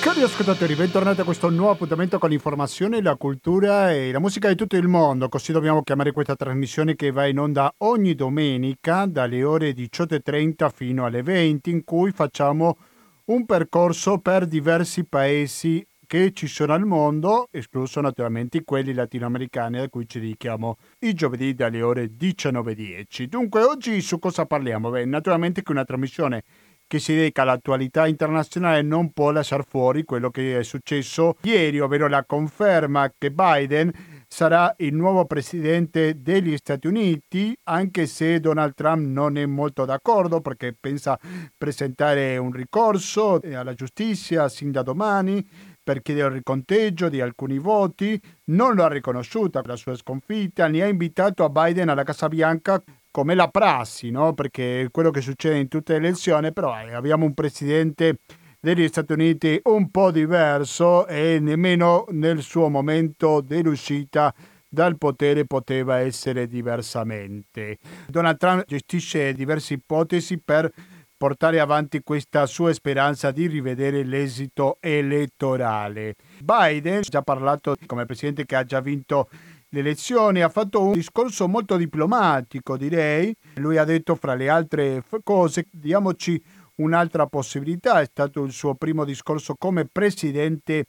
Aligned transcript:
Cari 0.00 0.22
ascoltatori, 0.22 0.74
bentornati 0.76 1.20
a 1.20 1.24
questo 1.24 1.50
nuovo 1.50 1.72
appuntamento 1.72 2.18
con 2.18 2.30
l'informazione, 2.30 3.02
la 3.02 3.16
cultura 3.16 3.92
e 3.92 4.10
la 4.10 4.18
musica 4.18 4.48
di 4.48 4.54
tutto 4.54 4.76
il 4.76 4.88
mondo. 4.88 5.28
Così 5.28 5.52
dobbiamo 5.52 5.82
chiamare 5.82 6.12
questa 6.12 6.36
trasmissione 6.36 6.96
che 6.96 7.10
va 7.10 7.26
in 7.26 7.38
onda 7.38 7.70
ogni 7.78 8.14
domenica 8.14 9.04
dalle 9.04 9.44
ore 9.44 9.72
18.30 9.72 10.70
fino 10.72 11.04
alle 11.04 11.22
20 11.22 11.70
in 11.70 11.84
cui 11.84 12.12
facciamo 12.12 12.78
un 13.26 13.44
percorso 13.44 14.16
per 14.18 14.46
diversi 14.46 15.04
paesi 15.04 15.86
che 16.06 16.32
ci 16.32 16.48
sono 16.48 16.72
al 16.72 16.86
mondo, 16.86 17.46
escluso 17.52 18.00
naturalmente 18.00 18.64
quelli 18.64 18.94
latinoamericani 18.94 19.78
a 19.78 19.88
cui 19.88 20.08
ci 20.08 20.18
dedichiamo 20.18 20.78
i 21.00 21.12
giovedì 21.12 21.54
dalle 21.54 21.82
ore 21.82 22.10
19.10. 22.18 23.24
Dunque 23.26 23.62
oggi 23.62 24.00
su 24.00 24.18
cosa 24.18 24.44
parliamo? 24.44 24.90
Beh, 24.90 25.04
naturalmente 25.04 25.62
che 25.62 25.70
una 25.70 25.84
trasmissione 25.84 26.42
che 26.90 26.98
si 26.98 27.14
dedica 27.14 27.42
all'attualità 27.42 28.08
internazionale 28.08 28.82
non 28.82 29.12
può 29.12 29.30
lasciare 29.30 29.62
fuori 29.62 30.02
quello 30.02 30.28
che 30.28 30.58
è 30.58 30.64
successo 30.64 31.36
ieri, 31.42 31.78
ovvero 31.78 32.08
la 32.08 32.24
conferma 32.24 33.12
che 33.16 33.30
Biden 33.30 33.92
sarà 34.26 34.74
il 34.78 34.92
nuovo 34.92 35.24
presidente 35.24 36.20
degli 36.20 36.56
Stati 36.56 36.88
Uniti, 36.88 37.56
anche 37.64 38.06
se 38.06 38.40
Donald 38.40 38.74
Trump 38.74 39.06
non 39.06 39.36
è 39.36 39.46
molto 39.46 39.84
d'accordo 39.84 40.40
perché 40.40 40.74
pensa 40.78 41.16
presentare 41.56 42.36
un 42.38 42.50
ricorso 42.50 43.38
alla 43.54 43.74
giustizia 43.74 44.48
sin 44.48 44.72
da 44.72 44.82
domani 44.82 45.46
per 45.84 46.02
chiedere 46.02 46.26
il 46.26 46.34
riconteggio 46.34 47.08
di 47.08 47.20
alcuni 47.20 47.58
voti, 47.58 48.20
non 48.46 48.74
lo 48.74 48.82
ha 48.82 48.88
riconosciuta 48.88 49.60
per 49.60 49.70
la 49.70 49.76
sua 49.76 49.94
sconfitta, 49.94 50.66
ne 50.66 50.82
ha 50.82 50.88
invitato 50.88 51.44
a 51.44 51.48
Biden 51.50 51.88
alla 51.88 52.02
Casa 52.02 52.28
Bianca 52.28 52.82
come 53.10 53.34
la 53.34 53.48
prassi, 53.48 54.10
no? 54.10 54.34
perché 54.34 54.82
è 54.82 54.90
quello 54.90 55.10
che 55.10 55.20
succede 55.20 55.58
in 55.58 55.68
tutte 55.68 55.92
le 55.94 56.06
elezioni, 56.06 56.52
però 56.52 56.78
eh, 56.80 56.94
abbiamo 56.94 57.24
un 57.24 57.34
presidente 57.34 58.18
degli 58.60 58.86
Stati 58.88 59.12
Uniti 59.12 59.60
un 59.64 59.90
po' 59.90 60.10
diverso 60.10 61.06
e 61.06 61.38
nemmeno 61.40 62.04
nel 62.10 62.42
suo 62.42 62.68
momento 62.68 63.40
dell'uscita 63.40 64.34
dal 64.68 64.98
potere 64.98 65.46
poteva 65.46 65.98
essere 65.98 66.46
diversamente. 66.46 67.78
Donald 68.06 68.36
Trump 68.36 68.64
gestisce 68.66 69.32
diverse 69.32 69.74
ipotesi 69.74 70.38
per 70.38 70.70
portare 71.16 71.60
avanti 71.60 72.02
questa 72.02 72.46
sua 72.46 72.72
speranza 72.72 73.30
di 73.30 73.46
rivedere 73.46 74.04
l'esito 74.04 74.78
elettorale. 74.80 76.14
Biden 76.42 76.98
ha 76.98 77.00
già 77.00 77.20
parlato 77.20 77.76
come 77.84 78.06
presidente 78.06 78.46
che 78.46 78.56
ha 78.56 78.64
già 78.64 78.80
vinto 78.80 79.28
le 79.72 79.80
elezioni, 79.80 80.42
ha 80.42 80.48
fatto 80.48 80.82
un 80.82 80.92
discorso 80.92 81.46
molto 81.46 81.76
diplomatico, 81.76 82.76
direi. 82.76 83.34
Lui 83.54 83.76
ha 83.76 83.84
detto, 83.84 84.16
fra 84.16 84.34
le 84.34 84.48
altre 84.48 85.02
cose, 85.22 85.66
diamoci 85.70 86.42
un'altra 86.76 87.26
possibilità. 87.26 88.00
È 88.00 88.06
stato 88.06 88.42
il 88.42 88.52
suo 88.52 88.74
primo 88.74 89.04
discorso 89.04 89.54
come 89.54 89.86
presidente 89.86 90.86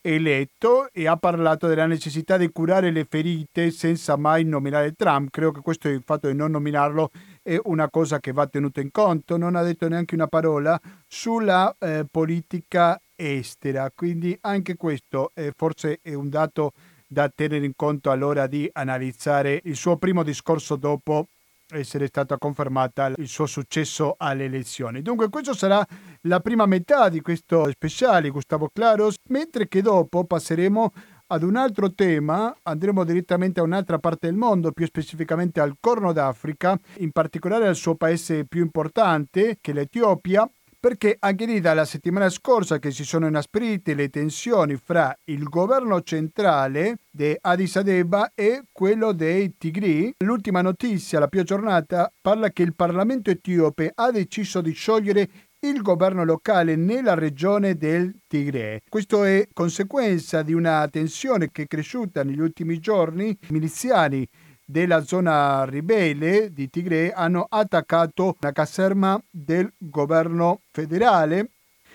eletto 0.00 0.88
e 0.92 1.06
ha 1.06 1.16
parlato 1.16 1.66
della 1.66 1.86
necessità 1.86 2.36
di 2.36 2.50
curare 2.50 2.90
le 2.90 3.04
ferite 3.04 3.70
senza 3.70 4.16
mai 4.16 4.44
nominare 4.44 4.92
Trump. 4.92 5.30
Credo 5.30 5.52
che 5.52 5.60
questo 5.60 5.88
il 5.88 6.02
fatto 6.04 6.28
di 6.28 6.36
non 6.36 6.50
nominarlo 6.50 7.10
è 7.42 7.58
una 7.64 7.88
cosa 7.88 8.18
che 8.18 8.32
va 8.32 8.46
tenuta 8.46 8.80
in 8.80 8.90
conto. 8.90 9.36
Non 9.36 9.54
ha 9.54 9.62
detto 9.62 9.86
neanche 9.88 10.14
una 10.14 10.26
parola 10.26 10.80
sulla 11.06 11.74
eh, 11.78 12.04
politica 12.10 13.00
estera, 13.14 13.90
quindi 13.94 14.36
anche 14.42 14.76
questo 14.76 15.32
eh, 15.34 15.52
forse 15.54 15.98
è 16.02 16.14
un 16.14 16.28
dato 16.28 16.72
da 17.08 17.30
tenere 17.34 17.64
in 17.64 17.72
conto 17.74 18.10
all'ora 18.10 18.46
di 18.46 18.68
analizzare 18.70 19.60
il 19.64 19.74
suo 19.76 19.96
primo 19.96 20.22
discorso 20.22 20.76
dopo 20.76 21.28
essere 21.70 22.06
stata 22.06 22.38
confermata 22.38 23.12
il 23.16 23.28
suo 23.28 23.46
successo 23.46 24.14
alle 24.18 24.44
elezioni. 24.44 25.02
Dunque 25.02 25.28
questa 25.28 25.54
sarà 25.54 25.84
la 26.22 26.40
prima 26.40 26.66
metà 26.66 27.08
di 27.08 27.20
questo 27.20 27.68
speciale 27.70 28.30
Gustavo 28.30 28.70
Claros, 28.72 29.16
mentre 29.28 29.68
che 29.68 29.82
dopo 29.82 30.24
passeremo 30.24 30.92
ad 31.30 31.42
un 31.42 31.56
altro 31.56 31.92
tema, 31.92 32.56
andremo 32.62 33.04
direttamente 33.04 33.60
a 33.60 33.62
un'altra 33.62 33.98
parte 33.98 34.28
del 34.28 34.36
mondo, 34.36 34.72
più 34.72 34.86
specificamente 34.86 35.60
al 35.60 35.76
Corno 35.78 36.12
d'Africa, 36.12 36.78
in 36.98 37.10
particolare 37.10 37.66
al 37.66 37.76
suo 37.76 37.96
paese 37.96 38.46
più 38.46 38.62
importante, 38.62 39.58
che 39.60 39.74
l'Etiopia, 39.74 40.48
perché 40.80 41.16
anche 41.18 41.44
lì 41.44 41.60
dalla 41.60 41.84
settimana 41.84 42.28
scorsa 42.28 42.78
che 42.78 42.90
si 42.90 43.04
sono 43.04 43.26
inasprite 43.26 43.94
le 43.94 44.08
tensioni 44.08 44.76
fra 44.76 45.16
il 45.24 45.42
governo 45.44 46.02
centrale 46.02 46.98
di 47.10 47.36
Addis 47.40 47.76
Abeba 47.76 48.32
e 48.34 48.62
quello 48.70 49.12
dei 49.12 49.56
Tigri. 49.58 50.14
L'ultima 50.18 50.62
notizia, 50.62 51.18
la 51.18 51.28
più 51.28 51.40
aggiornata, 51.40 52.12
parla 52.20 52.50
che 52.50 52.62
il 52.62 52.74
Parlamento 52.74 53.30
etiope 53.30 53.90
ha 53.92 54.10
deciso 54.10 54.60
di 54.60 54.72
sciogliere 54.72 55.28
il 55.60 55.82
governo 55.82 56.24
locale 56.24 56.76
nella 56.76 57.14
regione 57.14 57.74
del 57.74 58.14
Tigre. 58.28 58.82
Questo 58.88 59.24
è 59.24 59.48
conseguenza 59.52 60.42
di 60.42 60.52
una 60.52 60.86
tensione 60.88 61.50
che 61.50 61.62
è 61.62 61.66
cresciuta 61.66 62.22
negli 62.22 62.38
ultimi 62.38 62.78
giorni. 62.78 63.30
I 63.30 63.52
miliziani 63.52 64.26
della 64.70 65.02
zona 65.02 65.64
ribelle 65.64 66.52
di 66.52 66.68
Tigre 66.68 67.10
hanno 67.12 67.46
attaccato 67.48 68.36
la 68.40 68.52
caserma 68.52 69.18
del 69.30 69.72
governo 69.78 70.60
federale 70.70 71.52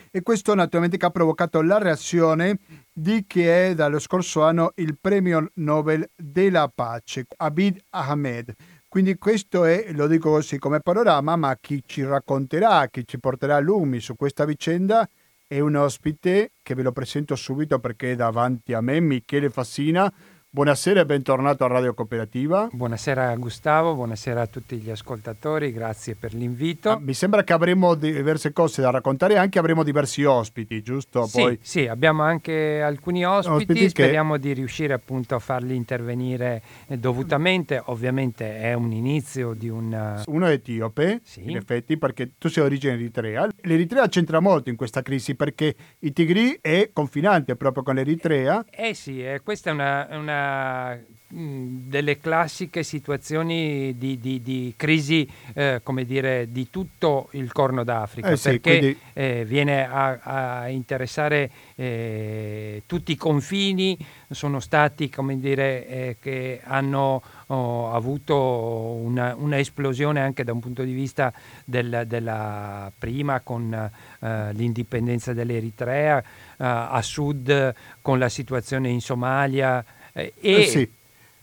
e 0.09 0.23
questo 0.23 0.55
naturalmente 0.55 0.97
ha 1.05 1.11
provocato 1.11 1.61
la 1.61 1.77
reazione 1.77 2.57
di 2.91 3.25
chi 3.27 3.45
è 3.45 3.75
dallo 3.75 3.99
scorso 3.99 4.41
anno 4.41 4.71
il 4.77 4.97
premio 4.99 5.51
Nobel 5.55 6.09
della 6.15 6.67
pace, 6.73 7.27
Abid 7.37 7.79
Ahmed. 7.91 8.55
Quindi 8.87 9.17
questo 9.17 9.65
è, 9.65 9.91
lo 9.91 10.07
dico 10.07 10.31
così 10.31 10.57
come 10.57 10.79
panorama, 10.79 11.35
ma 11.35 11.55
chi 11.61 11.83
ci 11.85 12.03
racconterà, 12.03 12.87
chi 12.87 13.05
ci 13.05 13.19
porterà 13.19 13.59
lumi 13.59 13.99
su 13.99 14.15
questa 14.15 14.45
vicenda 14.45 15.07
è 15.47 15.59
un 15.59 15.75
ospite 15.75 16.53
che 16.63 16.73
ve 16.73 16.81
lo 16.81 16.91
presento 16.91 17.35
subito 17.35 17.77
perché 17.77 18.13
è 18.13 18.15
davanti 18.15 18.73
a 18.73 18.81
me, 18.81 18.99
Michele 18.99 19.51
Fassina, 19.51 20.11
Buonasera 20.55 20.99
e 20.99 21.05
bentornato 21.07 21.63
a 21.63 21.67
Radio 21.67 21.95
Cooperativa. 21.95 22.69
Buonasera 22.71 23.35
Gustavo, 23.37 23.95
buonasera 23.95 24.41
a 24.41 24.45
tutti 24.45 24.77
gli 24.77 24.91
ascoltatori, 24.91 25.71
grazie 25.71 26.13
per 26.13 26.35
l'invito. 26.35 26.91
Ah, 26.91 26.99
mi 26.99 27.15
sembra 27.15 27.43
che 27.43 27.53
avremo 27.53 27.95
diverse 27.95 28.53
cose 28.53 28.83
da 28.83 28.91
raccontare 28.91 29.33
e 29.33 29.37
anche 29.37 29.57
avremo 29.57 29.81
diversi 29.81 30.23
ospiti, 30.23 30.83
giusto? 30.83 31.25
Sì, 31.25 31.41
Poi... 31.41 31.59
sì 31.59 31.87
abbiamo 31.87 32.21
anche 32.21 32.83
alcuni 32.83 33.25
ospiti, 33.25 33.71
ospiti 33.71 33.89
speriamo 33.89 34.33
che... 34.33 34.41
di 34.41 34.53
riuscire 34.53 34.93
appunto 34.93 35.33
a 35.33 35.39
farli 35.39 35.75
intervenire 35.75 36.61
dovutamente, 36.85 37.81
ovviamente 37.85 38.59
è 38.59 38.73
un 38.73 38.91
inizio 38.91 39.55
di 39.55 39.69
un... 39.69 40.21
Uno 40.27 40.45
è 40.45 40.51
etiope, 40.51 41.21
sì. 41.23 41.49
in 41.49 41.55
effetti, 41.55 41.97
perché 41.97 42.33
tu 42.37 42.47
sei 42.47 42.61
di 42.61 42.69
origine 42.69 42.93
eritrea. 42.93 43.49
L'Eritrea 43.61 44.07
c'entra 44.07 44.39
molto 44.39 44.69
in 44.69 44.75
questa 44.75 45.01
crisi 45.01 45.33
perché 45.33 45.73
il 45.97 46.13
Tigri 46.13 46.59
è 46.61 46.91
confinante 46.93 47.55
proprio 47.55 47.81
con 47.81 47.95
l'Eritrea. 47.95 48.63
Eh, 48.69 48.89
eh 48.89 48.93
sì, 48.93 49.25
eh, 49.25 49.41
questa 49.41 49.71
è 49.71 49.73
una, 49.73 50.07
una 50.11 50.41
Mm, 51.35 51.89
delle 51.89 52.19
classiche 52.19 52.83
situazioni 52.83 53.97
di, 53.97 54.19
di, 54.19 54.39
di 54.43 54.71
crisi, 54.77 55.27
eh, 55.55 55.79
come 55.81 56.05
dire, 56.05 56.51
di 56.51 56.69
tutto 56.69 57.29
il 57.31 57.51
Corno 57.51 57.83
d'Africa, 57.83 58.29
eh 58.29 58.37
sì, 58.37 58.49
perché 58.59 58.77
quindi... 58.77 58.99
eh, 59.13 59.43
viene 59.43 59.83
a, 59.83 60.19
a 60.21 60.67
interessare 60.69 61.49
eh, 61.73 62.83
tutti 62.85 63.13
i 63.13 63.15
confini, 63.15 63.97
sono 64.29 64.59
stati, 64.59 65.09
come 65.09 65.39
dire, 65.39 65.87
eh, 65.87 66.17
che 66.21 66.61
hanno 66.63 67.23
oh, 67.47 67.91
avuto 67.91 68.37
una, 68.37 69.33
una, 69.35 69.57
esplosione 69.57 70.19
anche 70.19 70.43
da 70.43 70.51
un 70.51 70.59
punto 70.59 70.83
di 70.83 70.93
vista 70.93 71.33
del, 71.65 72.03
della 72.05 72.91
prima 72.95 73.39
con 73.39 73.73
eh, 73.73 74.53
l'indipendenza 74.53 75.33
dell'Eritrea, 75.33 76.23
a 76.57 77.01
sud 77.01 77.73
con 78.01 78.19
la 78.19 78.29
situazione 78.29 78.87
in 78.87 79.01
Somalia, 79.01 79.83
eh, 80.13 80.33
e 80.39 80.53
eh 80.53 80.65
sì. 80.65 80.91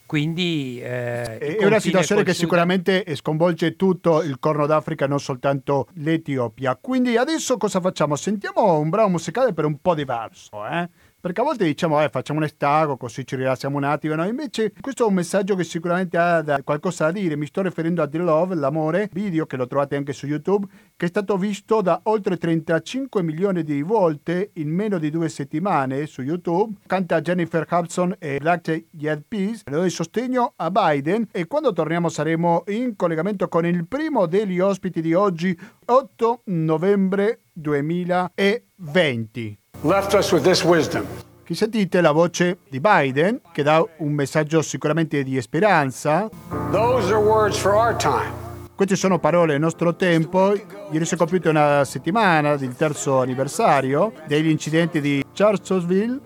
quindi 0.07 0.81
eh, 0.81 1.39
è 1.39 1.65
una 1.65 1.81
situazione 1.81 2.23
che 2.23 2.33
Sud... 2.33 2.43
sicuramente 2.43 3.05
sconvolge 3.17 3.77
tutto 3.77 4.23
il 4.23 4.39
Corno 4.39 4.67
d'Africa, 4.67 5.07
non 5.07 5.21
soltanto 5.21 5.89
l'Etiopia. 5.95 6.79
Quindi 6.81 7.17
adesso 7.17 7.57
cosa 7.57 7.81
facciamo? 7.81 8.17
Sentiamo 8.17 8.79
un 8.79 8.89
brano 8.89 9.09
musicale 9.09 9.53
per 9.53 9.65
un 9.65 9.81
po' 9.81 9.95
diverso, 9.95 10.67
eh? 10.67 10.89
Perché 11.21 11.43
a 11.43 11.45
volte 11.45 11.67
diciamo, 11.67 12.03
eh, 12.03 12.09
facciamo 12.09 12.39
un 12.39 12.47
estago 12.47 12.97
così 12.97 13.27
ci 13.27 13.37
rilassiamo 13.37 13.77
un 13.77 13.85
attimo, 13.85 14.15
no? 14.15 14.27
Invece 14.27 14.73
questo 14.81 15.05
è 15.05 15.07
un 15.07 15.13
messaggio 15.13 15.55
che 15.55 15.65
sicuramente 15.65 16.17
ha 16.17 16.41
da, 16.41 16.63
qualcosa 16.63 17.05
da 17.05 17.13
dire. 17.13 17.37
Mi 17.37 17.45
sto 17.45 17.61
riferendo 17.61 18.01
a 18.01 18.09
The 18.09 18.17
Love, 18.17 18.55
l'amore, 18.55 19.11
video 19.13 19.45
che 19.45 19.59
lo 19.59 19.67
trovate 19.67 19.97
anche 19.97 20.15
su 20.15 20.27
YouTube, 20.27 20.67
che 20.97 21.05
è 21.05 21.09
stato 21.09 21.37
visto 21.37 21.83
da 21.83 22.01
oltre 22.05 22.39
35 22.39 23.23
milioni 23.23 23.63
di 23.63 23.83
volte 23.83 24.53
in 24.55 24.71
meno 24.71 24.97
di 24.97 25.11
due 25.11 25.29
settimane 25.29 26.07
su 26.07 26.23
YouTube. 26.23 26.77
Canta 26.87 27.21
Jennifer 27.21 27.67
Hudson 27.71 28.17
e 28.19 28.39
Black 28.39 28.85
Yet 28.93 29.25
Peace. 29.29 29.65
Le 29.67 29.77
do 29.77 29.85
il 29.85 29.91
sostegno 29.91 30.55
a 30.57 30.71
Biden 30.71 31.29
e 31.33 31.47
quando 31.47 31.75
torniamo 31.75 32.09
saremo 32.09 32.65
in 32.69 32.97
collegamento 32.97 33.47
con 33.49 33.67
il 33.67 33.87
primo 33.87 34.25
degli 34.25 34.59
ospiti 34.59 35.03
di 35.03 35.13
oggi, 35.13 35.55
8 35.85 36.41
novembre 36.45 37.41
2020 37.53 39.59
left 39.83 40.15
us 40.15 40.33
with 40.33 40.43
this 40.43 40.63
wisdom. 40.65 41.07
Qui 41.45 41.55
sentite 41.55 42.01
la 42.01 42.13
voce 42.13 42.59
di 42.69 42.81
Biden 42.81 43.41
che 43.53 43.63
dà 43.63 43.85
un 43.99 44.13
messaggio 44.13 44.63
sicuramente 44.63 45.23
di 45.25 45.41
speranza. 45.41 46.29
Those 46.71 47.13
are 47.13 47.21
words 47.21 47.59
for 47.59 47.73
our 47.73 47.97
time. 47.97 48.49
Queste 48.75 48.97
sono 48.97 49.19
parole 49.19 49.53
del 49.53 49.61
nostro 49.61 49.95
tempo. 49.97 50.55
Ieri 50.91 51.05
si 51.05 51.15
è 51.15 51.17
compiuta 51.17 51.51
una 51.51 51.85
settimana 51.85 52.57
del 52.57 52.75
terzo 52.77 53.21
anniversario 53.21 54.13
degli 54.27 54.49
incidenti 54.49 55.01
di 55.01 55.25
Charlottesville. 55.35 56.21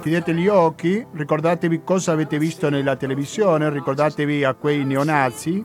Chiudete 0.00 0.32
gli 0.34 0.48
occhi, 0.48 1.04
ricordatevi 1.12 1.82
cosa 1.84 2.12
avete 2.12 2.38
visto 2.38 2.70
nella 2.70 2.96
televisione, 2.96 3.68
ricordatevi 3.68 4.44
a 4.44 4.54
quei 4.54 4.84
neonazi, 4.84 5.62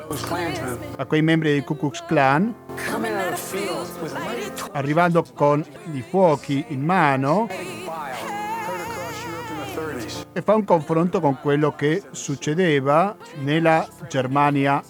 a 0.98 1.06
quei 1.06 1.22
membri 1.22 1.54
del 1.54 1.64
Ku 1.64 1.78
Klux 1.78 2.04
Klan, 2.06 2.54
arrivando 4.76 5.26
con 5.34 5.66
i 5.94 6.04
fuochi 6.08 6.66
in 6.70 6.84
mano 6.84 7.48
e 10.32 10.42
fa 10.42 10.54
un 10.54 10.66
confronto 10.66 11.22
con 11.22 11.40
quello 11.42 11.74
che 11.76 12.04
succedeva 12.12 13.16
nella 13.40 13.88
Germania 14.10 14.84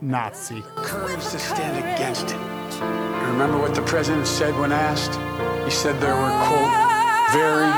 nazi. 0.00 0.62
Remember 3.24 3.58
what 3.58 3.72
the 3.72 3.82
president 3.82 4.26
said 4.26 4.54
when 4.58 4.72
asked? 4.72 5.18
He 5.64 5.70
said 5.70 5.98
there 6.00 6.14
were, 6.14 6.30
quote, 6.46 6.70
very 7.32 7.70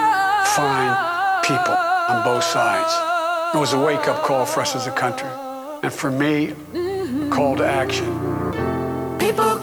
fine 0.56 0.96
people 1.42 1.76
on 2.08 2.24
both 2.24 2.42
sides. 2.42 2.92
It 3.54 3.58
was 3.58 3.72
a 3.72 3.78
wake 3.78 4.08
up 4.08 4.24
call 4.24 4.44
for 4.44 4.62
us 4.62 4.74
as 4.74 4.88
a 4.88 4.90
country. 4.90 5.28
And 5.84 5.92
for 5.92 6.10
me, 6.10 6.54
a 6.74 7.28
call 7.30 7.54
to 7.56 7.64
action. 7.64 8.06
People 9.18 9.60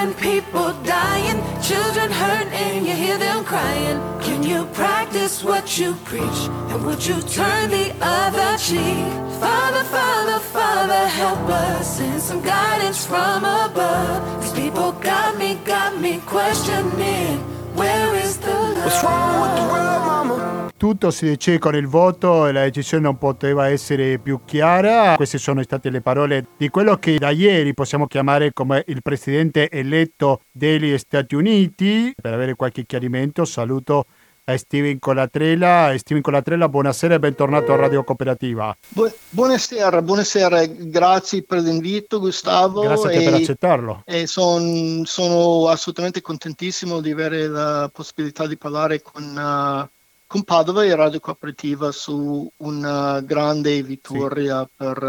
killing, 0.00 0.14
people 0.14 0.72
dying, 0.84 1.38
children 1.62 2.10
hurt 2.10 2.46
and 2.52 2.86
you 2.86 2.94
hear 2.94 3.18
them 3.18 3.44
crying. 3.44 3.98
Can 4.20 4.42
you 4.42 4.64
practice 4.66 5.44
what 5.44 5.78
you 5.78 5.94
preach? 6.04 6.48
And 6.70 6.84
would 6.86 7.06
you 7.06 7.20
turn 7.22 7.70
the 7.70 7.94
other 8.00 8.58
cheek? 8.58 9.06
Father, 9.40 9.84
Father, 9.84 10.38
Father, 10.38 11.08
help 11.08 11.38
us. 11.48 11.96
Send 11.96 12.22
some 12.22 12.42
guidance 12.42 13.06
from 13.06 13.44
above. 13.44 14.42
These 14.42 14.52
people 14.52 14.92
got 14.92 15.38
me, 15.38 15.54
got 15.64 15.98
me 16.00 16.20
questioning. 16.26 17.38
Where 17.74 18.14
is 18.16 18.38
the 18.38 18.52
love? 18.52 18.84
What's 18.84 19.02
wrong 19.04 19.40
with 19.42 19.56
the 19.56 19.72
world, 19.72 20.02
mama? 20.06 20.59
Tutto 20.80 21.10
si 21.10 21.26
decide 21.26 21.58
con 21.58 21.74
il 21.74 21.86
voto 21.86 22.46
e 22.46 22.52
la 22.52 22.62
decisione 22.62 23.02
non 23.02 23.18
poteva 23.18 23.68
essere 23.68 24.18
più 24.18 24.40
chiara. 24.46 25.14
Queste 25.14 25.36
sono 25.36 25.62
state 25.62 25.90
le 25.90 26.00
parole 26.00 26.46
di 26.56 26.70
quello 26.70 26.96
che 26.96 27.18
da 27.18 27.28
ieri 27.28 27.74
possiamo 27.74 28.06
chiamare 28.06 28.54
come 28.54 28.82
il 28.86 29.02
presidente 29.02 29.68
eletto 29.68 30.40
degli 30.50 30.96
Stati 30.96 31.34
Uniti. 31.34 32.14
Per 32.18 32.32
avere 32.32 32.54
qualche 32.54 32.86
chiarimento 32.86 33.44
saluto 33.44 34.06
a 34.44 34.56
Steven 34.56 34.98
Colatrella. 34.98 35.94
Steven 35.98 36.22
Colatrella, 36.22 36.70
buonasera 36.70 37.16
e 37.16 37.18
bentornato 37.18 37.74
a 37.74 37.76
Radio 37.76 38.02
Cooperativa. 38.02 38.74
Bu- 38.88 39.12
buonasera, 39.28 40.00
buonasera, 40.00 40.64
grazie 40.64 41.42
per 41.42 41.58
l'invito 41.58 42.18
Gustavo. 42.20 42.80
Grazie 42.80 43.12
e, 43.12 43.22
per 43.22 43.34
accettarlo. 43.34 44.02
E 44.06 44.26
son, 44.26 45.02
sono 45.04 45.68
assolutamente 45.68 46.22
contentissimo 46.22 47.02
di 47.02 47.10
avere 47.10 47.48
la 47.48 47.90
possibilità 47.92 48.46
di 48.46 48.56
parlare 48.56 49.02
con... 49.02 49.24
Uh, 49.86 49.98
con 50.30 50.44
Padova 50.44 50.84
e 50.84 50.94
Radio 50.94 51.18
Cooperativa 51.18 51.90
su 51.90 52.48
una 52.58 53.20
grande 53.20 53.82
vittoria 53.82 54.62
sì. 54.62 54.68
per 54.76 55.02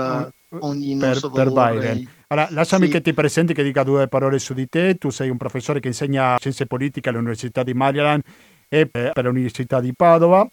uh, 0.50 0.58
ogni 0.66 0.98
per, 0.98 1.10
nostro 1.10 1.30
per 1.30 1.52
Biden. 1.52 2.10
Allora, 2.26 2.48
lasciami 2.50 2.88
sì. 2.88 2.94
che 2.94 3.02
ti 3.02 3.14
presenti, 3.14 3.54
che 3.54 3.62
dica 3.62 3.84
due 3.84 4.08
parole 4.08 4.40
su 4.40 4.56
di 4.56 4.68
te. 4.68 4.96
Tu 4.96 5.12
sei 5.12 5.30
un 5.30 5.38
professore 5.38 5.80
che 5.80 5.90
insegna 5.90 6.38
scienze 6.40 6.66
politiche 6.66 7.10
all'Università 7.10 7.62
di 7.62 7.76
Maryland 7.76 8.24
e 8.68 8.88
per 8.88 9.14
l'Università 9.24 9.80
di 9.80 9.94
Padova. 9.94 10.50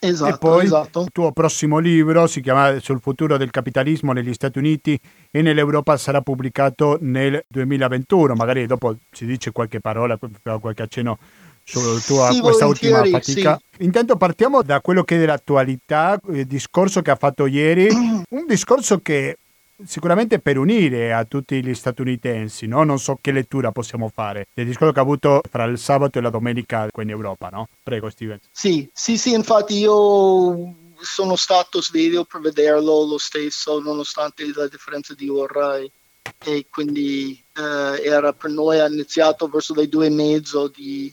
Esatto, 0.00 0.34
e 0.34 0.38
poi 0.38 0.64
esatto. 0.64 1.02
il 1.02 1.12
tuo 1.12 1.30
prossimo 1.30 1.78
libro 1.78 2.26
si 2.26 2.40
chiama 2.40 2.80
Sul 2.80 2.98
futuro 3.00 3.36
del 3.36 3.52
capitalismo 3.52 4.12
negli 4.12 4.34
Stati 4.34 4.58
Uniti 4.58 4.98
e 5.30 5.40
nell'Europa 5.40 5.96
sarà 5.96 6.20
pubblicato 6.20 6.98
nel 7.00 7.44
2021. 7.46 8.34
Magari 8.34 8.66
dopo 8.66 8.96
ci 9.12 9.24
dice 9.24 9.52
qualche 9.52 9.78
parola, 9.78 10.18
qualche 10.58 10.82
accenno 10.82 11.16
sulla 11.64 11.98
tua 12.00 12.30
sì, 12.30 12.40
questa 12.40 12.66
ultima 12.66 13.04
fatica. 13.04 13.60
Sì. 13.76 13.84
Intanto 13.84 14.16
partiamo 14.16 14.62
da 14.62 14.80
quello 14.80 15.02
che 15.02 15.22
è 15.22 15.26
l'attualità, 15.26 16.18
il 16.30 16.46
discorso 16.46 17.02
che 17.02 17.10
ha 17.10 17.16
fatto 17.16 17.46
ieri, 17.46 17.88
un 18.28 18.46
discorso 18.46 18.98
che 18.98 19.38
sicuramente 19.84 20.38
per 20.38 20.56
unire 20.58 21.12
a 21.12 21.24
tutti 21.24 21.62
gli 21.62 21.74
statunitensi, 21.74 22.66
no? 22.66 22.84
non 22.84 22.98
so 22.98 23.18
che 23.20 23.32
lettura 23.32 23.72
possiamo 23.72 24.08
fare 24.08 24.46
del 24.54 24.66
discorso 24.66 24.92
che 24.92 25.00
ha 25.00 25.02
avuto 25.02 25.40
fra 25.50 25.64
il 25.64 25.78
sabato 25.78 26.18
e 26.18 26.22
la 26.22 26.30
domenica 26.30 26.86
qui 26.90 27.02
in 27.02 27.10
Europa, 27.10 27.48
no? 27.48 27.68
Prego 27.82 28.08
Steven. 28.10 28.38
Sì, 28.52 28.88
sì, 28.92 29.18
sì, 29.18 29.32
infatti 29.32 29.78
io 29.78 30.74
sono 31.00 31.36
stato 31.36 31.82
sveglio 31.82 32.24
per 32.24 32.40
vederlo 32.40 33.04
lo 33.04 33.18
stesso, 33.18 33.80
nonostante 33.80 34.50
la 34.54 34.68
differenza 34.68 35.14
di 35.14 35.28
ora 35.28 35.76
e, 35.78 35.90
e 36.44 36.66
quindi 36.70 37.42
eh, 37.56 38.02
era 38.02 38.32
per 38.32 38.50
noi 38.50 38.78
iniziato 38.90 39.48
verso 39.48 39.74
le 39.74 39.88
due 39.88 40.06
e 40.06 40.10
mezzo 40.10 40.68
di, 40.68 41.12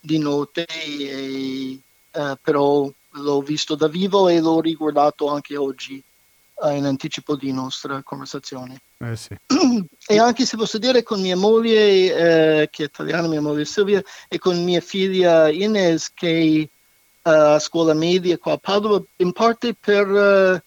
di 0.00 0.18
notte, 0.18 0.66
e, 0.66 1.80
eh, 2.10 2.38
però 2.40 2.90
l'ho 3.12 3.40
visto 3.40 3.74
da 3.74 3.88
vivo 3.88 4.28
e 4.28 4.40
l'ho 4.40 4.60
riguardato 4.60 5.28
anche 5.28 5.56
oggi 5.56 6.02
eh, 6.64 6.76
in 6.76 6.84
anticipo 6.84 7.36
di 7.36 7.52
nostra 7.52 8.02
conversazione. 8.02 8.80
Eh 8.98 9.16
sì. 9.16 9.34
e 10.06 10.18
anche 10.18 10.44
se 10.44 10.56
posso 10.56 10.78
dire 10.78 11.02
con 11.02 11.20
mia 11.20 11.36
moglie, 11.36 12.62
eh, 12.62 12.68
che 12.70 12.84
è 12.84 12.86
italiana, 12.86 13.28
mia 13.28 13.40
moglie 13.40 13.64
Silvia, 13.64 14.02
e 14.28 14.38
con 14.38 14.62
mia 14.62 14.80
figlia 14.80 15.48
Ines, 15.48 16.12
che 16.12 16.28
eh, 16.28 16.70
a 17.22 17.58
scuola 17.58 17.94
media 17.94 18.38
qua 18.38 18.52
a 18.52 18.58
Padova, 18.58 19.02
in 19.16 19.32
parte 19.32 19.74
per 19.78 20.08
eh, 20.08 20.62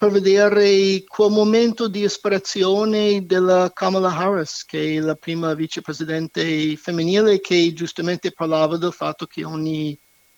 per 0.00 0.12
vedere 0.12 1.04
quel 1.06 1.30
momento 1.30 1.86
di 1.86 2.04
ispirazione 2.04 3.26
della 3.26 3.70
Kamala 3.70 4.08
Harris, 4.08 4.64
che 4.64 4.96
è 4.96 4.98
la 4.98 5.14
prima 5.14 5.52
vicepresidente 5.52 6.74
femminile, 6.76 7.38
che 7.38 7.70
giustamente 7.74 8.32
parlava 8.32 8.78
del 8.78 8.94
fatto 8.94 9.26
che 9.26 9.44
ogni 9.44 9.94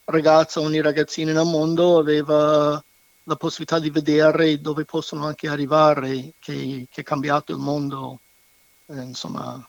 ragazza, 0.07 0.59
ogni 0.59 0.81
ragazzina 0.81 1.31
nel 1.31 1.45
mondo 1.45 2.01
aveva 2.01 2.83
la 3.23 3.37
possibilità 3.37 3.79
di 3.79 3.91
vedere 3.91 4.61
dove 4.61 4.85
possono 4.85 5.27
anche 5.27 5.47
arrivare, 5.47 6.33
che, 6.41 6.89
che 6.91 7.01
è 7.03 7.05
cambiato 7.05 7.53
il 7.53 7.59
mondo, 7.59 8.19
eh, 8.87 9.01
insomma, 9.01 9.65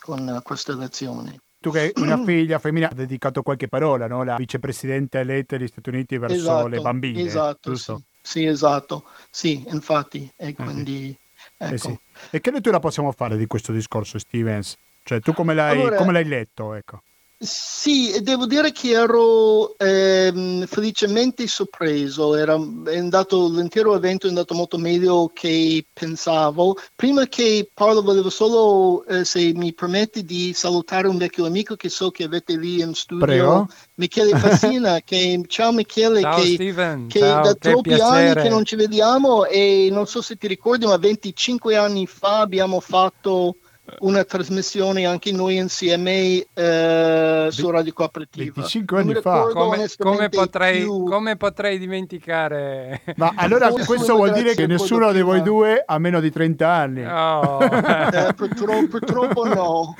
con 0.00 0.40
questa 0.44 0.70
elezione. 0.70 1.40
Tu 1.58 1.72
che 1.72 1.80
hai 1.80 1.92
una 1.96 2.16
figlia 2.22 2.60
femmina 2.60 2.90
ha 2.90 2.94
dedicato 2.94 3.42
qualche 3.42 3.66
parola, 3.66 4.06
no? 4.06 4.22
La 4.22 4.36
vicepresidente 4.36 5.18
eletta 5.18 5.56
degli 5.56 5.66
Stati 5.66 5.88
Uniti 5.88 6.16
verso 6.16 6.36
esatto, 6.36 6.68
le 6.68 6.78
bambine. 6.78 7.22
Esatto, 7.22 7.70
giusto? 7.72 7.96
Sì. 7.96 8.10
Sì, 8.22 8.46
esatto, 8.46 9.04
sì, 9.30 9.64
infatti, 9.68 10.30
e 10.36 10.48
eh, 10.48 10.54
quindi... 10.54 11.16
Ecco. 11.56 11.74
Eh 11.74 11.78
sì. 11.78 11.98
E 12.30 12.40
che 12.40 12.50
lettura 12.50 12.78
possiamo 12.78 13.12
fare 13.12 13.36
di 13.36 13.46
questo 13.46 13.72
discorso, 13.72 14.18
Stevens? 14.18 14.76
Cioè, 15.02 15.20
tu 15.20 15.32
come 15.32 15.54
l'hai, 15.54 15.80
allora, 15.80 15.96
come 15.96 16.12
l'hai 16.12 16.24
letto? 16.24 16.74
Ecco. 16.74 17.02
Sì, 17.44 18.20
devo 18.22 18.46
dire 18.46 18.70
che 18.70 18.90
ero 18.90 19.76
ehm, 19.76 20.64
felicemente 20.66 21.48
sorpreso, 21.48 22.36
Era, 22.36 22.54
è 22.84 22.96
andato, 22.96 23.48
l'intero 23.48 23.96
evento 23.96 24.26
è 24.26 24.28
andato 24.28 24.54
molto 24.54 24.78
meglio 24.78 25.28
che 25.34 25.84
pensavo. 25.92 26.76
Prima 26.94 27.26
che 27.26 27.68
parlo 27.74 28.00
volevo 28.00 28.30
solo, 28.30 29.04
eh, 29.06 29.24
se 29.24 29.52
mi 29.56 29.74
permetti, 29.74 30.24
di 30.24 30.52
salutare 30.52 31.08
un 31.08 31.16
vecchio 31.16 31.44
amico 31.44 31.74
che 31.74 31.88
so 31.88 32.12
che 32.12 32.22
avete 32.22 32.56
lì 32.56 32.80
in 32.80 32.94
studio, 32.94 33.26
Prego. 33.26 33.68
Michele 33.94 34.38
Fassina, 34.38 35.00
che, 35.04 35.42
ciao 35.48 35.72
Michele, 35.72 36.20
ciao, 36.20 36.40
che, 36.40 36.46
Steven. 36.46 37.08
che 37.08 37.18
ciao, 37.18 37.42
da 37.42 37.54
troppi 37.54 37.94
anni 37.94 38.40
che 38.40 38.48
non 38.48 38.64
ci 38.64 38.76
vediamo 38.76 39.46
e 39.46 39.88
non 39.90 40.06
so 40.06 40.22
se 40.22 40.36
ti 40.36 40.46
ricordi, 40.46 40.86
ma 40.86 40.96
25 40.96 41.74
anni 41.74 42.06
fa 42.06 42.38
abbiamo 42.38 42.78
fatto 42.78 43.56
una 44.00 44.22
trasmissione 44.24 45.06
anche 45.06 45.32
noi 45.32 45.56
insieme 45.56 46.46
eh, 46.54 47.48
su 47.50 47.68
Radio 47.68 47.92
Cooperativa. 47.92 48.52
25 48.54 48.98
anni 49.00 49.14
fa. 49.14 49.48
Come, 49.48 49.88
come, 49.98 50.28
potrei, 50.28 50.82
più... 50.82 51.04
come, 51.04 51.36
potrei, 51.36 51.78
dimenticare? 51.78 53.02
Ma 53.16 53.32
allora 53.34 53.70
questo 53.70 54.14
vuol 54.14 54.32
dire 54.32 54.54
che 54.54 54.66
nessuno 54.66 55.10
di 55.12 55.20
voi 55.20 55.42
due 55.42 55.82
ha 55.84 55.98
meno 55.98 56.20
di 56.20 56.30
30 56.30 56.68
anni. 56.68 57.04
Oh. 57.04 57.58
eh, 57.62 58.32
purtroppo, 58.34 58.86
purtroppo, 58.86 59.46
no. 59.46 59.96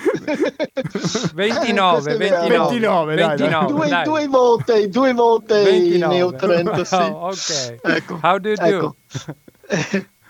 29, 1.35 2.17
29, 2.17 2.49
29, 2.49 3.15
dai, 3.15 3.27
29 3.37 3.67
due, 3.67 3.89
dai. 3.89 4.05
due, 4.05 4.27
volte, 4.29 4.89
due 4.89 5.13
volte 5.13 5.63
29. 5.63 6.15
ne 6.15 6.23
ho 6.23 6.33
30, 6.33 6.85
sì. 6.85 6.95
Oh, 6.95 7.27
ok. 7.33 7.79
Ecco. 7.83 8.19
How 8.23 8.39
do 8.39 8.49
you 8.49 8.57
do? 8.57 8.97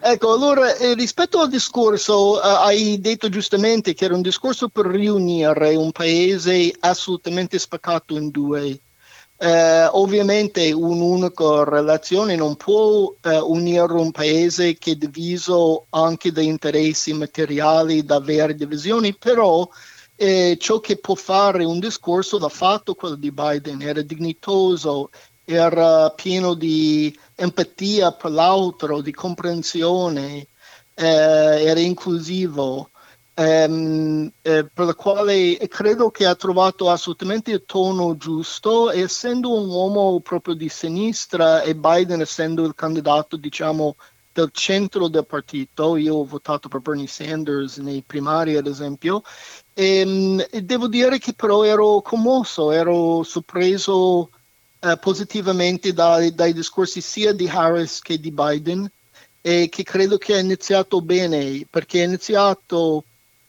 Ecco. 0.00 0.32
Allora 0.32 0.76
eh, 0.76 0.94
rispetto 0.94 1.40
al 1.40 1.48
discorso, 1.48 2.42
eh, 2.42 2.46
hai 2.46 3.00
detto 3.00 3.28
giustamente 3.28 3.94
che 3.94 4.04
era 4.04 4.14
un 4.14 4.22
discorso 4.22 4.68
per 4.68 4.86
riunire 4.86 5.74
un 5.76 5.92
paese 5.92 6.74
assolutamente 6.80 7.58
spaccato 7.58 8.16
in 8.16 8.30
due. 8.30 8.80
Eh, 9.38 9.84
ovviamente 9.86 10.70
un'unica 10.70 11.64
relazione 11.64 12.36
non 12.36 12.54
può 12.54 13.12
eh, 13.22 13.38
unire 13.38 13.92
un 13.94 14.12
paese 14.12 14.78
che 14.78 14.92
è 14.92 14.94
diviso 14.94 15.86
anche 15.90 16.30
da 16.30 16.42
interessi 16.42 17.12
materiali, 17.12 18.04
da 18.04 18.20
vere 18.20 18.54
divisioni, 18.54 19.14
però 19.16 19.68
eh, 20.14 20.56
ciò 20.60 20.78
che 20.78 20.98
può 20.98 21.16
fare 21.16 21.64
un 21.64 21.80
discorso 21.80 22.38
l'ha 22.38 22.48
fatto 22.48 22.94
quello 22.94 23.16
di 23.16 23.32
Biden, 23.32 23.82
era 23.82 24.02
dignitoso, 24.02 25.10
era 25.44 26.10
pieno 26.10 26.54
di 26.54 27.12
empatia 27.34 28.12
per 28.12 28.30
l'altro, 28.30 29.00
di 29.00 29.12
comprensione, 29.12 30.46
eh, 30.94 31.04
era 31.64 31.80
inclusivo, 31.80 32.90
ehm, 33.34 34.30
eh, 34.42 34.66
per 34.72 34.86
la 34.86 34.94
quale 34.94 35.56
credo 35.68 36.10
che 36.10 36.26
ha 36.26 36.34
trovato 36.34 36.90
assolutamente 36.90 37.50
il 37.52 37.64
tono 37.66 38.16
giusto, 38.16 38.90
essendo 38.90 39.54
un 39.54 39.68
uomo 39.68 40.20
proprio 40.20 40.54
di 40.54 40.68
sinistra 40.68 41.62
e 41.62 41.74
Biden 41.74 42.20
essendo 42.20 42.64
il 42.64 42.74
candidato, 42.74 43.36
diciamo, 43.36 43.96
del 44.32 44.50
centro 44.52 45.08
del 45.08 45.26
partito, 45.26 45.96
io 45.96 46.16
ho 46.16 46.24
votato 46.24 46.68
per 46.68 46.80
Bernie 46.80 47.06
Sanders 47.06 47.76
nei 47.78 48.02
primari 48.02 48.56
ad 48.56 48.66
esempio, 48.66 49.22
e, 49.74 49.98
ehm, 49.98 50.46
e 50.50 50.62
devo 50.62 50.88
dire 50.88 51.18
che 51.18 51.34
però 51.34 51.64
ero 51.64 52.00
commosso, 52.02 52.70
ero 52.70 53.22
sorpreso 53.22 54.30
eh, 54.84 54.96
positivamente 54.98 55.92
dai, 55.92 56.34
dai 56.34 56.52
discorsi 56.52 57.00
sia 57.00 57.32
di 57.32 57.48
Harris 57.48 58.00
che 58.00 58.18
di 58.18 58.32
Biden 58.32 58.90
e 59.40 59.68
che 59.68 59.84
credo 59.84 60.18
che 60.18 60.34
ha 60.34 60.38
iniziato 60.38 61.00
bene 61.00 61.64
perché 61.70 62.00
ha 62.00 62.04
iniziato 62.04 63.04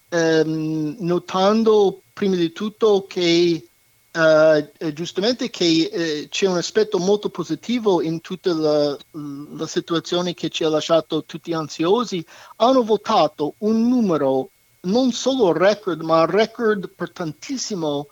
ehm, 0.10 0.98
notando 1.00 2.02
prima 2.14 2.36
di 2.36 2.52
tutto 2.52 3.06
che 3.08 3.68
uh, 4.12 4.92
giustamente 4.94 5.50
che 5.50 5.90
eh, 5.92 6.28
c'è 6.30 6.48
un 6.48 6.58
aspetto 6.58 7.00
molto 7.00 7.30
positivo 7.30 8.02
in 8.02 8.22
tutta 8.22 8.54
la, 8.54 8.98
la, 9.12 9.68
situazione 9.68 10.36
che 10.36 10.50
ci 10.50 10.64
ha 10.64 10.70
lasciato 10.70 11.24
tutti 11.24 11.52
ansiosi, 11.54 12.24
hanno 12.58 12.84
votato 12.84 13.56
un 13.60 13.88
numero 13.88 14.50
non 14.82 15.12
solo 15.12 15.52
record, 15.54 16.02
ma 16.02 16.26
record 16.26 16.90
per 16.94 17.12
tantissimo 17.12 18.08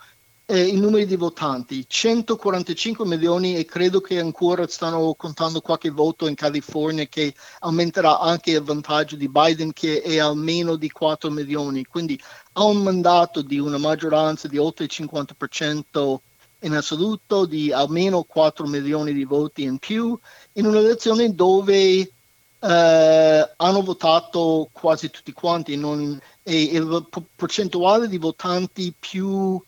eh, 0.52 0.68
i 0.68 0.76
numeri 0.76 1.06
di 1.06 1.16
votanti, 1.16 1.86
145 1.88 3.06
milioni 3.06 3.56
e 3.56 3.64
credo 3.64 4.02
che 4.02 4.20
ancora 4.20 4.68
stanno 4.68 5.14
contando 5.14 5.62
qualche 5.62 5.92
voto 5.92 6.28
in 6.28 6.36
California 6.36 7.06
che 7.06 7.34
aumenterà 7.60 8.20
anche 8.20 8.52
il 8.52 8.62
vantaggio 8.62 9.16
di 9.16 9.30
Biden 9.30 9.72
che 9.72 10.02
è 10.02 10.20
almeno 10.20 10.76
di 10.76 10.92
4 10.92 11.30
milioni. 11.30 11.86
Quindi 11.86 12.20
ha 12.54 12.66
un 12.66 12.84
mandato 12.84 13.42
di 13.42 13.60
una 13.60 13.78
maggioranza 13.78 14.50
di 14.50 14.58
oltre 14.58 14.84
il 14.84 14.92
50% 14.94 16.16
in 16.64 16.74
assoluto, 16.74 17.46
di 17.46 17.72
almeno 17.72 18.24
4 18.24 18.68
milioni 18.68 19.14
di 19.14 19.24
voti 19.24 19.64
in 19.64 19.78
più, 19.78 20.20
in 20.54 20.66
un'elezione 20.66 21.34
dove 21.34 22.12
Uh, 22.64 23.42
hanno 23.56 23.82
votato 23.82 24.70
quasi 24.72 25.10
tutti 25.10 25.34
quanti 25.34 25.76
non, 25.76 26.22
e 26.44 26.62
il 26.62 27.08
percentuale 27.36 28.08
di 28.08 28.20
votanti 28.20 28.94
più 29.00 29.60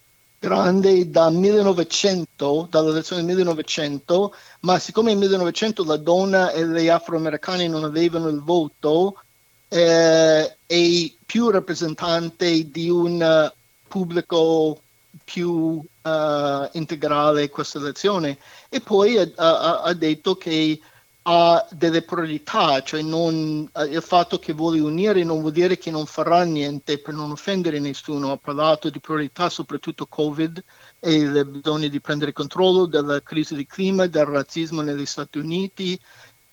grande 0.43 1.09
da 1.09 1.29
1900, 1.29 2.67
dall'elezione 2.69 3.23
del 3.23 3.37
1900, 3.37 4.35
ma 4.61 4.77
siccome 4.77 5.11
nel 5.11 5.19
1900 5.19 5.85
la 5.85 5.95
donna 5.95 6.51
e 6.51 6.67
gli 6.67 6.89
afroamericani 6.89 7.69
non 7.69 7.85
avevano 7.85 8.27
il 8.27 8.41
voto, 8.41 9.21
eh, 9.69 10.57
è 10.65 11.11
più 11.25 11.49
rappresentante 11.49 12.69
di 12.69 12.89
un 12.89 13.51
pubblico 13.87 14.81
più 15.23 15.81
uh, 16.01 16.69
integrale 16.73 17.49
questa 17.49 17.79
elezione. 17.79 18.37
E 18.67 18.81
poi 18.81 19.17
ha, 19.17 19.31
ha, 19.35 19.81
ha 19.81 19.93
detto 19.93 20.35
che 20.35 20.77
ha 21.23 21.65
delle 21.71 22.01
priorità, 22.01 22.81
cioè 22.81 23.01
non, 23.01 23.69
il 23.89 24.01
fatto 24.01 24.39
che 24.39 24.51
vuole 24.51 24.79
unire 24.79 25.23
non 25.23 25.39
vuol 25.39 25.53
dire 25.53 25.77
che 25.77 25.89
non 25.89 26.05
farà 26.05 26.43
niente 26.43 26.99
per 26.99 27.13
non 27.13 27.31
offendere 27.31 27.79
nessuno, 27.79 28.31
ha 28.31 28.37
parlato 28.37 28.89
di 28.89 28.99
priorità 28.99 29.49
soprattutto 29.49 30.05
Covid 30.05 30.61
e 30.99 31.13
il 31.13 31.45
bisogno 31.45 31.87
di 31.87 32.01
prendere 32.01 32.33
controllo 32.33 32.85
della 32.85 33.21
crisi 33.21 33.55
di 33.55 33.65
clima, 33.65 34.07
del 34.07 34.25
razzismo 34.25 34.81
negli 34.81 35.05
Stati 35.05 35.37
Uniti 35.37 35.97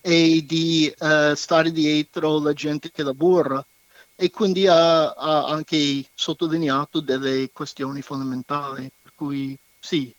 e 0.01 0.45
di 0.47 0.93
uh, 0.99 1.35
stare 1.35 1.73
dietro 1.73 2.39
la 2.39 2.53
gente 2.53 2.91
che 2.91 3.03
lavora. 3.03 3.65
E 4.15 4.31
quindi 4.31 4.67
ha, 4.67 5.13
ha 5.13 5.47
anche 5.47 6.05
sottolineato 6.15 7.01
delle 7.01 7.51
questioni 7.53 8.03
fondamentali, 8.03 8.91
per 9.03 9.13
cui 9.15 9.59
sì, 9.79 10.15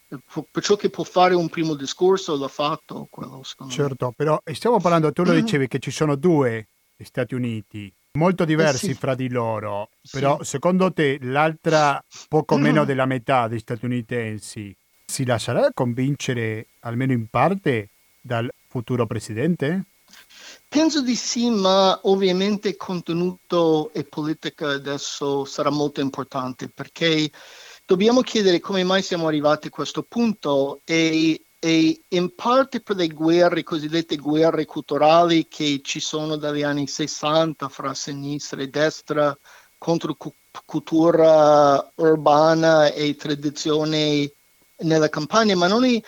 perciò 0.52 0.76
che 0.76 0.90
può 0.90 1.04
fare 1.04 1.34
un 1.36 1.50
primo 1.50 1.74
discorso 1.74 2.38
l'ha 2.38 2.48
fatto 2.48 3.08
quello 3.10 3.44
secondo 3.44 3.74
certo, 3.74 4.08
me. 4.08 4.14
però 4.16 4.42
stiamo 4.52 4.80
parlando, 4.80 5.12
tu 5.12 5.24
lo 5.24 5.34
dicevi 5.34 5.68
che 5.68 5.80
ci 5.80 5.92
sono 5.92 6.16
due 6.16 6.68
Stati 7.02 7.34
Uniti 7.34 7.92
molto 8.14 8.46
diversi 8.46 8.90
eh 8.90 8.94
sì. 8.94 9.00
fra 9.00 9.16
di 9.16 9.30
loro, 9.30 9.90
però 10.12 10.38
sì. 10.42 10.52
secondo 10.52 10.92
te 10.92 11.18
l'altra 11.22 12.04
poco 12.28 12.58
meno 12.58 12.84
della 12.84 13.06
metà 13.06 13.48
degli 13.48 13.60
statunitensi 13.60 14.76
si 15.06 15.26
lascerà 15.26 15.70
convincere 15.74 16.68
almeno 16.82 17.12
in 17.12 17.28
parte 17.28 17.90
dal 18.22 18.50
futuro 18.68 19.06
presidente? 19.06 19.86
Penso 20.68 21.02
di 21.02 21.16
sì, 21.16 21.50
ma 21.50 22.00
ovviamente 22.04 22.76
contenuto 22.76 23.92
e 23.94 24.04
politica 24.04 24.70
adesso 24.70 25.46
sarà 25.46 25.70
molto 25.70 26.02
importante 26.02 26.70
perché 26.70 27.30
dobbiamo 27.92 28.22
chiedere 28.22 28.62
come 28.62 28.86
mai 28.86 29.02
siamo 29.02 29.28
arrivati 29.28 29.68
a 29.68 29.70
questo 29.70 30.04
punto 30.04 30.80
e, 30.86 31.44
e 31.60 32.02
in 32.08 32.34
parte 32.36 32.80
per 32.80 32.96
le 32.96 33.10
guerre, 33.10 33.64
cosiddette 33.64 34.16
guerre 34.16 34.64
culturali 34.64 35.50
che 35.50 35.82
ci 35.84 36.00
sono 36.00 36.38
dagli 36.38 36.64
anni 36.64 36.88
60 36.88 37.68
fra 37.68 37.94
sinistra 37.94 38.62
e 38.62 38.70
destra 38.70 39.38
contro 39.78 40.16
cultura 40.64 41.92
urbana 41.96 42.94
e 42.94 43.14
tradizione 43.18 44.32
nella 44.84 45.10
campagna, 45.10 45.58
ma 45.58 45.68
non 45.68 45.84
è, 45.84 46.02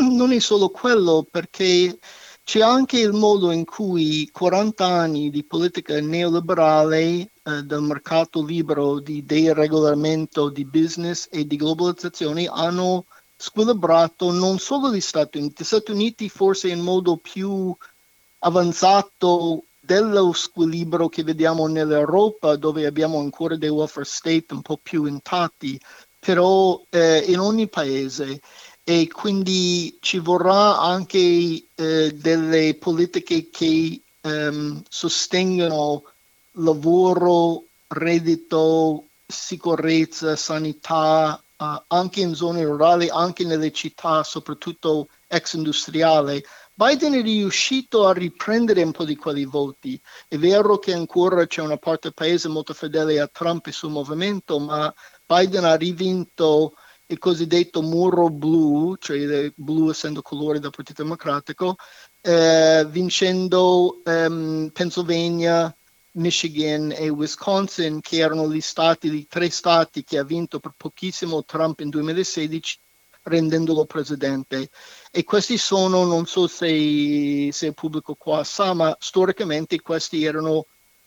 non 0.00 0.32
è 0.32 0.38
solo 0.38 0.68
quello 0.68 1.26
perché 1.30 1.98
c'è 2.44 2.60
anche 2.60 2.98
il 2.98 3.12
modo 3.12 3.50
in 3.50 3.64
cui 3.64 4.28
40 4.30 4.84
anni 4.84 5.30
di 5.30 5.44
politica 5.44 6.00
neoliberale 6.00 7.00
eh, 7.00 7.28
del 7.64 7.80
mercato 7.80 8.44
libero, 8.44 8.98
di 8.98 9.24
deregolamento 9.24 10.48
di 10.48 10.64
business 10.64 11.28
e 11.30 11.46
di 11.46 11.56
globalizzazione 11.56 12.46
hanno 12.46 13.06
squilibrato 13.36 14.30
non 14.32 14.58
solo 14.58 14.92
gli 14.92 15.00
Stati 15.00 15.38
Uniti, 15.38 15.62
gli 15.62 15.66
Stati 15.66 15.90
Uniti 15.92 16.28
forse 16.28 16.68
in 16.68 16.80
modo 16.80 17.16
più 17.16 17.74
avanzato 18.40 19.64
dello 19.78 20.32
squilibrio 20.32 21.08
che 21.08 21.24
vediamo 21.24 21.66
nell'Europa 21.66 22.56
dove 22.56 22.86
abbiamo 22.86 23.18
ancora 23.18 23.56
dei 23.56 23.68
welfare 23.68 24.04
state 24.04 24.46
un 24.50 24.62
po' 24.62 24.78
più 24.80 25.06
intatti, 25.06 25.80
però 26.18 26.80
eh, 26.88 27.24
in 27.26 27.40
ogni 27.40 27.68
paese 27.68 28.40
e 28.84 29.08
quindi 29.08 29.96
ci 30.00 30.18
vorrà 30.18 30.78
anche 30.78 31.18
eh, 31.74 32.12
delle 32.14 32.74
politiche 32.74 33.48
che 33.50 34.00
ehm, 34.20 34.82
sostengono 34.88 36.04
lavoro, 36.52 37.64
reddito, 37.88 39.06
sicurezza, 39.26 40.36
sanità, 40.36 41.42
uh, 41.56 41.82
anche 41.88 42.20
in 42.20 42.34
zone 42.34 42.64
rurali, 42.64 43.08
anche 43.08 43.44
nelle 43.44 43.72
città, 43.72 44.22
soprattutto 44.22 45.08
ex 45.26 45.54
industriali. 45.54 46.42
Biden 46.74 47.14
è 47.14 47.22
riuscito 47.22 48.06
a 48.06 48.12
riprendere 48.12 48.82
un 48.82 48.92
po' 48.92 49.04
di 49.04 49.16
quei 49.16 49.44
voti. 49.44 50.00
È 50.26 50.36
vero 50.36 50.78
che 50.78 50.92
ancora 50.92 51.46
c'è 51.46 51.60
una 51.60 51.76
parte 51.76 52.00
del 52.08 52.14
paese 52.14 52.48
molto 52.48 52.74
fedele 52.74 53.20
a 53.20 53.28
Trump 53.28 53.66
e 53.66 53.72
suo 53.72 53.88
movimento, 53.88 54.58
ma 54.58 54.92
Biden 55.24 55.64
ha 55.64 55.74
rivinto 55.76 56.74
il 57.06 57.18
cosiddetto 57.18 57.82
muro 57.82 58.30
blu, 58.30 58.96
cioè 58.98 59.52
blu 59.54 59.90
essendo 59.90 60.22
colore 60.22 60.60
del 60.60 60.70
Partito 60.70 61.02
Democratico, 61.02 61.76
eh, 62.20 62.86
vincendo 62.88 64.00
um, 64.04 64.70
Pennsylvania, 64.72 65.74
Michigan 66.12 66.92
e 66.92 67.08
Wisconsin, 67.08 68.00
che 68.00 68.18
erano 68.18 68.50
gli 68.50 68.60
stati, 68.60 69.12
i 69.14 69.26
tre 69.26 69.50
stati 69.50 70.04
che 70.04 70.18
ha 70.18 70.24
vinto 70.24 70.60
per 70.60 70.74
pochissimo 70.76 71.44
Trump 71.44 71.80
in 71.80 71.90
2016, 71.90 72.78
rendendolo 73.24 73.84
presidente. 73.84 74.70
E 75.10 75.24
questi 75.24 75.56
sono, 75.58 76.04
non 76.04 76.26
so 76.26 76.46
se, 76.46 77.50
se 77.52 77.66
il 77.66 77.74
pubblico 77.74 78.14
qua 78.14 78.44
sa, 78.44 78.74
ma 78.74 78.94
storicamente 78.98 79.80
questi 79.80 80.24
erano 80.24 80.66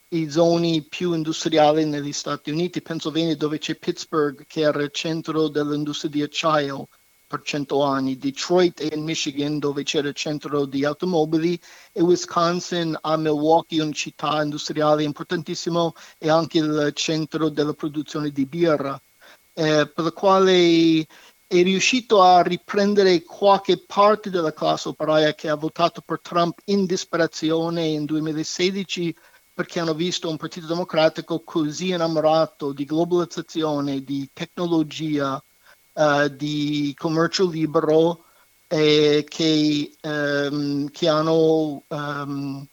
i 0.10 0.30
zoni 0.30 0.84
più 0.84 1.14
industriali 1.14 1.86
negli 1.86 2.14
Stati 2.14 2.52
Uniti, 2.52 2.82
Pennsylvania 2.82 3.36
dove 3.36 3.58
c'è 3.58 3.76
Pittsburgh 3.76 4.46
che 4.46 4.62
era 4.62 4.82
il 4.84 4.92
centro 4.92 5.48
dell'industria 5.48 6.12
di 6.12 6.22
acciaio 6.22 6.88
per 7.28 7.42
cento 7.42 7.82
anni, 7.82 8.18
Detroit 8.18 8.80
e 8.82 8.96
Michigan 8.98 9.58
dove 9.58 9.84
c'era 9.84 10.08
il 10.08 10.14
centro 10.14 10.66
di 10.66 10.86
automobili 10.86 11.60
e 11.92 12.02
Wisconsin 12.02 12.96
a 13.02 13.18
Milwaukee, 13.18 13.82
una 13.82 13.92
città 13.92 14.44
industriale 14.44 15.04
importantissima 15.04 15.92
e 16.20 16.30
anche 16.30 16.60
il 16.60 16.92
centro 16.94 17.50
della 17.50 17.74
produzione 17.74 18.30
di 18.30 18.46
birra, 18.46 19.00
eh, 19.54 19.90
per 19.94 20.04
la 20.04 20.12
quale 20.12 21.08
è 21.48 21.62
riuscito 21.62 22.22
a 22.22 22.42
riprendere 22.42 23.24
qualche 23.24 23.78
parte 23.78 24.30
della 24.30 24.54
classe 24.54 24.90
operaia 24.90 25.34
che 25.34 25.50
ha 25.50 25.56
votato 25.56 26.02
per 26.02 26.20
Trump 26.22 26.60
in 26.66 26.86
disperazione 26.86 27.86
in 27.86 28.06
2016 28.06 29.16
perché 29.56 29.80
hanno 29.80 29.94
visto 29.94 30.30
un 30.30 30.36
partito 30.36 30.68
democratico 30.68 31.40
così 31.40 31.92
innamorato 31.92 32.74
di 32.74 32.84
globalizzazione, 32.84 34.04
di 34.04 34.30
tecnologia, 34.34 35.42
uh, 35.94 36.28
di 36.28 36.94
commercio 36.98 37.50
libero, 37.50 38.26
eh, 38.68 39.26
che, 39.26 39.96
um, 40.02 40.90
che 40.90 41.08
hanno 41.08 41.84
um, 41.88 42.68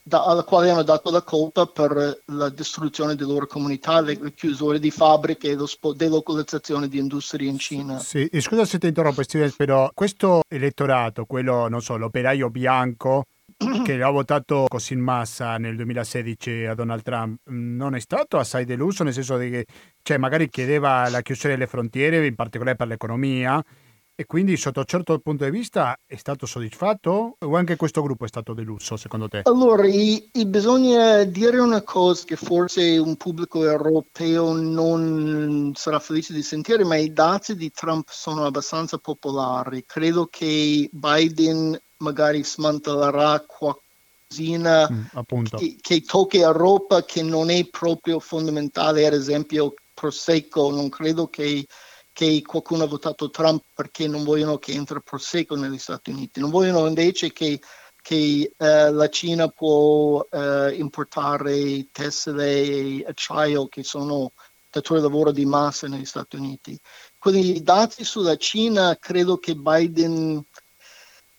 da, 0.00 0.24
alla 0.24 0.44
quale 0.44 0.70
hanno 0.70 0.84
dato 0.84 1.10
la 1.10 1.22
colpa 1.22 1.66
per 1.66 2.22
la 2.26 2.48
distruzione 2.50 3.16
delle 3.16 3.32
loro 3.32 3.46
comunità, 3.48 4.00
le, 4.00 4.16
le 4.20 4.32
chiusure 4.32 4.78
di 4.78 4.92
fabbriche 4.92 5.50
e 5.50 5.56
la 5.56 5.66
spo- 5.66 5.92
delocalizzazione 5.92 6.86
di 6.86 6.98
industrie 6.98 7.48
in 7.48 7.58
Cina. 7.58 7.98
Sì, 7.98 8.30
scusa 8.38 8.64
se 8.64 8.78
ti 8.78 8.86
interrompo, 8.86 9.24
Steven, 9.24 9.52
però 9.56 9.90
questo 9.92 10.42
elettorato, 10.48 11.24
quello, 11.24 11.68
non 11.68 11.82
so, 11.82 11.96
l'operaio 11.96 12.48
bianco 12.48 13.24
che 13.84 14.02
ha 14.02 14.10
votato 14.10 14.66
così 14.68 14.92
in 14.92 15.00
massa 15.00 15.56
nel 15.58 15.74
2016 15.76 16.66
a 16.66 16.74
Donald 16.74 17.02
Trump 17.02 17.40
non 17.46 17.94
è 17.94 18.00
stato 18.00 18.38
assai 18.38 18.64
deluso, 18.64 19.02
nel 19.02 19.12
senso 19.12 19.36
che 19.36 19.66
cioè, 20.02 20.16
magari 20.16 20.48
chiedeva 20.48 21.08
la 21.08 21.22
chiusura 21.22 21.54
delle 21.54 21.66
frontiere, 21.66 22.24
in 22.24 22.34
particolare 22.34 22.76
per 22.76 22.86
l'economia, 22.86 23.62
e 24.20 24.26
quindi 24.26 24.56
sotto 24.56 24.80
un 24.80 24.84
certo 24.84 25.18
punto 25.20 25.44
di 25.44 25.50
vista 25.50 25.96
è 26.04 26.16
stato 26.16 26.44
soddisfatto 26.44 27.36
o 27.38 27.56
anche 27.56 27.76
questo 27.76 28.02
gruppo 28.02 28.24
è 28.24 28.28
stato 28.28 28.52
deluso 28.52 28.96
secondo 28.96 29.28
te? 29.28 29.42
Allora, 29.44 29.86
i, 29.86 30.28
i 30.32 30.44
bisogna 30.44 31.22
dire 31.22 31.60
una 31.60 31.82
cosa 31.82 32.24
che 32.24 32.34
forse 32.34 32.98
un 32.98 33.16
pubblico 33.16 33.62
europeo 33.62 34.52
non 34.54 35.70
sarà 35.76 36.00
felice 36.00 36.32
di 36.32 36.42
sentire, 36.42 36.84
ma 36.84 36.96
i 36.96 37.12
dati 37.12 37.54
di 37.54 37.70
Trump 37.70 38.08
sono 38.10 38.44
abbastanza 38.44 38.98
popolari. 38.98 39.84
Credo 39.86 40.26
che 40.26 40.88
Biden 40.90 41.78
magari 41.98 42.44
smantellerà 42.44 43.44
qualcosina 43.46 44.88
mm, 44.90 45.42
che, 45.56 45.76
che 45.80 46.00
tocchi 46.02 46.38
Europa 46.38 47.04
che 47.04 47.22
non 47.22 47.50
è 47.50 47.66
proprio 47.66 48.20
fondamentale, 48.20 49.06
ad 49.06 49.14
esempio 49.14 49.74
Prosecco, 49.94 50.70
non 50.70 50.88
credo 50.88 51.28
che 51.28 51.66
che 52.18 52.42
qualcuno 52.44 52.82
ha 52.82 52.88
votato 52.88 53.30
Trump 53.30 53.62
perché 53.72 54.08
non 54.08 54.24
vogliono 54.24 54.58
che 54.58 54.72
entri 54.72 55.00
Prosecco 55.04 55.54
negli 55.54 55.78
Stati 55.78 56.10
Uniti, 56.10 56.40
non 56.40 56.50
vogliono 56.50 56.88
invece 56.88 57.30
che, 57.30 57.60
che 58.02 58.50
uh, 58.56 58.92
la 58.92 59.08
Cina 59.08 59.46
può 59.46 60.26
uh, 60.28 60.68
importare 60.72 61.86
tessere 61.92 62.60
e 62.60 63.04
acciaio 63.06 63.68
che 63.68 63.84
sono 63.84 64.32
datore 64.68 64.98
di 64.98 65.06
lavoro 65.06 65.30
di 65.30 65.44
massa 65.44 65.86
negli 65.86 66.04
Stati 66.04 66.34
Uniti. 66.34 66.76
Quindi 67.16 67.54
i 67.54 67.62
dati 67.62 68.02
sulla 68.02 68.34
Cina 68.34 68.96
credo 68.98 69.38
che 69.38 69.54
Biden 69.54 70.42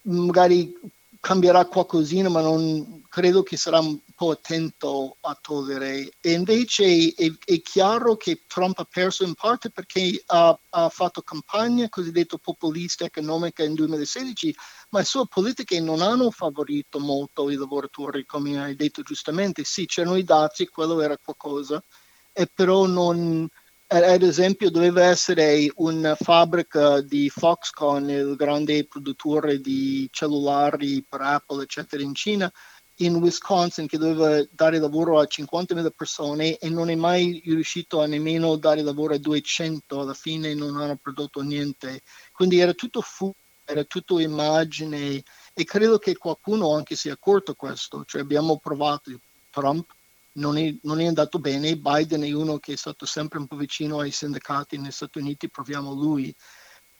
magari 0.03 0.74
cambierà 1.20 1.65
qualcosina, 1.65 2.29
ma 2.29 2.41
non 2.41 3.03
credo 3.10 3.44
che 3.44 3.58
sarà 3.58 3.79
un 3.79 4.00
po' 4.15 4.32
attento 4.32 5.18
a 5.22 5.38
togliere. 5.39 6.12
E 6.22 6.32
invece 6.32 7.13
è, 7.15 7.29
è 7.44 7.62
chiaro 7.62 8.15
che 8.15 8.44
Trump 8.48 8.79
ha 8.79 8.88
perso 8.89 9.24
in 9.24 9.34
parte 9.34 9.70
perché 9.70 10.24
ha, 10.27 10.58
ha 10.70 10.89
fatto 10.89 11.22
campagna 11.22 11.89
cosiddetta 11.89 12.38
populista 12.38 13.03
economica 13.03 13.63
in 13.63 13.74
2016, 13.74 14.56
ma 14.89 15.00
le 15.00 15.06
sue 15.06 15.25
politiche 15.27 15.79
non 15.82 16.01
hanno 16.01 16.32
favorito 16.32 17.00
molto 17.00 17.50
i 17.50 17.56
lavoratori, 17.56 18.25
come 18.25 18.62
hai 18.62 18.75
detto 18.75 19.01
giustamente. 19.01 19.63
Sì, 19.63 19.86
c'erano 19.86 20.15
i 20.15 20.24
dazi, 20.24 20.68
quello 20.68 21.01
era 21.01 21.18
qualcosa, 21.18 21.84
e 22.32 22.50
però 22.53 22.86
non 22.86 23.48
ad 23.91 24.22
esempio 24.22 24.69
doveva 24.69 25.05
essere 25.05 25.72
una 25.77 26.15
fabbrica 26.15 27.01
di 27.01 27.27
Foxconn, 27.27 28.08
il 28.08 28.36
grande 28.36 28.86
produttore 28.86 29.60
di 29.60 30.08
cellulari 30.12 31.03
per 31.08 31.22
Apple, 31.22 31.63
eccetera, 31.63 32.03
in 32.03 32.13
Cina, 32.13 32.51
in 32.98 33.15
Wisconsin, 33.15 33.88
che 33.88 33.98
doveva 33.98 34.46
dare 34.51 34.77
lavoro 34.77 35.19
a 35.19 35.24
50.000 35.24 35.89
persone 35.96 36.58
e 36.58 36.69
non 36.69 36.91
è 36.91 36.96
mai 36.96 37.41
riuscito 37.43 38.00
a 38.00 38.05
nemmeno 38.05 38.58
dare 38.58 38.84
lavoro 38.84 39.15
a 39.15 39.17
200, 39.17 40.01
alla 40.01 40.13
fine 40.13 40.53
non 40.53 40.77
hanno 40.77 40.98
prodotto 41.01 41.41
niente. 41.41 42.01
Quindi 42.31 42.60
era 42.60 42.74
tutto 42.74 43.01
fu, 43.01 43.34
era 43.65 43.84
tutto 43.86 44.19
immagine 44.19 45.24
e 45.51 45.63
credo 45.63 45.98
che 45.98 46.15
qualcuno 46.15 46.75
anche 46.75 46.96
sia 46.96 47.13
accorto 47.13 47.55
questo, 47.55 48.03
cioè 48.05 48.22
abbiamo 48.22 48.60
provato 48.60 49.12
Trump 49.50 49.89
non 50.33 50.57
è, 50.57 50.74
non 50.83 51.00
è, 51.00 51.05
andato 51.05 51.39
bene. 51.39 51.77
Biden 51.77 52.24
è 52.24 52.31
uno 52.31 52.57
che 52.59 52.74
è 52.74 52.77
stato 52.77 53.05
sempre 53.05 53.39
un 53.39 53.48
po' 53.48 53.55
vicino 53.55 54.00
ai 54.00 54.12
sindacati 54.12 54.77
negli 54.77 54.91
Stati 54.91 55.19
Uniti, 55.19 55.50
proviamo 55.50 55.93
lui. 55.93 56.33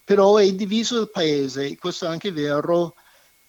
Però 0.04 0.38
è 0.38 0.52
diviso 0.54 1.02
il 1.02 1.10
paese, 1.12 1.76
questo 1.78 2.06
è 2.06 2.10
anche 2.10 2.32
vero, 2.32 2.96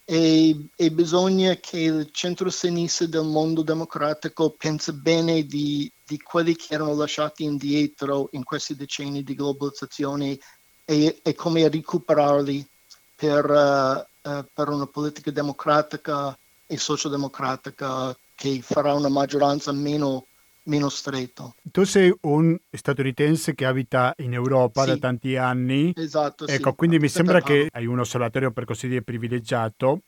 e, 0.04 0.68
e 0.74 0.90
bisogna 0.90 1.54
che 1.54 1.78
il 1.78 2.08
centro-sinistra 2.10 3.06
del 3.06 3.24
mondo 3.24 3.62
democratico 3.62 4.50
pensi 4.50 4.92
bene 4.92 5.44
di, 5.44 5.90
di, 6.04 6.18
quelli 6.20 6.56
che 6.56 6.74
erano 6.74 6.94
lasciati 6.94 7.44
indietro 7.44 8.28
in 8.32 8.42
questi 8.42 8.74
decenni 8.74 9.22
di 9.22 9.36
globalizzazione 9.36 10.36
e, 10.84 11.20
e 11.22 11.34
come 11.36 11.68
recuperarli 11.68 12.66
per, 13.14 13.48
uh, 13.48 14.28
uh, 14.28 14.44
per 14.52 14.68
una 14.68 14.86
politica 14.86 15.30
democratica 15.30 16.36
e 16.66 16.76
sociodemocratica 16.76 18.16
che 18.40 18.62
farà 18.62 18.94
una 18.94 19.10
maggioranza 19.10 19.70
meno, 19.70 20.24
meno 20.62 20.88
stretta. 20.88 21.54
Tu 21.70 21.84
sei 21.84 22.10
un 22.22 22.58
statunitense 22.70 23.54
che 23.54 23.66
abita 23.66 24.14
in 24.20 24.32
Europa 24.32 24.84
sì. 24.84 24.88
da 24.88 24.96
tanti 24.96 25.36
anni. 25.36 25.92
Esatto. 25.94 26.46
Ecco, 26.46 26.70
sì. 26.70 26.74
quindi 26.74 26.98
mi 26.98 27.10
sembra 27.10 27.42
che 27.42 27.68
hai 27.70 27.84
un 27.84 27.98
osservatorio 27.98 28.50
per 28.50 28.64
così 28.64 28.88
dire 28.88 29.02
privilegiato 29.02 30.04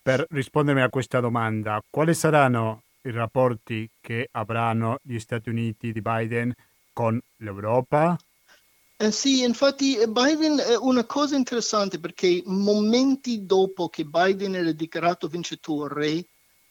per 0.00 0.24
rispondermi 0.30 0.80
a 0.80 0.90
questa 0.90 1.18
domanda. 1.18 1.82
Quali 1.90 2.14
saranno 2.14 2.82
i 3.02 3.10
rapporti 3.10 3.90
che 4.00 4.28
avranno 4.30 5.00
gli 5.02 5.18
Stati 5.18 5.48
Uniti 5.48 5.90
di 5.90 6.00
Biden 6.00 6.54
con 6.92 7.20
l'Europa? 7.38 8.16
Eh 8.96 9.10
sì, 9.10 9.42
infatti 9.42 9.98
Biden 10.06 10.58
è 10.58 10.76
una 10.76 11.04
cosa 11.04 11.34
interessante 11.34 11.98
perché 11.98 12.44
momenti 12.46 13.44
dopo 13.44 13.88
che 13.88 14.04
Biden 14.04 14.54
era 14.54 14.70
dichiarato 14.70 15.26
vincitore, 15.26 16.28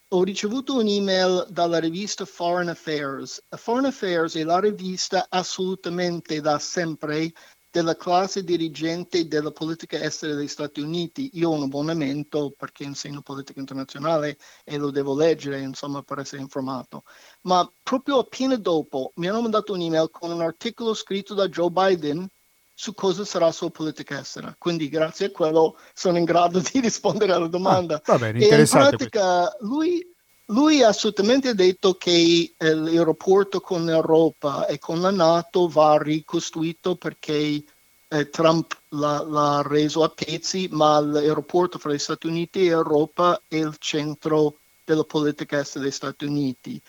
ho 0.10 0.24
ricevuto 0.24 0.76
un'email 0.76 1.48
dalla 1.50 1.80
rivista 1.80 2.26
Foreign 2.26 2.70
Affairs. 2.70 3.44
Foreign 3.50 3.86
Affairs 3.86 4.36
è 4.36 4.44
la 4.44 4.60
rivista 4.60 5.26
assolutamente 5.30 6.42
da 6.42 6.60
sempre 6.60 7.34
della 7.72 7.96
classe 7.98 8.44
dirigente 8.44 9.28
della 9.28 9.52
politica 9.52 10.00
estera 10.00 10.36
degli 10.36 10.48
Stati 10.48 10.80
Uniti. 10.80 11.32
Io 11.34 11.50
ho 11.50 11.54
un 11.54 11.64
abbonamento 11.64 12.54
perché 12.56 12.84
insegno 12.84 13.22
politica 13.22 13.60
internazionale 13.60 14.38
e 14.64 14.78
lo 14.78 14.92
devo 14.92 15.16
leggere, 15.16 15.60
insomma, 15.60 16.02
per 16.04 16.20
essere 16.20 16.42
informato. 16.42 17.04
Ma 17.42 17.70
proprio 17.84 18.20
appena 18.20 18.56
dopo 18.56 19.12
mi 19.16 19.28
hanno 19.28 19.42
mandato 19.42 19.74
un'email 19.74 20.10
con 20.12 20.32
un 20.32 20.42
articolo 20.42 20.94
scritto 20.94 21.34
da 21.34 21.50
Joe 21.50 21.70
Biden 21.70 22.30
su 22.78 22.94
cosa 22.94 23.24
sarà 23.24 23.46
la 23.46 23.52
sua 23.54 23.72
politica 23.72 24.20
estera. 24.20 24.54
Quindi 24.58 24.90
grazie 24.90 25.28
a 25.28 25.32
quello 25.32 25.78
sono 25.94 26.18
in 26.18 26.26
grado 26.26 26.60
di 26.72 26.82
rispondere 26.82 27.32
alla 27.32 27.48
domanda. 27.48 28.02
Ah, 28.06 28.18
bene, 28.18 28.40
e 28.46 28.60
in 28.60 28.68
pratica 28.70 29.56
lui, 29.62 30.06
lui, 30.48 30.84
ha 30.84 30.90
assolutamente 30.90 31.56
detto 31.56 31.96
che 31.96 32.54
eh, 32.56 32.68
il 32.68 33.04
rapporto 33.04 33.62
con 33.62 33.86
l'Europa 33.86 34.68
e 34.68 34.78
con 34.78 35.00
la 35.00 35.10
Nato 35.10 35.70
va 35.70 35.98
ricostruito 36.00 36.98
perché 36.98 37.64
eh, 38.10 38.30
Trump 38.30 38.78
l'ha, 38.90 39.24
l'ha, 39.24 39.64
reso 39.66 40.04
a 40.04 40.10
pezzi, 40.10 40.68
ma 40.72 40.98
il 40.98 41.34
rapporto 41.34 41.80
fra 41.80 41.94
gli 41.94 41.98
Stati 41.98 42.28
Uniti 42.28 42.66
e 42.66 42.70
l'Europa 42.70 43.42
è 43.48 43.56
il 43.56 43.76
centro 43.80 44.58
della 44.84 45.06
politica 45.06 45.60
estera 45.60 45.86
degli 45.86 45.94
Stati 45.94 46.26
Uniti. 46.26 46.80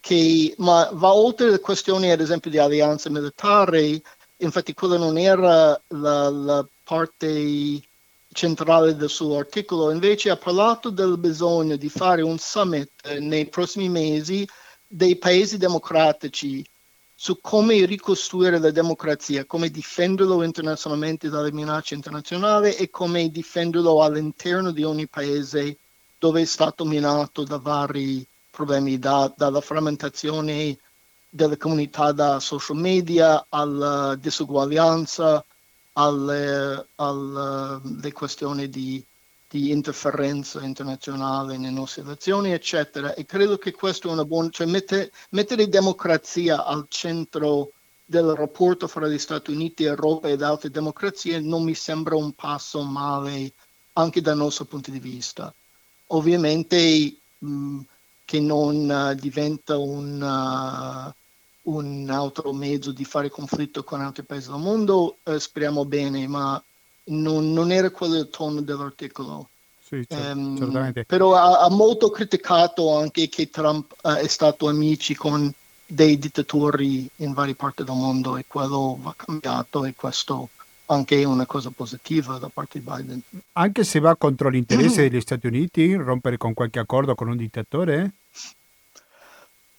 Che, 0.00 0.54
ma 0.58 0.88
va 0.92 1.12
oltre 1.12 1.50
le 1.50 1.60
questioni, 1.60 2.10
ad 2.10 2.20
esempio, 2.20 2.50
di 2.50 2.58
alleanze 2.58 3.10
militari, 3.10 4.02
infatti 4.44 4.74
quella 4.74 4.96
non 4.96 5.18
era 5.18 5.80
la, 5.88 6.30
la 6.30 6.66
parte 6.84 7.82
centrale 8.32 8.96
del 8.96 9.10
suo 9.10 9.38
articolo, 9.38 9.90
invece 9.90 10.30
ha 10.30 10.36
parlato 10.36 10.90
del 10.90 11.18
bisogno 11.18 11.76
di 11.76 11.88
fare 11.88 12.22
un 12.22 12.38
summit 12.38 13.18
nei 13.18 13.46
prossimi 13.46 13.88
mesi 13.88 14.46
dei 14.86 15.16
paesi 15.16 15.58
democratici 15.58 16.64
su 17.14 17.38
come 17.40 17.84
ricostruire 17.84 18.58
la 18.58 18.70
democrazia, 18.70 19.44
come 19.44 19.68
difenderlo 19.68 20.42
internazionalmente 20.42 21.28
dalle 21.28 21.52
minacce 21.52 21.94
internazionali 21.94 22.74
e 22.74 22.90
come 22.90 23.30
difenderlo 23.30 24.02
all'interno 24.02 24.72
di 24.72 24.82
ogni 24.82 25.06
paese 25.06 25.76
dove 26.18 26.40
è 26.40 26.44
stato 26.44 26.84
minato 26.84 27.44
da 27.44 27.58
vari 27.58 28.26
problemi, 28.50 28.98
da, 28.98 29.32
dalla 29.36 29.60
frammentazione 29.60 30.76
delle 31.34 31.56
comunità 31.56 32.12
da 32.12 32.40
social 32.40 32.76
media 32.76 33.46
alla 33.48 34.14
disuguaglianza, 34.16 35.42
alle, 35.94 36.88
alle 36.96 38.12
questioni 38.12 38.68
di, 38.68 39.02
di, 39.48 39.70
interferenza 39.70 40.62
internazionale 40.62 41.56
nelle 41.56 41.72
nostre 41.72 42.02
elezioni, 42.02 42.52
eccetera. 42.52 43.14
E 43.14 43.24
credo 43.24 43.56
che 43.56 43.72
questo 43.72 44.08
è 44.08 44.12
una 44.12 44.26
buona, 44.26 44.50
cioè 44.50 44.66
mettere, 44.66 45.10
mettere 45.30 45.70
democrazia 45.70 46.66
al 46.66 46.84
centro 46.88 47.72
del 48.04 48.34
rapporto 48.34 48.86
fra 48.86 49.08
gli 49.08 49.18
Stati 49.18 49.52
Uniti, 49.52 49.84
Europa 49.84 50.28
ed 50.28 50.42
altre 50.42 50.68
democrazie 50.68 51.40
non 51.40 51.64
mi 51.64 51.74
sembra 51.74 52.14
un 52.14 52.32
passo 52.32 52.82
male 52.82 53.52
anche 53.94 54.20
dal 54.20 54.36
nostro 54.36 54.66
punto 54.66 54.90
di 54.90 54.98
vista. 54.98 55.52
Ovviamente 56.08 57.16
mh, 57.38 57.80
che 58.26 58.38
non 58.38 58.88
uh, 58.88 59.14
diventa 59.18 59.78
un, 59.78 60.20
uh, 60.20 61.12
un 61.62 62.08
altro 62.10 62.52
mezzo 62.52 62.92
di 62.92 63.04
fare 63.04 63.30
conflitto 63.30 63.84
con 63.84 64.00
altri 64.00 64.24
paesi 64.24 64.50
del 64.50 64.58
mondo, 64.58 65.18
eh, 65.24 65.38
speriamo 65.38 65.84
bene, 65.84 66.26
ma 66.26 66.62
non, 67.04 67.52
non 67.52 67.70
era 67.70 67.90
quello 67.90 68.16
il 68.16 68.30
tono 68.30 68.60
dell'articolo. 68.60 69.48
Sì, 69.80 70.06
um, 70.08 70.56
certamente. 70.56 71.04
Però 71.04 71.34
ha, 71.34 71.60
ha, 71.60 71.68
molto 71.68 72.10
criticato 72.10 72.96
anche 72.96 73.28
che 73.28 73.50
Trump 73.50 73.94
uh, 74.02 74.12
è 74.12 74.26
stato 74.26 74.68
amici 74.68 75.14
con 75.14 75.52
dei 75.84 76.18
dittatori 76.18 77.08
in 77.16 77.34
varie 77.34 77.54
parti 77.54 77.84
del 77.84 77.94
mondo 77.94 78.38
e 78.38 78.44
quello 78.46 78.98
va 79.00 79.14
cambiato 79.14 79.84
e 79.84 79.94
questo 79.94 80.48
anche 80.86 81.20
è 81.20 81.24
una 81.24 81.46
cosa 81.46 81.70
positiva 81.70 82.38
da 82.38 82.48
parte 82.48 82.78
di 82.78 82.84
Biden. 82.88 83.22
Anche 83.52 83.84
se 83.84 83.98
va 83.98 84.16
contro 84.16 84.48
l'interesse 84.48 85.08
degli 85.08 85.20
Stati 85.20 85.46
Uniti, 85.46 85.94
rompere 85.94 86.36
con 86.36 86.54
qualche 86.54 86.78
accordo 86.78 87.14
con 87.14 87.28
un 87.28 87.36
dittatore? 87.36 88.12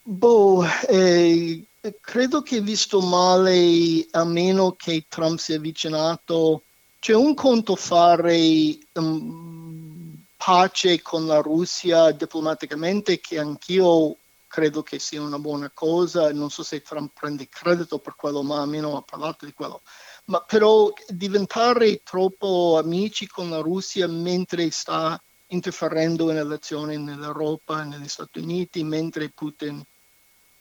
Boh, 0.03 0.65
eh, 0.87 1.63
credo 1.99 2.41
che 2.41 2.61
visto 2.61 3.01
male, 3.01 4.07
a 4.11 4.23
meno 4.23 4.73
che 4.73 5.05
Trump 5.09 5.37
sia 5.37 5.57
avvicinato, 5.57 6.63
c'è 6.99 7.13
un 7.13 7.33
conto 7.33 7.75
fare 7.75 8.77
um, 8.93 10.15
pace 10.37 11.01
con 11.01 11.25
la 11.25 11.39
Russia 11.39 12.11
diplomaticamente 12.11 13.19
che 13.19 13.39
anch'io 13.39 14.15
credo 14.47 14.83
che 14.83 14.99
sia 14.99 15.21
una 15.21 15.39
buona 15.39 15.71
cosa, 15.73 16.31
non 16.31 16.49
so 16.49 16.63
se 16.63 16.81
Trump 16.81 17.11
prende 17.19 17.49
credito 17.49 17.97
per 17.97 18.15
quello, 18.15 18.43
ma 18.43 18.61
almeno 18.61 18.95
ha 18.95 19.01
parlato 19.01 19.45
di 19.45 19.51
quello. 19.51 19.81
Ma 20.25 20.39
però 20.41 20.93
diventare 21.07 22.01
troppo 22.03 22.77
amici 22.77 23.27
con 23.27 23.49
la 23.49 23.59
Russia 23.59 24.07
mentre 24.07 24.69
sta 24.69 25.21
interferendo 25.47 26.29
in 26.29 26.37
elezioni 26.37 26.97
nell'Europa 26.97 27.83
negli 27.83 28.07
Stati 28.07 28.39
Uniti, 28.39 28.83
mentre 28.83 29.29
Putin 29.29 29.83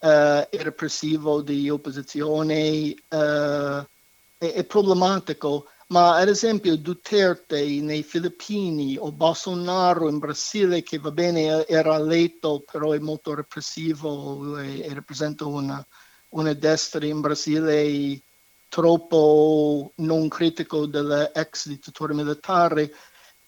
uh, 0.02 0.48
è 0.48 0.62
repressivo 0.62 1.42
di 1.42 1.70
opposizione, 1.70 2.94
uh, 3.08 3.86
è, 4.38 4.52
è 4.52 4.64
problematico. 4.64 5.66
Ma 5.88 6.16
ad 6.16 6.28
esempio 6.28 6.76
Duterte 6.76 7.62
nei 7.64 8.02
Filippini 8.02 8.96
o 8.98 9.12
Bolsonaro 9.12 10.08
in 10.08 10.18
Brasile 10.18 10.82
che 10.82 10.98
va 10.98 11.10
bene 11.10 11.66
era 11.66 11.96
eletto 11.96 12.64
però 12.64 12.92
è 12.92 12.98
molto 12.98 13.34
repressivo 13.34 14.58
e, 14.58 14.80
e 14.80 14.94
rappresenta 14.94 15.44
una, 15.44 15.86
una, 16.30 16.54
destra 16.54 17.04
in 17.04 17.20
Brasile 17.20 18.22
troppo 18.70 19.92
non 19.96 20.28
critico 20.28 20.86
dell'ex 20.86 21.68
dittatore 21.68 22.14
militare. 22.14 22.90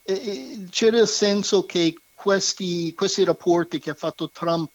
E, 0.03 0.67
c'era 0.69 0.99
il 0.99 1.07
senso 1.07 1.65
che 1.65 1.95
questi, 2.13 2.93
questi 2.93 3.23
rapporti 3.23 3.79
che 3.79 3.89
ha 3.89 3.95
fatto 3.95 4.29
Trump 4.29 4.69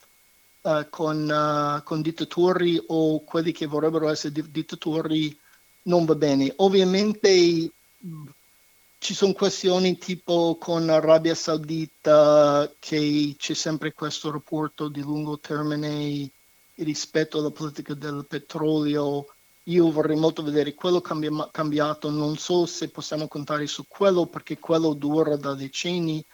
uh, 0.63 0.89
con, 0.91 1.29
uh, 1.29 1.83
con 1.83 2.03
dittatori 2.03 2.83
o 2.89 3.23
quelli 3.25 3.53
che 3.53 3.67
vorrebbero 3.67 4.09
essere 4.09 4.33
dittatori 4.51 5.37
non 5.83 6.05
va 6.05 6.15
bene. 6.15 6.53
Ovviamente 6.57 7.73
ci 8.99 9.15
sono 9.15 9.33
questioni 9.33 9.97
tipo 9.97 10.59
con 10.61 10.85
l'Arabia 10.85 11.35
Saudita 11.35 12.71
che 12.79 13.35
c'è 13.39 13.55
sempre 13.55 13.95
questo 13.95 14.31
rapporto 14.31 14.89
di 14.89 15.01
lungo 15.01 15.39
termine 15.39 16.31
rispetto 16.75 17.39
alla 17.39 17.51
politica 17.51 17.95
del 17.95 18.27
petrolio. 18.29 19.27
Io 19.65 19.91
vorrei 19.91 20.17
molto 20.17 20.43
vedere 20.43 20.75
quello 20.75 21.01
cambi- 21.01 21.49
cambiato, 21.51 22.11
non 22.11 22.37
so 22.37 22.67
se 22.67 22.91
possiamo 22.91 23.27
contare 23.27 23.67
su 23.67 23.87
quello 23.89 24.27
perché 24.27 24.59
quello 24.59 24.93
dura 24.93 25.37
da 25.37 25.55
decenni, 25.55 26.25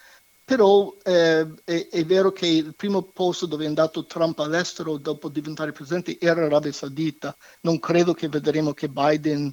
però 0.47 0.95
eh, 1.03 1.45
è, 1.65 1.89
è, 1.91 2.05
vero 2.05 2.31
che 2.31 2.47
il 2.47 2.77
primo 2.77 3.03
posto 3.03 3.47
dove 3.47 3.65
è 3.65 3.67
andato 3.67 4.07
Trump 4.07 4.39
all'estero 4.39 4.97
dopo 4.97 5.29
diventare 5.29 5.73
presidente 5.73 6.19
era 6.21 6.43
l'Arabia 6.43 6.71
Saudita. 6.71 7.37
Non 7.63 7.81
credo 7.81 8.15
che 8.15 8.29
vedremo 8.29 8.73
che 8.73 8.89
Biden 8.89 9.53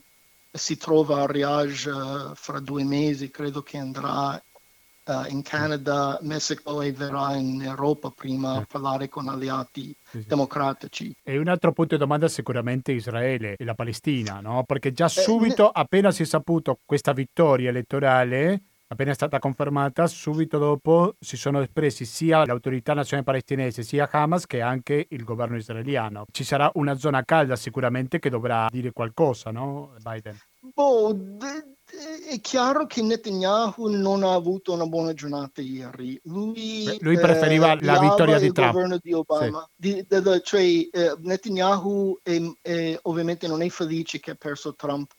si 0.51 0.77
trova 0.77 1.23
a 1.23 1.25
Riyadh 1.25 1.85
uh, 1.87 2.35
fra 2.35 2.59
due 2.59 2.83
mesi, 2.83 3.31
credo 3.31 3.63
che 3.63 3.79
andrà 3.79 4.35
uh, 4.35 5.11
in 5.29 5.41
Canada, 5.41 6.19
Messico 6.21 6.79
e 6.83 6.91
verrà 6.91 7.33
in 7.37 7.63
Europa 7.63 8.13
prima 8.15 8.57
a 8.57 8.65
parlare 8.69 9.09
con 9.09 9.27
alleati 9.29 9.95
democratici. 10.11 11.11
E 11.23 11.39
un 11.39 11.47
altro 11.47 11.71
punto 11.71 11.95
di 11.95 12.01
domanda 12.01 12.27
sicuramente 12.27 12.91
Israele 12.91 13.55
e 13.57 13.65
la 13.65 13.73
Palestina, 13.73 14.41
no? 14.41 14.63
Perché 14.63 14.91
già 14.91 15.05
eh, 15.05 15.09
subito, 15.09 15.69
eh, 15.69 15.71
appena 15.73 16.11
si 16.11 16.21
è 16.21 16.25
saputo 16.25 16.77
questa 16.85 17.13
vittoria 17.13 17.69
elettorale, 17.69 18.61
appena 18.93 19.13
stata 19.13 19.39
confermata, 19.39 20.07
subito 20.07 20.57
dopo 20.57 21.15
si 21.19 21.35
sono 21.35 21.61
espressi 21.61 22.05
sia 22.05 22.45
l'autorità 22.45 22.93
nazionale 22.93 23.25
palestinese, 23.25 23.83
sia 23.83 24.09
Hamas 24.11 24.45
che 24.45 24.61
anche 24.61 25.07
il 25.09 25.23
governo 25.23 25.57
israeliano. 25.57 26.25
Ci 26.31 26.43
sarà 26.43 26.71
una 26.75 26.95
zona 26.95 27.23
calda 27.23 27.55
sicuramente 27.55 28.19
che 28.19 28.29
dovrà 28.29 28.67
dire 28.69 28.91
qualcosa, 28.91 29.51
no, 29.51 29.93
Biden? 30.01 30.37
Boh, 30.73 31.13
è 32.29 32.39
chiaro 32.39 32.85
che 32.85 33.01
Netanyahu 33.01 33.89
non 33.89 34.23
ha 34.23 34.33
avuto 34.33 34.73
una 34.73 34.85
buona 34.85 35.13
giornata 35.13 35.61
ieri. 35.61 36.19
Lui, 36.23 36.97
lui 37.01 37.17
preferiva 37.17 37.73
eh, 37.73 37.83
la 37.83 37.99
vittoria 37.99 38.39
di 38.39 38.51
Trump. 38.51 38.71
governo 38.73 38.97
di 39.01 39.13
Obama. 39.13 39.67
Sì. 39.75 39.75
Di, 39.75 40.05
di, 40.07 40.21
di, 40.21 40.41
cioè, 40.43 40.61
eh, 40.61 41.15
Netanyahu 41.19 42.19
è, 42.23 42.39
è, 42.61 42.97
ovviamente 43.03 43.47
non 43.47 43.61
è 43.61 43.69
felice 43.69 44.19
che 44.19 44.31
ha 44.31 44.35
perso 44.35 44.73
Trump 44.75 45.11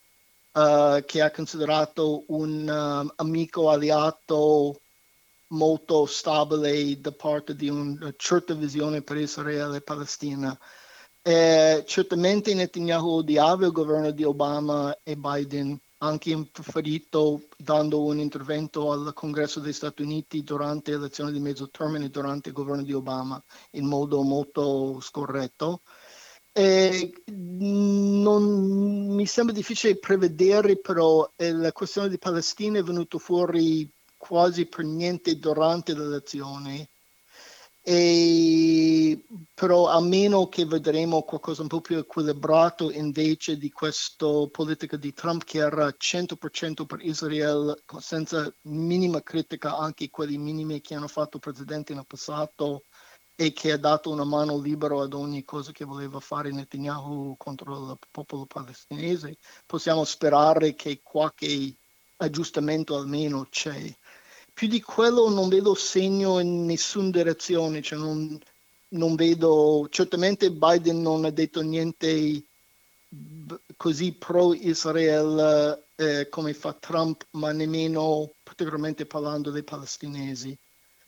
uh, 0.55 1.05
che 1.05 1.21
ha 1.21 1.31
considerato 1.31 2.25
un 2.29 2.69
um, 2.69 3.13
amico 3.17 3.71
alleato 3.71 4.81
molto 5.49 6.07
stabile 6.07 7.01
da 7.01 7.13
parte 7.13 7.55
di 7.55 7.69
una 7.69 8.13
certa 8.17 8.55
visione 8.55 9.03
per 9.03 9.19
Israele 9.19 9.77
e 9.77 9.83
Palestina. 9.83 10.59
Eh, 11.27 11.85
certamente 11.87 12.53
Netanyahu 12.53 13.09
odiava 13.09 13.65
il 13.67 13.73
governo 13.73 14.11
di 14.11 14.25
Obama 14.25 14.95
e 15.03 15.17
Biden, 15.17 15.79
anche 15.99 16.31
in 16.31 16.51
preferito 16.51 17.45
dando 17.57 18.03
un 18.03 18.19
intervento 18.19 18.93
al 18.93 19.13
Congresso 19.15 19.61
degli 19.61 19.73
Stati 19.73 20.03
Uniti 20.03 20.43
durante 20.43 20.91
le 20.91 20.97
elezioni 20.99 21.33
di 21.33 21.41
mezzo 21.41 21.71
termine, 21.71 22.11
durante 22.11 22.51
il 22.51 22.55
governo 22.55 22.83
di 22.83 22.93
Obama, 22.93 23.43
in 23.71 23.87
modo 23.87 24.21
molto 24.23 25.01
scorretto. 25.01 25.81
Eh, 26.57 27.13
non 27.27 29.13
mi 29.13 29.27
sembra 29.27 29.53
difficile 29.53 29.99
prevedere, 29.99 30.79
però 30.79 31.29
eh, 31.35 31.51
la 31.51 31.73
questione 31.73 32.09
di 32.09 32.17
Palestina 32.17 32.79
è 32.79 32.83
venuta 32.83 33.19
fuori 33.19 33.91
quasi 34.17 34.67
per 34.67 34.85
niente 34.85 35.37
durante 35.37 35.95
le 35.95 36.05
elezioni. 36.05 36.89
E, 37.87 39.23
però 39.53 39.89
a 39.89 40.01
meno 40.01 40.49
che 40.49 40.65
vedremo 40.65 41.23
qualcosa 41.23 41.63
un 41.63 41.69
po' 41.69 41.81
più 41.81 41.99
equilibrato 41.99 42.91
invece 42.91 43.59
di 43.59 43.71
questa 43.71 44.27
politica 44.51 44.97
di 44.97 45.13
Trump 45.13 45.45
che 45.45 45.59
era 45.59 45.89
100% 45.89 46.87
per 46.87 47.01
Israele 47.03 47.83
senza 47.99 48.51
minima 48.63 49.23
critica 49.23 49.77
anche 49.77 50.09
quelli 50.09 50.39
minimi 50.39 50.81
che 50.81 50.95
hanno 50.95 51.09
fatto 51.09 51.39
presidenti 51.39 51.93
nel 51.93 52.07
passato 52.07 52.85
e 53.37 53.53
che 53.53 53.73
ha 53.73 53.77
dato 53.77 54.11
una 54.11 54.25
mano 54.25 54.59
libera 54.61 55.03
ad 55.03 55.13
ogni 55.13 55.45
cosa 55.45 55.73
che 55.73 55.85
voleva 55.85 56.21
fare 56.21 56.53
Netanyahu 56.53 57.35
contro 57.37 57.91
il 57.91 57.99
popolo 58.11 58.47
palestinese, 58.47 59.39
possiamo 59.67 60.05
sperare 60.05 60.75
che 60.75 61.01
qualche 61.03 61.75
aggiustamento 62.17 62.97
almeno 62.97 63.47
c'è. 63.51 63.93
Più 64.53 64.69
di 64.69 64.81
quello 64.81 65.29
non 65.29 65.49
vedo 65.49 65.75
segno 65.75 66.39
in 66.39 66.65
nessuna 66.65 67.11
direzione, 67.11 67.83
cioè 67.83 67.99
non, 67.99 68.39
non 68.91 69.17
vedo, 69.17 69.89
certamente 69.91 70.53
Biden 70.53 71.03
non 71.03 71.25
ha 71.25 71.31
detto 71.31 71.61
niente 71.61 72.45
così 73.77 74.13
pro-Israele 74.13 75.87
eh, 75.97 76.29
come 76.29 76.55
fa 76.55 76.73
Trump, 76.73 77.27
ma 77.33 77.53
nemmeno 77.53 78.33
particolarmente 78.43 79.07
parlando 79.07 79.51
dei 79.51 79.65
palestinesi. 79.65 80.57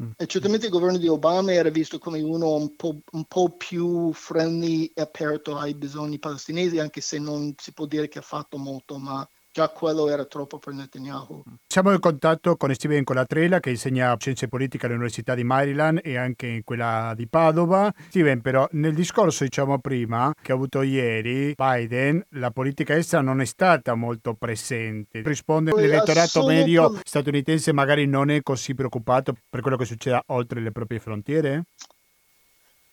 Mm. 0.03 0.11
E 0.17 0.27
certamente 0.27 0.67
il 0.67 0.73
governo 0.73 0.99
di 0.99 1.09
Obama 1.09 1.53
era 1.53 1.71
visto 1.71 1.99
come 1.99 2.21
uno 2.21 2.55
un 2.55 2.77
po', 2.77 3.01
un 3.13 3.25
po', 3.25 3.57
più 3.57 4.13
friendly 4.13 4.93
e 4.95 5.01
aperto 5.01 5.57
ai 5.57 5.75
bisogni 5.75 6.19
palestinesi, 6.19 6.79
anche 6.79 7.01
se 7.01 7.19
non 7.19 7.55
si 7.57 7.73
può 7.73 7.87
dire 7.87 8.09
che 8.09 8.19
ha 8.19 8.23
fatto 8.23 8.59
molto, 8.59 8.99
ma 8.99 9.27
già 9.57 9.71
quello 9.71 10.07
era 10.11 10.27
troppo 10.27 10.59
per 10.59 10.75
Netanyahu. 10.75 11.43
Siamo 11.67 11.91
in 11.91 11.99
contatto 11.99 12.57
con 12.57 12.75
Steven 12.75 13.05
Colatrella 13.05 13.59
che 13.59 13.71
insegna 13.71 14.15
scienze 14.19 14.49
politiche 14.49 14.85
all'Università 14.85 15.35
di 15.35 15.45
Maryland 15.45 16.01
e 16.05 16.19
anche 16.19 16.47
in 16.47 16.63
quella 16.63 17.15
di 17.17 17.27
Padova. 17.27 17.91
Steven, 18.09 18.43
però 18.43 18.69
nel 18.73 18.93
discorso 18.93 19.45
diciamo 19.45 19.79
prima 19.79 20.31
che 20.43 20.53
ha 20.53 20.55
avuto 20.55 20.83
ieri 20.83 21.55
Biden, 21.57 22.23
la 22.33 22.51
politica 22.51 22.95
estera 22.97 23.23
non 23.23 23.41
è 23.41 23.47
stata 23.47 23.95
molto 23.95 24.35
presente. 24.35 25.23
Risponde 25.25 25.73
l'elettorato 25.75 26.45
medio 26.45 27.01
statunitense 27.03 27.73
magari 27.73 28.07
non 28.07 28.29
è 28.29 28.43
così 28.43 28.75
preoccupato 28.75 29.35
per 29.49 29.63
quello 29.63 29.79
che 29.79 29.87
succede 29.87 30.23
oltre 30.27 30.61
le 30.61 30.71
proprie 30.71 31.01
frontiere? 31.01 31.65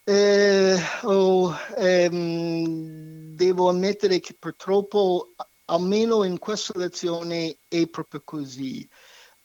Eh, 0.05 0.77
oh, 1.01 1.53
ehm, 1.77 3.35
devo 3.35 3.67
ammettere 3.67 4.21
che 4.21 4.33
purtroppo 4.39 5.27
almeno 5.65 6.23
in 6.23 6.39
questa 6.39 6.73
elezione 6.75 7.57
è 7.67 7.87
proprio 7.87 8.21
così. 8.23 8.87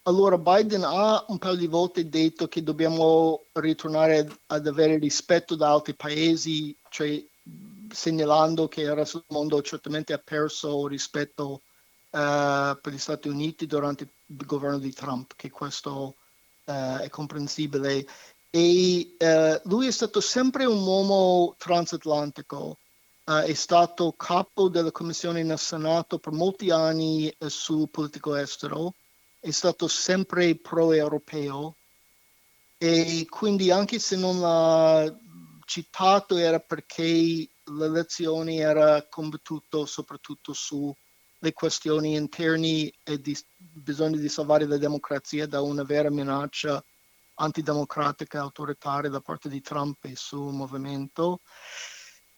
Allora 0.03 0.37
Biden 0.37 0.83
ha 0.83 1.23
un 1.27 1.37
paio 1.37 1.55
di 1.55 1.67
volte 1.67 2.09
detto 2.09 2.47
che 2.47 2.63
dobbiamo 2.63 3.43
ritornare 3.53 4.27
ad 4.47 4.65
avere 4.65 4.97
rispetto 4.97 5.55
da 5.55 5.71
altri 5.71 5.93
paesi, 5.93 6.75
cioè 6.89 7.23
segnalando 7.91 8.67
che 8.67 8.81
il 8.81 8.95
resto 8.95 9.17
del 9.17 9.37
mondo 9.37 9.61
certamente 9.61 10.13
ha 10.13 10.21
perso 10.23 10.87
rispetto 10.87 11.61
per 12.09 12.79
gli 12.85 12.97
Stati 12.97 13.27
Uniti 13.27 13.67
durante 13.67 14.09
il 14.25 14.45
governo 14.45 14.79
di 14.79 14.93
Trump, 14.93 15.33
che 15.35 15.51
questo 15.51 16.15
è 16.63 17.07
comprensibile. 17.09 18.07
E 18.49 19.15
lui 19.65 19.85
è 19.85 19.91
stato 19.91 20.21
sempre 20.21 20.65
un 20.65 20.81
uomo 20.81 21.53
transatlantico, 21.57 22.79
è 23.29 23.53
stato 23.53 24.13
capo 24.13 24.69
della 24.69 24.91
commissione 24.91 25.43
nel 25.43 25.59
Senato 25.59 26.17
per 26.17 26.33
molti 26.33 26.71
anni 26.71 27.31
su 27.45 27.87
politico 27.91 28.33
estero, 28.35 28.95
è 29.39 29.51
stato 29.51 29.87
sempre 29.87 30.55
pro-europeo 30.55 31.75
e 32.77 33.27
quindi 33.29 33.69
anche 33.69 33.99
se 33.99 34.15
non 34.15 34.39
l'ha 34.39 35.15
citato 35.65 36.37
era 36.37 36.59
perché 36.59 37.47
l'elezione 37.65 38.55
era 38.55 39.05
combattuto 39.07 39.85
soprattutto 39.85 40.53
sulle 40.53 41.53
questioni 41.53 42.15
interne 42.15 42.91
e 43.03 43.21
di 43.21 43.37
bisogno 43.57 44.17
di 44.17 44.29
salvare 44.29 44.65
la 44.65 44.77
democrazia 44.77 45.45
da 45.45 45.61
una 45.61 45.83
vera 45.83 46.09
minaccia 46.09 46.83
antidemocratica 47.35 48.39
e 48.39 48.41
autoritaria 48.41 49.09
da 49.09 49.21
parte 49.21 49.49
di 49.49 49.61
Trump 49.61 50.03
e 50.03 50.09
il 50.09 50.17
suo 50.17 50.49
movimento. 50.49 51.41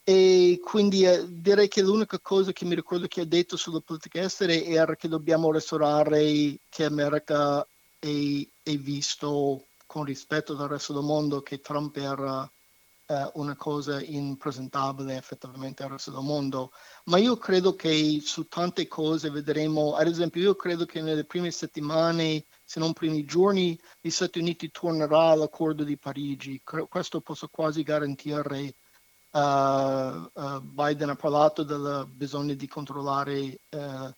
E 0.04 0.60
quindi 0.64 1.04
eh, 1.06 1.26
direi 1.28 1.68
che 1.68 1.82
l'unica 1.82 2.20
cosa 2.20 2.52
che 2.52 2.66
mi 2.66 2.76
ricordo 2.76 3.08
che 3.08 3.22
ha 3.22 3.26
detto 3.26 3.56
sulla 3.56 3.82
politica 3.82 4.22
estera 4.22 4.54
era 4.54 4.96
che 4.96 5.08
dobbiamo 5.08 5.52
restaurare 5.52 6.60
che 6.70 6.86
America 6.86 7.66
è, 8.00 8.48
è 8.64 8.76
visto 8.78 9.66
con 9.86 10.04
rispetto 10.04 10.54
dal 10.56 10.70
resto 10.70 10.94
del 10.94 11.04
mondo 11.04 11.42
che 11.42 11.60
Trump 11.60 11.96
era 11.98 12.50
eh, 13.12 13.30
una 13.34 13.56
cosa 13.56 14.02
impresentabile 14.02 15.18
effettivamente 15.18 15.84
al 15.84 15.90
resto 15.92 16.12
del 16.12 16.24
mondo. 16.24 16.72
Ma 17.06 17.18
io 17.18 17.38
credo 17.38 17.76
che 17.76 18.20
su 18.24 18.48
tante 18.48 18.88
cose 18.88 19.30
vedremo, 19.30 19.96
ad 19.96 20.08
esempio 20.08 20.42
io 20.42 20.56
credo 20.56 20.86
che 20.86 21.02
nelle 21.02 21.26
prime 21.26 21.52
settimane, 21.52 22.46
se 22.64 22.80
non 22.80 22.94
primi 22.94 23.26
giorni, 23.26 23.78
gli 24.00 24.10
Stati 24.10 24.40
Uniti 24.40 24.72
tornerà 24.72 25.30
all'accordo 25.30 25.84
di 25.84 25.98
Parigi. 25.98 26.62
Questo 26.64 27.22
posso 27.22 27.50
quasi 27.50 27.84
garantire. 27.84 28.74
Uh, 29.34 30.30
uh, 30.34 30.62
Biden 30.62 31.10
ha 31.10 31.16
parlato 31.16 31.64
del 31.64 32.06
bisogno 32.14 32.54
di 32.54 32.68
controllare 32.68 33.62
uh, 33.70 34.14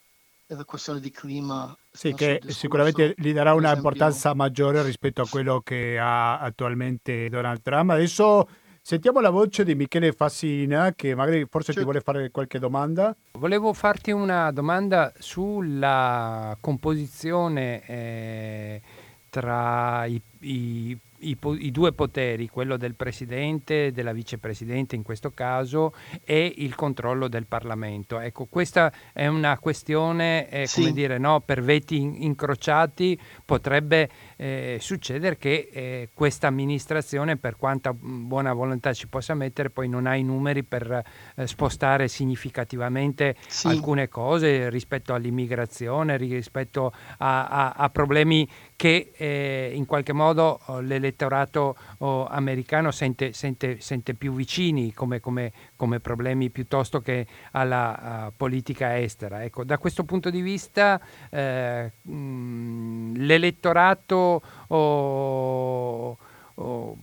la 0.47 0.65
questione 0.65 0.99
di 0.99 1.11
clima. 1.11 1.75
Sì, 1.91 2.13
che 2.13 2.41
sicuramente 2.47 3.13
gli 3.17 3.31
darà 3.33 3.53
un'importanza 3.53 4.33
maggiore 4.33 4.81
rispetto 4.83 5.21
a 5.21 5.27
quello 5.27 5.61
che 5.61 5.97
ha 5.99 6.39
attualmente 6.39 7.29
Donald 7.29 7.61
Trump. 7.61 7.91
Adesso 7.91 8.47
sentiamo 8.81 9.19
la 9.19 9.29
voce 9.29 9.63
di 9.63 9.75
Michele 9.75 10.11
Fassina 10.11 10.93
che 10.93 11.15
magari 11.15 11.45
forse 11.49 11.73
certo. 11.73 11.79
ti 11.79 11.85
vuole 11.85 12.01
fare 12.01 12.31
qualche 12.31 12.59
domanda. 12.59 13.15
Volevo 13.33 13.73
farti 13.73 14.11
una 14.11 14.51
domanda 14.51 15.13
sulla 15.17 16.57
composizione 16.59 17.85
eh, 17.85 18.81
tra 19.29 20.05
i, 20.05 20.21
i 20.39 20.97
i, 21.29 21.37
i, 21.59 21.71
due 21.71 21.93
poteri, 21.93 22.47
quello 22.47 22.77
del 22.77 22.95
presidente 22.95 23.87
e 23.87 23.91
della 23.91 24.13
vicepresidente 24.13 24.95
in 24.95 25.03
questo 25.03 25.31
caso, 25.33 25.93
e 26.23 26.53
il 26.57 26.75
controllo 26.75 27.27
del 27.27 27.45
Parlamento. 27.45 28.19
Ecco, 28.19 28.45
questa 28.45 28.91
è 29.13 29.27
una 29.27 29.57
questione, 29.59 30.49
eh, 30.49 30.67
sì. 30.67 30.81
come 30.81 30.93
dire, 30.93 31.17
no, 31.17 31.41
per 31.41 31.61
veti 31.63 31.99
in, 31.99 32.21
incrociati 32.21 33.19
potrebbe 33.45 34.09
eh, 34.43 34.77
succedere 34.81 35.37
che 35.37 35.69
eh, 35.71 36.09
questa 36.13 36.47
amministrazione, 36.47 37.37
per 37.37 37.55
quanta 37.55 37.93
buona 37.93 38.51
volontà 38.51 38.91
ci 38.91 39.07
possa 39.07 39.33
mettere, 39.35 39.69
poi 39.69 39.87
non 39.87 40.05
ha 40.05 40.15
i 40.15 40.23
numeri 40.23 40.63
per 40.63 41.01
eh, 41.35 41.47
spostare 41.47 42.09
significativamente 42.09 43.37
sì. 43.47 43.67
alcune 43.67 44.09
cose 44.09 44.69
rispetto 44.69 45.13
all'immigrazione, 45.13 46.17
rispetto 46.17 46.91
a, 47.19 47.47
a, 47.47 47.69
a 47.71 47.89
problemi 47.89 48.45
che 48.75 49.13
eh, 49.15 49.71
in 49.73 49.85
qualche 49.85 50.11
modo 50.11 50.59
oh, 50.65 50.81
l'elettorato 50.81 51.77
oh, 51.99 52.25
americano 52.25 52.91
sente, 52.91 53.31
sente, 53.31 53.79
sente, 53.79 54.13
più 54.13 54.33
vicini 54.33 54.91
come, 54.91 55.21
come, 55.21 55.53
come, 55.83 55.99
problemi 55.99 56.49
piuttosto 56.49 57.01
che 57.01 57.27
alla 57.51 58.27
uh, 58.27 58.33
politica 58.37 58.97
estera. 58.97 59.43
Ecco, 59.43 59.65
da 59.65 59.77
questo 59.77 60.05
punto 60.05 60.29
di 60.29 60.39
vista 60.39 60.99
eh, 61.29 61.91
mh, 62.01 63.17
l'elettorato, 63.17 64.41
oh, 64.67 66.17
oh, 66.53 66.97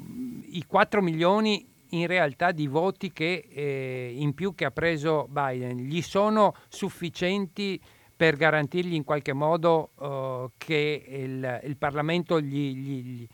i 0.46 0.64
4 0.66 1.02
milioni 1.02 1.66
in 1.90 2.06
realtà 2.06 2.52
di 2.52 2.68
voti 2.68 3.12
che 3.12 3.48
eh, 3.50 4.14
in 4.16 4.32
più 4.32 4.54
che 4.54 4.64
ha 4.64 4.70
preso 4.70 5.26
Biden 5.28 5.76
gli 5.76 6.00
sono 6.00 6.54
sufficienti 6.68 7.78
per 8.16 8.36
garantirgli 8.36 8.94
in 8.94 9.04
qualche 9.04 9.32
modo 9.32 9.90
uh, 9.96 10.50
che 10.56 11.04
il, 11.06 11.60
il 11.64 11.76
Parlamento 11.76 12.40
gli, 12.40 12.74
gli, 12.74 13.02
gli, 13.02 13.26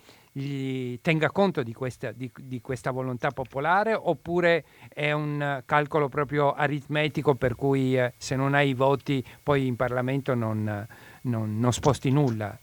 tenga 1.01 1.31
conto 1.31 1.63
di 1.63 1.73
questa, 1.73 2.13
di, 2.13 2.31
di 2.39 2.61
questa, 2.61 2.91
volontà 2.91 3.31
popolare 3.31 3.95
oppure 3.95 4.65
è 4.93 5.13
un 5.13 5.63
calcolo 5.65 6.09
proprio 6.09 6.53
aritmetico 6.53 7.35
per 7.35 7.55
cui 7.55 7.97
eh, 7.97 8.13
se 8.19 8.37
non 8.37 8.55
hai 8.55 8.71
i 8.71 8.75
voti 8.75 9.25
poi 9.43 9.67
in 9.67 9.77
Parlamento 9.77 10.35
non, 10.35 10.87
non, 11.23 11.59
non 11.59 11.73
sposti 11.73 12.11
nulla? 12.11 12.59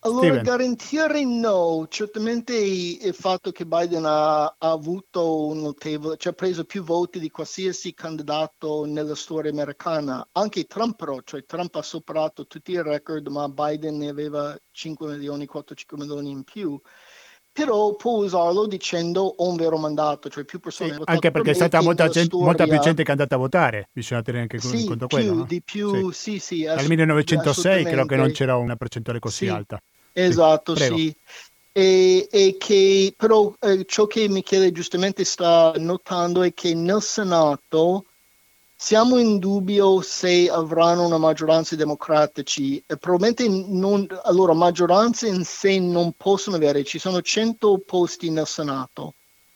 Allora, 0.00 0.26
Steven. 0.26 0.42
garantire 0.42 1.24
no, 1.24 1.86
certamente 1.88 2.54
il 2.54 3.14
fatto 3.14 3.50
che 3.50 3.66
Biden 3.66 4.04
ha, 4.04 4.44
ha, 4.44 4.54
avuto 4.58 5.46
un 5.46 5.62
notevole, 5.62 6.16
cioè 6.16 6.32
ha 6.32 6.36
preso 6.36 6.64
più 6.64 6.82
voti 6.82 7.18
di 7.18 7.30
qualsiasi 7.30 7.92
candidato 7.94 8.84
nella 8.84 9.14
storia 9.14 9.50
americana, 9.50 10.28
anche 10.32 10.64
Trump 10.64 10.96
però, 10.96 11.20
cioè 11.24 11.44
Trump 11.44 11.74
ha 11.74 11.82
superato 11.82 12.46
tutti 12.46 12.72
i 12.72 12.82
record, 12.82 13.26
ma 13.28 13.48
Biden 13.48 13.96
ne 13.96 14.08
aveva 14.08 14.56
5 14.70 15.08
milioni, 15.08 15.48
4-5 15.52 15.96
milioni 15.96 16.30
in 16.30 16.44
più 16.44 16.80
però 17.56 17.94
può 17.94 18.22
usarlo 18.22 18.66
dicendo 18.66 19.22
ho 19.22 19.48
un 19.48 19.56
vero 19.56 19.78
mandato, 19.78 20.28
cioè 20.28 20.44
più 20.44 20.60
persone 20.60 20.92
sì, 20.92 21.00
Anche 21.06 21.30
perché 21.30 21.52
è 21.52 21.54
stata 21.54 21.80
molta, 21.80 22.06
gente, 22.08 22.36
molta, 22.36 22.66
più 22.66 22.78
gente 22.80 23.02
che 23.02 23.08
è 23.08 23.12
andata 23.12 23.36
a 23.36 23.38
votare, 23.38 23.88
bisogna 23.92 24.20
tenere 24.20 24.42
anche 24.42 24.58
sì, 24.58 24.84
conto 24.84 25.06
più, 25.06 25.16
quello. 25.16 25.34
No? 25.36 25.44
Di 25.44 25.62
più, 25.62 26.10
sì, 26.10 26.38
sì. 26.38 26.58
sì 26.58 26.62
Dal 26.64 26.86
1906 26.86 27.84
credo 27.84 28.04
che 28.04 28.16
non 28.16 28.30
c'era 28.32 28.56
una 28.56 28.76
percentuale 28.76 29.20
così 29.20 29.48
alta. 29.48 29.80
Esatto, 30.12 30.76
sì. 30.76 31.16
E, 31.72 32.28
e, 32.30 32.56
che 32.58 33.14
però 33.16 33.54
eh, 33.58 33.86
ciò 33.86 34.06
che 34.06 34.28
Michele 34.28 34.70
giustamente 34.70 35.24
sta 35.24 35.72
notando 35.76 36.42
è 36.42 36.52
che 36.52 36.74
nel 36.74 37.00
Senato 37.00 38.04
siamo 38.76 39.18
in 39.18 39.38
dubbio 39.38 40.00
se 40.02 40.48
avranno 40.48 41.06
una 41.06 41.18
maggioranza 41.18 41.74
democratici 41.76 42.82
e 42.86 42.96
probabilmente 42.96 43.48
non, 43.48 44.06
allora 44.24 44.52
maggioranze 44.52 45.28
in 45.28 45.44
sé 45.44 45.78
non 45.78 46.12
possono 46.16 46.56
avere, 46.56 46.84
ci 46.84 46.98
sono 46.98 47.22
100 47.22 47.82
posti 47.86 48.30
nel 48.30 48.46
Senato, 48.46 49.14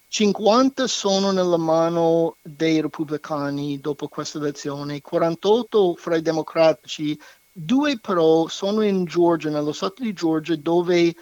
50 0.09 0.87
sono 0.87 1.31
nella 1.31 1.59
mano 1.59 2.37
dei 2.43 2.81
repubblicani 2.81 3.79
dopo 3.79 4.09
questa 4.09 4.39
elezione, 4.39 5.01
48 5.01 5.95
fra 5.97 6.17
i 6.17 6.23
democratici 6.23 7.17
Due 7.53 7.99
però 7.99 8.47
sono 8.47 8.83
in 8.83 9.05
Georgia, 9.05 9.51
nello 9.51 9.73
stato 9.73 10.03
di 10.03 10.13
Georgia, 10.13 10.55
dove 10.57 11.15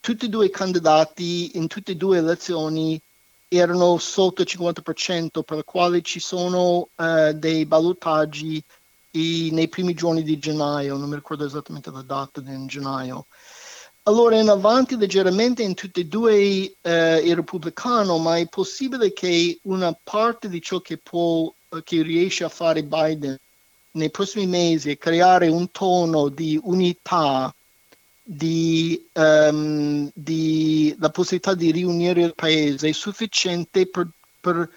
tutti 0.00 0.26
e 0.26 0.28
due 0.28 0.46
i 0.46 0.50
candidati 0.50 1.58
in 1.58 1.66
tutte 1.66 1.92
e 1.92 1.96
due 1.96 2.20
le 2.20 2.22
elezioni 2.22 3.00
erano 3.56 3.98
sotto 3.98 4.42
il 4.42 4.48
50%, 4.50 5.42
per 5.42 5.58
il 5.58 5.64
quale 5.64 6.02
ci 6.02 6.20
sono 6.20 6.88
uh, 6.94 7.32
dei 7.32 7.66
ballottaggi 7.66 8.62
nei 9.16 9.68
primi 9.68 9.94
giorni 9.94 10.24
di 10.24 10.38
gennaio, 10.38 10.96
non 10.96 11.08
mi 11.08 11.14
ricordo 11.14 11.44
esattamente 11.44 11.90
la 11.90 12.02
data 12.02 12.40
di 12.40 12.66
gennaio. 12.66 13.26
Allora, 14.06 14.38
in 14.38 14.48
avanti 14.48 14.98
leggermente 14.98 15.62
in 15.62 15.74
tutti 15.74 16.00
e 16.00 16.06
due 16.06 16.34
uh, 16.34 16.88
il 17.24 17.36
repubblicano, 17.36 18.18
ma 18.18 18.36
è 18.36 18.46
possibile 18.48 19.14
che 19.14 19.58
una 19.62 19.96
parte 20.02 20.50
di 20.50 20.60
ciò 20.60 20.80
che, 20.80 20.98
può, 20.98 21.44
uh, 21.44 21.82
che 21.82 22.02
riesce 22.02 22.44
a 22.44 22.50
fare 22.50 22.82
Biden 22.82 23.38
nei 23.92 24.10
prossimi 24.10 24.46
mesi 24.46 24.98
creare 24.98 25.48
un 25.48 25.70
tono 25.70 26.28
di 26.28 26.60
unità, 26.64 27.54
di, 28.26 29.06
um, 29.12 30.10
di 30.14 30.96
la 30.98 31.10
possibilità 31.10 31.54
di 31.54 31.70
riunire 31.70 32.22
il 32.22 32.34
paese 32.34 32.88
è 32.88 32.92
sufficiente 32.92 33.86
per, 33.86 34.08
per 34.40 34.70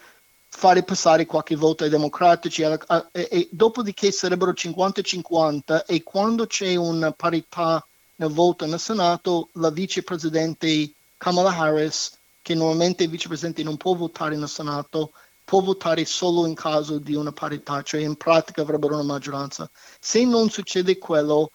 fare 0.49 0.83
passare 0.83 1.25
qualche 1.25 1.55
voto 1.55 1.85
ai 1.85 1.89
democratici 1.89 2.63
e, 2.63 2.77
e, 3.11 3.27
e 3.31 3.47
dopodiché 3.51 4.11
sarebbero 4.11 4.51
50-50 4.51 5.85
e 5.85 6.03
quando 6.03 6.45
c'è 6.45 6.75
una 6.75 7.11
parità 7.11 7.85
nel 8.15 8.31
voto 8.31 8.65
nel 8.65 8.79
Senato 8.79 9.47
la 9.53 9.69
vicepresidente 9.69 10.91
Kamala 11.15 11.55
Harris 11.55 12.17
che 12.41 12.53
normalmente 12.53 13.03
il 13.03 13.09
vicepresidente 13.09 13.63
non 13.63 13.77
può 13.77 13.93
votare 13.93 14.35
nel 14.35 14.49
Senato 14.49 15.11
può 15.45 15.61
votare 15.61 16.03
solo 16.03 16.45
in 16.45 16.55
caso 16.55 16.97
di 16.97 17.15
una 17.15 17.31
parità, 17.31 17.81
cioè 17.81 18.01
in 18.01 18.17
pratica 18.17 18.63
avrebbero 18.63 18.95
una 18.95 19.03
maggioranza. 19.03 19.69
Se 19.97 20.25
non 20.25 20.49
succede 20.49 20.97
quello, 20.97 21.51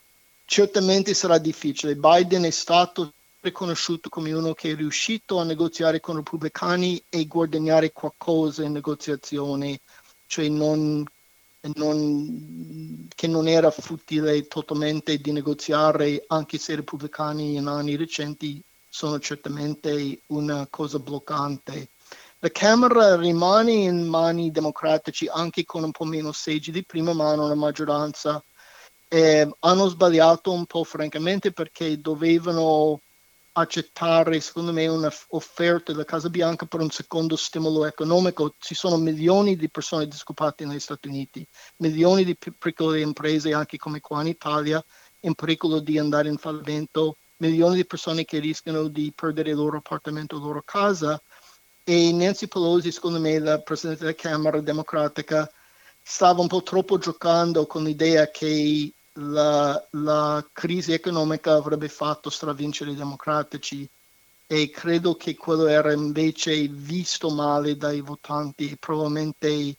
certamente 0.52 1.14
sarà 1.14 1.38
difficile. 1.38 1.96
Biden 1.96 2.42
è 2.42 2.50
stato 2.50 3.14
riconosciuto 3.40 4.10
come 4.10 4.34
uno 4.34 4.52
che 4.52 4.72
è 4.72 4.74
riuscito 4.74 5.38
a 5.38 5.44
negoziare 5.44 5.98
con 5.98 6.16
i 6.16 6.18
repubblicani 6.18 7.02
e 7.08 7.24
guadagnare 7.24 7.90
qualcosa 7.90 8.62
in 8.62 8.72
negoziazione, 8.72 9.80
cioè 10.26 10.50
non, 10.50 11.06
non 11.76 13.08
che 13.14 13.26
non 13.28 13.48
era 13.48 13.70
futile 13.70 14.46
totalmente 14.46 15.16
di 15.16 15.32
negoziare, 15.32 16.22
anche 16.26 16.58
se 16.58 16.72
i 16.72 16.76
repubblicani 16.76 17.54
in 17.54 17.66
anni 17.66 17.96
recenti 17.96 18.62
sono 18.90 19.18
certamente 19.20 20.20
una 20.26 20.66
cosa 20.68 20.98
bloccante. 20.98 21.88
La 22.40 22.50
Camera 22.50 23.16
rimane 23.16 23.72
in 23.72 24.06
mani 24.06 24.50
democratici 24.50 25.28
anche 25.28 25.64
con 25.64 25.82
un 25.82 25.92
po' 25.92 26.04
meno 26.04 26.30
seggi 26.30 26.70
di 26.70 26.84
prima, 26.84 27.14
ma 27.14 27.32
una 27.32 27.54
maggioranza. 27.54 28.44
Eh, 29.14 29.46
hanno 29.58 29.88
sbagliato 29.88 30.52
un 30.52 30.64
po' 30.64 30.84
francamente 30.84 31.52
perché 31.52 32.00
dovevano 32.00 32.98
accettare, 33.52 34.40
secondo 34.40 34.72
me, 34.72 34.86
un'offerta 34.86 35.92
della 35.92 36.06
Casa 36.06 36.30
Bianca 36.30 36.64
per 36.64 36.80
un 36.80 36.88
secondo 36.88 37.36
stimolo 37.36 37.84
economico. 37.84 38.54
Ci 38.58 38.74
sono 38.74 38.96
milioni 38.96 39.54
di 39.54 39.68
persone 39.68 40.06
disoccupate 40.06 40.64
negli 40.64 40.80
Stati 40.80 41.08
Uniti, 41.08 41.46
milioni 41.76 42.24
di 42.24 42.34
piccole 42.34 43.02
imprese, 43.02 43.52
anche 43.52 43.76
come 43.76 44.00
qua 44.00 44.22
in 44.22 44.28
Italia, 44.28 44.82
in 45.20 45.34
pericolo 45.34 45.80
di 45.80 45.98
andare 45.98 46.30
in 46.30 46.38
fallimento, 46.38 47.18
milioni 47.36 47.76
di 47.76 47.84
persone 47.84 48.24
che 48.24 48.38
rischiano 48.38 48.88
di 48.88 49.12
perdere 49.14 49.50
il 49.50 49.56
loro 49.56 49.76
appartamento, 49.76 50.38
la 50.38 50.44
loro 50.46 50.62
casa. 50.64 51.20
E 51.84 52.12
Nancy 52.12 52.46
Pelosi, 52.46 52.90
secondo 52.90 53.20
me, 53.20 53.38
la 53.38 53.58
Presidente 53.58 54.04
della 54.04 54.16
Camera 54.16 54.58
Democratica, 54.62 55.46
stava 56.02 56.40
un 56.40 56.48
po' 56.48 56.62
troppo 56.62 56.96
giocando 56.96 57.66
con 57.66 57.84
l'idea 57.84 58.30
che 58.30 58.94
la, 59.14 59.86
la 59.90 60.46
crisi 60.52 60.92
economica 60.92 61.54
avrebbe 61.54 61.88
fatto 61.88 62.30
stravincere 62.30 62.92
i 62.92 62.96
democratici 62.96 63.88
e 64.46 64.70
credo 64.70 65.14
che 65.16 65.34
quello 65.34 65.66
era 65.66 65.92
invece 65.92 66.68
visto 66.68 67.30
male 67.30 67.76
dai 67.76 68.00
votanti 68.00 68.70
e 68.70 68.76
probabilmente 68.78 69.76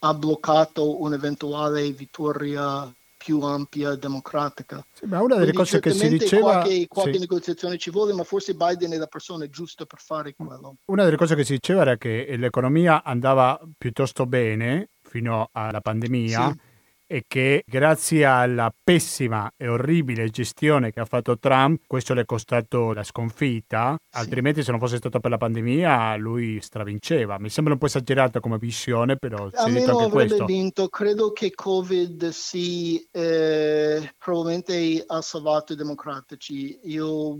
ha 0.00 0.14
bloccato 0.14 1.02
un'eventuale 1.02 1.90
vittoria 1.90 2.92
più 3.16 3.42
ampia 3.42 3.96
democratica. 3.96 4.84
Sì, 4.92 5.04
ma 5.04 5.20
una 5.20 5.34
delle 5.34 5.52
Quindi 5.52 5.70
cose 5.70 5.80
che 5.80 5.90
si 5.92 6.08
diceva... 6.08 6.52
Qualche, 6.52 6.86
qualche 6.88 7.12
sì. 7.14 7.18
negoziazione 7.18 7.76
ci 7.76 7.90
vuole, 7.90 8.14
ma 8.14 8.24
forse 8.24 8.54
Biden 8.54 8.92
è 8.92 8.96
la 8.96 9.06
persona 9.06 9.46
giusta 9.48 9.84
per 9.84 9.98
fare 10.00 10.34
quello. 10.34 10.76
Una 10.86 11.04
delle 11.04 11.16
cose 11.16 11.34
che 11.34 11.44
si 11.44 11.52
diceva 11.52 11.82
era 11.82 11.96
che 11.98 12.34
l'economia 12.38 13.02
andava 13.04 13.60
piuttosto 13.76 14.24
bene 14.24 14.88
fino 15.02 15.50
alla 15.52 15.82
pandemia. 15.82 16.50
Sì 16.50 16.68
e 17.12 17.24
che 17.26 17.64
grazie 17.66 18.24
alla 18.24 18.72
pessima 18.84 19.50
e 19.56 19.66
orribile 19.66 20.28
gestione 20.28 20.92
che 20.92 21.00
ha 21.00 21.04
fatto 21.04 21.36
Trump, 21.40 21.80
questo 21.88 22.14
le 22.14 22.20
è 22.20 22.24
costato 22.24 22.92
la 22.92 23.02
sconfitta, 23.02 23.96
sì. 23.98 24.16
altrimenti 24.16 24.62
se 24.62 24.70
non 24.70 24.78
fosse 24.78 24.98
stato 24.98 25.18
per 25.18 25.32
la 25.32 25.36
pandemia 25.36 26.14
lui 26.14 26.60
stravinceva. 26.60 27.36
Mi 27.40 27.48
sembra 27.48 27.72
un 27.72 27.80
po' 27.80 27.86
esagerato 27.86 28.38
come 28.38 28.58
visione, 28.58 29.16
però 29.16 29.50
si 29.52 29.72
detto 29.72 29.98
anche 29.98 30.10
questo. 30.12 30.44
vinto, 30.44 30.88
credo 30.88 31.32
che 31.32 31.50
Covid 31.52 32.28
sì, 32.28 33.04
eh, 33.10 34.14
probabilmente 34.16 35.02
ha 35.04 35.20
salvato 35.20 35.72
i 35.72 35.76
democratici. 35.76 36.78
Io 36.84 37.36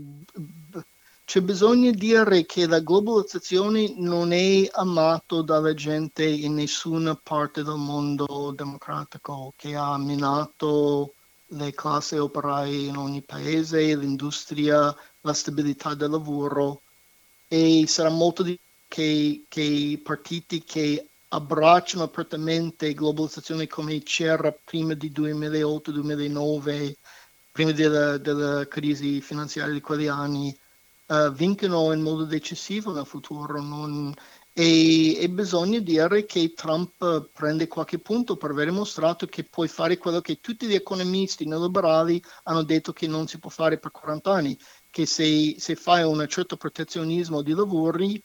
c'è 1.31 1.39
bisogno 1.39 1.91
di 1.91 1.97
dire 1.97 2.45
che 2.45 2.67
la 2.67 2.81
globalizzazione 2.81 3.93
non 3.95 4.33
è 4.33 4.67
amata 4.69 5.41
dalla 5.41 5.73
gente 5.73 6.25
in 6.25 6.55
nessuna 6.55 7.15
parte 7.15 7.63
del 7.63 7.77
mondo 7.77 8.51
democratico, 8.53 9.53
che 9.55 9.73
ha 9.73 9.97
minato 9.97 11.13
le 11.51 11.73
classi 11.73 12.17
operaie 12.17 12.87
in 12.87 12.97
ogni 12.97 13.21
paese, 13.21 13.95
l'industria, 13.95 14.93
la 15.21 15.31
stabilità 15.31 15.93
del 15.93 16.09
lavoro. 16.09 16.81
E 17.47 17.85
sarà 17.87 18.09
molto 18.09 18.43
difficile 18.43 18.67
che, 18.89 19.45
che 19.47 19.61
i 19.61 19.97
partiti 19.99 20.65
che 20.65 21.07
abbracciano 21.29 22.03
apertamente 22.03 22.93
globalizzazione 22.93 23.67
come 23.67 24.03
c'era 24.03 24.53
prima 24.65 24.95
di 24.95 25.09
2008-2009, 25.15 26.93
prima 27.53 27.71
della, 27.71 28.17
della 28.17 28.67
crisi 28.67 29.21
finanziaria 29.21 29.73
di 29.73 29.79
quegli 29.79 30.07
anni, 30.07 30.53
uh, 31.11 31.31
vincono 31.31 31.91
in 31.91 32.01
modo 32.01 32.23
decisivo 32.23 32.93
nel 32.93 33.05
futuro. 33.05 33.61
Non... 33.61 34.13
E, 34.53 35.17
e, 35.17 35.29
bisogna 35.29 35.79
dire 35.79 36.25
che 36.25 36.53
Trump 36.53 37.29
prende 37.31 37.67
qualche 37.67 37.99
punto 37.99 38.35
per 38.35 38.51
aver 38.51 38.69
dimostrato 38.69 39.25
che 39.25 39.43
puoi 39.43 39.67
fare 39.67 39.97
quello 39.97 40.19
che 40.19 40.41
tutti 40.41 40.67
gli 40.67 40.73
economisti 40.73 41.45
neoliberali 41.45 42.21
hanno 42.43 42.63
detto 42.63 42.91
che 42.91 43.07
non 43.07 43.27
si 43.27 43.39
può 43.39 43.49
fare 43.49 43.77
per 43.77 43.91
40 43.91 44.31
anni, 44.31 44.57
che 44.89 45.05
se, 45.05 45.55
se 45.57 45.75
fai 45.75 46.03
un 46.03 46.25
certo 46.27 46.57
protezionismo 46.57 47.41
di 47.41 47.53
lavori, 47.53 48.21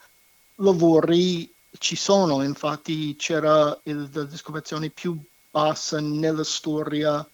lavori 0.57 1.53
ci 1.79 1.95
sono, 1.95 2.43
infatti 2.43 3.15
c'era 3.17 3.79
il, 3.85 4.09
la 4.13 4.25
disoccupazione 4.25 4.91
più 4.91 5.17
bassa 5.51 6.01
nella 6.01 6.45
storia 6.45 7.27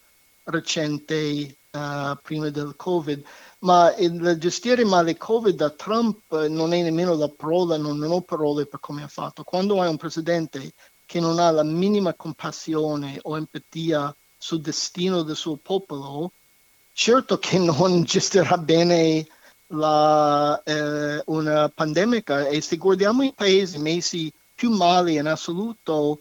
recente 0.45 1.57
uh, 1.71 2.17
prima 2.23 2.51
del 2.51 2.75
Covid 2.77 3.25
ma 3.63 3.95
il 3.97 4.37
gestire 4.39 4.85
male 4.85 5.17
Covid 5.17 5.55
da 5.55 5.71
Trump 5.71 6.47
non 6.47 6.73
è 6.73 6.83
nemmeno 6.83 7.15
la 7.15 7.29
parola, 7.29 7.77
non, 7.77 8.03
ho 8.03 8.21
parole 8.21 8.67
per 8.67 8.81
come 8.81 9.03
ha 9.03 9.09
fatto. 9.09 9.45
Quando 9.45 9.81
hai 9.81 9.89
un 9.89 9.97
presidente 9.97 10.73
che 11.07 11.21
non 11.21 11.39
ha 11.39 11.51
la 11.51 11.63
minima 11.63 12.15
compassione 12.15 13.19
o 13.23 13.37
empatia 13.37 14.15
sul 14.37 14.61
destino 14.61 15.23
del 15.23 15.37
suo 15.37 15.57
popolo, 15.57 16.33
certo 16.93 17.39
che 17.39 17.59
non 17.59 18.03
gestirà 18.05 18.59
bene 18.59 19.27
la, 19.69 20.61
eh, 20.65 21.23
una 21.27 21.69
pandemia 21.69 22.49
e 22.49 22.61
se 22.61 22.77
guardiamo 22.77 23.23
i 23.23 23.33
paesi 23.33 23.79
messi 23.79 24.33
più 24.55 24.71
male 24.71 25.13
in 25.13 25.27
assoluto 25.27 26.21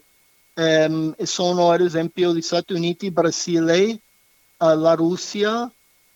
ehm, 0.54 1.14
sono 1.22 1.70
ad 1.70 1.80
esempio 1.80 2.34
gli 2.34 2.40
Stati 2.40 2.72
Uniti, 2.72 3.10
Brasile, 3.10 4.00
uh, 4.58 4.78
la 4.78 4.94
Russia, 4.94 5.70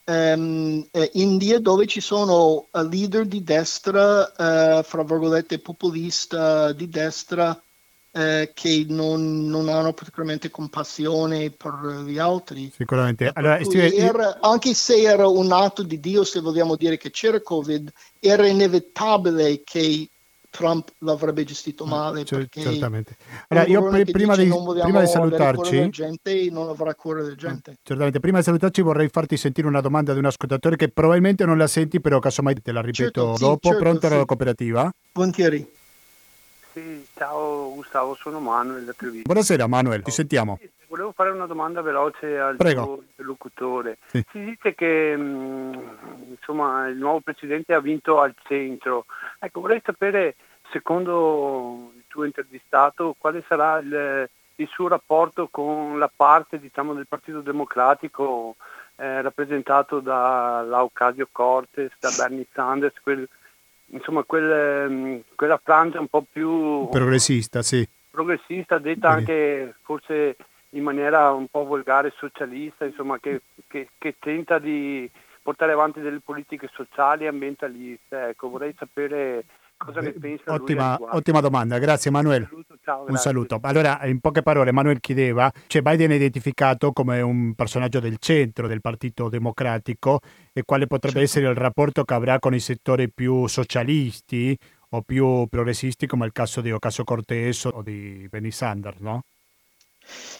um, 0.06 0.86
eh, 0.90 1.10
India 1.14 1.60
dove 1.60 1.86
ci 1.86 2.00
sono 2.00 2.68
uh, 2.70 2.88
leader 2.88 3.26
di 3.26 3.42
destra, 3.42 4.22
uh, 4.22 4.82
fra 4.82 5.02
virgolette 5.02 5.58
populista 5.58 6.72
di 6.72 6.88
destra, 6.88 7.50
uh, 7.50 8.48
che 8.54 8.86
non, 8.88 9.46
non, 9.46 9.68
hanno 9.68 9.92
particolarmente 9.92 10.50
compassione 10.50 11.50
per 11.50 12.04
gli 12.06 12.18
altri. 12.18 12.72
Sicuramente. 12.74 13.30
Allora, 13.34 13.62
Steve, 13.62 13.94
era, 13.94 14.38
anche 14.40 14.74
se 14.74 15.00
era 15.02 15.26
un 15.26 15.52
atto 15.52 15.82
di 15.82 15.98
Dio, 16.00 16.24
se 16.24 16.40
vogliamo 16.40 16.76
dire 16.76 16.96
che 16.96 17.10
c'era 17.10 17.40
Covid, 17.40 17.90
era 18.20 18.46
inevitabile 18.46 19.62
che 19.64 20.08
Trump 20.56 20.88
l'avrebbe 20.98 21.44
gestito 21.44 21.84
mm, 21.84 21.88
male. 21.88 22.24
C- 22.24 22.48
certamente. 22.48 23.16
Allora, 23.48 23.66
io 23.66 23.88
pr- 23.88 24.10
prima, 24.10 24.34
di, 24.34 24.48
prima 24.82 25.00
di 25.00 25.06
salutarci, 25.06 25.90
gente, 25.90 26.48
non 26.50 26.68
avrà 26.68 26.94
cuore 26.94 27.22
della 27.22 27.34
gente. 27.34 27.72
Mm, 27.72 27.74
certamente, 27.82 28.20
prima 28.20 28.38
di 28.38 28.44
salutarci 28.44 28.80
vorrei 28.80 29.08
farti 29.08 29.36
sentire 29.36 29.66
una 29.66 29.80
domanda 29.80 30.12
di 30.12 30.18
un 30.18 30.24
ascoltatore 30.24 30.76
che 30.76 30.88
probabilmente 30.88 31.44
non 31.44 31.58
la 31.58 31.66
senti, 31.66 32.00
però 32.00 32.18
casomai 32.18 32.54
te 32.60 32.72
la 32.72 32.80
ripeto 32.80 33.02
certo, 33.02 33.36
dopo. 33.38 33.58
Sì, 33.60 33.68
certo, 33.68 33.82
Pronto 33.82 34.06
sì. 34.06 34.14
alla 34.14 34.24
cooperativa? 34.24 34.90
Volentieri. 35.12 35.74
Sì, 36.76 37.06
ciao 37.14 37.72
Gustavo, 37.74 38.14
sono 38.16 38.38
Manuel 38.38 38.84
da 38.84 38.92
Treviso. 38.92 39.22
Buonasera 39.24 39.66
Manuel, 39.66 40.02
ti 40.02 40.10
sentiamo. 40.10 40.58
Sì, 40.60 40.68
volevo 40.88 41.12
fare 41.12 41.30
una 41.30 41.46
domanda 41.46 41.80
veloce 41.80 42.38
al 42.38 42.56
Prego. 42.56 42.84
tuo 42.84 43.02
interlocutore. 43.08 43.96
Sì. 44.08 44.22
Si 44.30 44.44
dice 44.44 44.74
che 44.74 45.16
mh, 45.16 45.22
mm, 45.22 45.74
insomma, 46.32 46.88
il 46.88 46.98
nuovo 46.98 47.20
presidente 47.20 47.72
ha 47.72 47.80
vinto 47.80 48.20
al 48.20 48.34
centro. 48.46 49.06
Ecco, 49.38 49.62
vorrei 49.62 49.80
sapere 49.82 50.36
secondo 50.70 51.92
il 51.96 52.04
tuo 52.06 52.24
intervistato, 52.24 53.14
quale 53.18 53.44
sarà 53.46 53.78
il, 53.78 54.28
il 54.56 54.68
suo 54.68 54.88
rapporto 54.88 55.48
con 55.50 55.98
la 55.98 56.10
parte 56.14 56.58
diciamo, 56.58 56.94
del 56.94 57.06
Partito 57.06 57.40
Democratico 57.40 58.56
eh, 58.96 59.20
rappresentato 59.22 60.00
da 60.00 60.62
Laucasio 60.62 61.28
Cortes, 61.30 61.92
da 61.98 62.10
Bernie 62.16 62.46
Sanders, 62.52 62.94
quel, 63.02 63.28
insomma 63.86 64.22
quel, 64.22 64.90
mm, 64.90 65.18
quella 65.34 65.60
frangia 65.62 66.00
un 66.00 66.08
po' 66.08 66.24
più 66.30 66.88
progressista, 66.88 67.62
sì. 67.62 67.86
progressista 68.10 68.78
detta 68.78 69.10
anche 69.10 69.74
forse 69.82 70.36
in 70.70 70.82
maniera 70.82 71.32
un 71.32 71.46
po' 71.48 71.64
volgare 71.64 72.12
socialista, 72.16 72.84
insomma 72.84 73.18
che, 73.18 73.42
che, 73.66 73.88
che 73.98 74.16
tenta 74.18 74.58
di 74.58 75.10
portare 75.42 75.72
avanti 75.72 76.00
delle 76.00 76.20
politiche 76.22 76.68
sociali 76.72 77.24
e 77.24 77.28
ambientaliste. 77.28 78.28
Ecco, 78.30 78.48
vorrei 78.48 78.74
sapere 78.76 79.44
cosa 79.76 80.00
ne 80.00 80.12
pensa 80.12 80.52
ottima, 80.52 80.98
ottima 81.00 81.40
domanda, 81.40 81.78
grazie 81.78 82.10
Manuel. 82.10 82.42
Un 82.42 82.48
saluto, 82.48 82.78
ciao, 82.82 83.04
un 83.08 83.16
saluto. 83.16 83.58
Allora, 83.62 84.04
in 84.06 84.20
poche 84.20 84.42
parole, 84.42 84.72
Manuel 84.72 85.00
chiedeva, 85.00 85.50
cioè 85.66 85.82
Biden 85.82 86.10
è 86.10 86.14
identificato 86.14 86.92
come 86.92 87.20
un 87.20 87.54
personaggio 87.54 88.00
del 88.00 88.16
centro 88.18 88.66
del 88.66 88.80
Partito 88.80 89.28
Democratico 89.28 90.20
e 90.52 90.62
quale 90.64 90.86
potrebbe 90.86 91.20
certo. 91.20 91.38
essere 91.38 91.52
il 91.52 91.56
rapporto 91.58 92.04
che 92.04 92.14
avrà 92.14 92.38
con 92.38 92.54
i 92.54 92.60
settori 92.60 93.10
più 93.12 93.46
socialisti 93.46 94.56
o 94.90 95.02
più 95.02 95.46
progressisti 95.48 96.06
come 96.06 96.26
il 96.26 96.32
caso 96.32 96.60
di 96.60 96.70
Ocasio 96.70 97.04
Cortez 97.04 97.64
o 97.64 97.82
di 97.82 98.26
Bernie 98.30 98.50
Sanders, 98.50 99.00
no? 99.00 99.22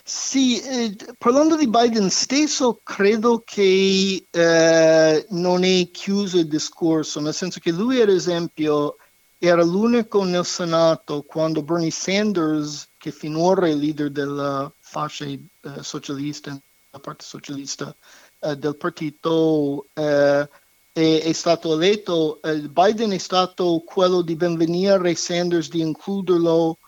Sì, 0.05 0.61
eh, 0.61 0.97
parlando 1.18 1.57
di 1.57 1.68
Biden 1.68 2.09
stesso, 2.11 2.78
credo 2.84 3.43
che 3.45 4.26
eh, 4.30 5.26
non 5.30 5.64
è 5.64 5.91
chiuso 5.91 6.39
il 6.39 6.47
discorso, 6.47 7.20
nel 7.20 7.34
senso 7.34 7.59
che 7.59 7.72
lui, 7.72 8.01
ad 8.01 8.11
esempio, 8.11 8.97
era 9.39 9.62
l'unico 9.62 10.24
nel 10.24 10.45
Senato 10.45 11.22
quando 11.22 11.62
Bernie 11.62 11.91
Sanders, 11.91 12.89
che 12.97 13.11
finora 13.11 13.66
è 13.68 13.74
leader 13.74 14.11
della 14.11 14.70
fascia 14.78 15.24
eh, 15.24 15.41
socialista 15.80 16.59
la 16.97 16.99
parte 16.99 17.24
socialista 17.24 17.95
eh, 18.41 18.57
del 18.57 18.76
partito, 18.76 19.87
eh, 19.93 20.49
è, 20.93 21.20
è, 21.22 21.32
stato 21.32 21.74
eletto, 21.74 22.41
eh, 22.43 22.61
Biden 22.68 23.11
è 23.11 23.18
stato 23.18 23.82
quello 23.84 24.22
di 24.22 24.34
benvenire 24.34 25.14
Sanders, 25.14 25.68
di 25.68 25.80
includerlo, 25.80 26.78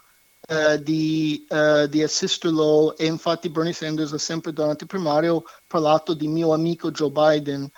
eh, 0.48 0.82
di, 0.82 1.46
di, 1.90 2.02
assisterlo 2.02 2.96
e 2.96 3.04
infatti 3.04 3.50
Bernie 3.50 3.74
Sanders 3.74 4.12
ha 4.12 4.18
sempre 4.18 4.54
durante 4.54 4.84
il 4.84 4.88
primario 4.88 5.44
parlato 5.66 6.14
di 6.14 6.26
mio 6.26 6.54
amico 6.54 6.90
Joe 6.90 7.10
Biden 7.10 7.70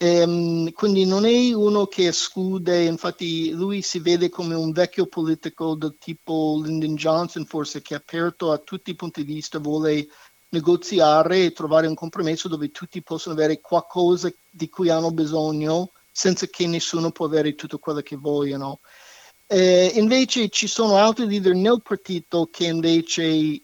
Ehm, 0.00 0.70
quindi 0.72 1.04
non 1.04 1.24
è 1.26 1.52
uno 1.52 1.86
che 1.86 2.06
esclude, 2.06 2.84
infatti 2.84 3.50
lui 3.50 3.82
si 3.82 3.98
vede 3.98 4.28
come 4.28 4.54
un 4.54 4.70
vecchio 4.70 5.06
politico 5.06 5.74
del 5.74 5.96
tipo 5.98 6.60
Lyndon 6.62 6.94
Johnson 6.94 7.44
forse 7.44 7.82
che 7.82 7.94
è 7.94 7.96
aperto 7.96 8.52
a 8.52 8.58
tutti 8.58 8.90
i 8.90 8.94
punti 8.94 9.24
di 9.24 9.34
vista, 9.34 9.58
vuole 9.58 10.06
negoziare 10.50 11.46
e 11.46 11.52
trovare 11.52 11.88
un 11.88 11.94
compromesso 11.94 12.46
dove 12.46 12.70
tutti 12.70 13.02
possono 13.02 13.34
avere 13.34 13.60
qualcosa 13.60 14.32
di 14.48 14.68
cui 14.68 14.88
hanno 14.88 15.10
bisogno 15.10 15.90
senza 16.12 16.46
che 16.46 16.68
nessuno 16.68 17.10
può 17.10 17.26
avere 17.26 17.56
tutto 17.56 17.78
quello 17.78 18.00
che 18.00 18.16
vogliono. 18.16 18.78
Eh, 19.48 19.92
invece 19.96 20.48
ci 20.48 20.68
sono 20.68 20.96
altri 20.96 21.26
leader 21.26 21.54
nel 21.54 21.82
partito 21.82 22.48
che 22.52 22.66
invece 22.66 23.62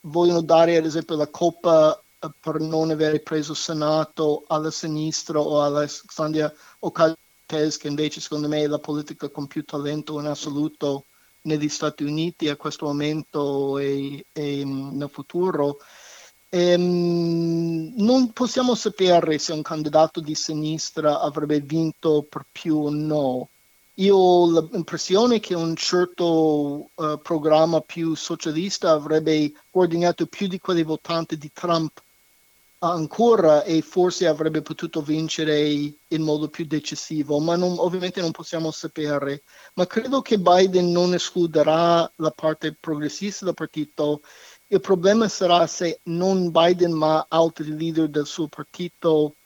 vogliono 0.00 0.42
dare 0.42 0.76
ad 0.76 0.86
esempio 0.86 1.14
la 1.16 1.28
colpa 1.28 2.01
per 2.40 2.60
non 2.60 2.90
aver 2.90 3.22
preso 3.22 3.54
Senato 3.54 4.44
alla 4.46 4.70
sinistra 4.70 5.40
o 5.40 5.62
all'Alexandria 5.62 6.52
Ocasio-Cortez, 6.80 7.76
che 7.76 7.88
invece 7.88 8.20
secondo 8.20 8.48
me 8.48 8.62
è 8.62 8.66
la 8.66 8.78
politica 8.78 9.28
con 9.28 9.46
più 9.46 9.64
talento 9.64 10.18
in 10.20 10.26
assoluto 10.26 11.06
negli 11.42 11.68
Stati 11.68 12.04
Uniti 12.04 12.48
a 12.48 12.56
questo 12.56 12.86
momento 12.86 13.78
e, 13.78 14.24
e 14.32 14.64
nel 14.64 15.10
futuro. 15.10 15.78
Ehm, 16.48 17.94
non 17.96 18.32
possiamo 18.32 18.74
sapere 18.74 19.38
se 19.38 19.52
un 19.52 19.62
candidato 19.62 20.20
di 20.20 20.34
sinistra 20.34 21.20
avrebbe 21.20 21.60
vinto 21.60 22.26
per 22.28 22.44
più 22.50 22.76
o 22.76 22.90
no. 22.90 23.48
Io 23.96 24.16
ho 24.16 24.68
l'impressione 24.70 25.40
che 25.40 25.54
un 25.54 25.74
certo 25.76 26.88
uh, 26.94 27.20
programma 27.22 27.80
più 27.80 28.14
socialista 28.14 28.90
avrebbe 28.90 29.52
guadagnato 29.70 30.26
più 30.26 30.46
di 30.46 30.58
quelli 30.58 30.82
votanti 30.82 31.36
di 31.36 31.50
Trump 31.52 32.00
ancora 32.84 33.62
e 33.62 33.80
forse 33.80 34.26
avrebbe 34.26 34.60
potuto 34.60 35.02
vincere 35.02 35.68
in 35.68 36.22
modo 36.22 36.48
più 36.48 36.66
decisivo, 36.66 37.38
ma 37.38 37.54
non, 37.56 37.76
ovviamente 37.78 38.20
non 38.20 38.32
possiamo 38.32 38.70
sapere. 38.70 39.42
Ma 39.74 39.86
credo 39.86 40.20
che 40.20 40.38
Biden 40.38 40.90
non 40.90 41.14
escluderà 41.14 42.10
la 42.16 42.30
parte 42.30 42.74
progressista 42.78 43.44
del 43.44 43.54
partito. 43.54 44.22
Il 44.68 44.80
problema 44.80 45.28
sarà 45.28 45.66
se 45.66 46.00
non 46.04 46.50
Biden 46.50 46.92
ma 46.92 47.24
altri 47.28 47.76
leader 47.76 48.08
del 48.08 48.26
suo 48.26 48.48
partito 48.48 49.36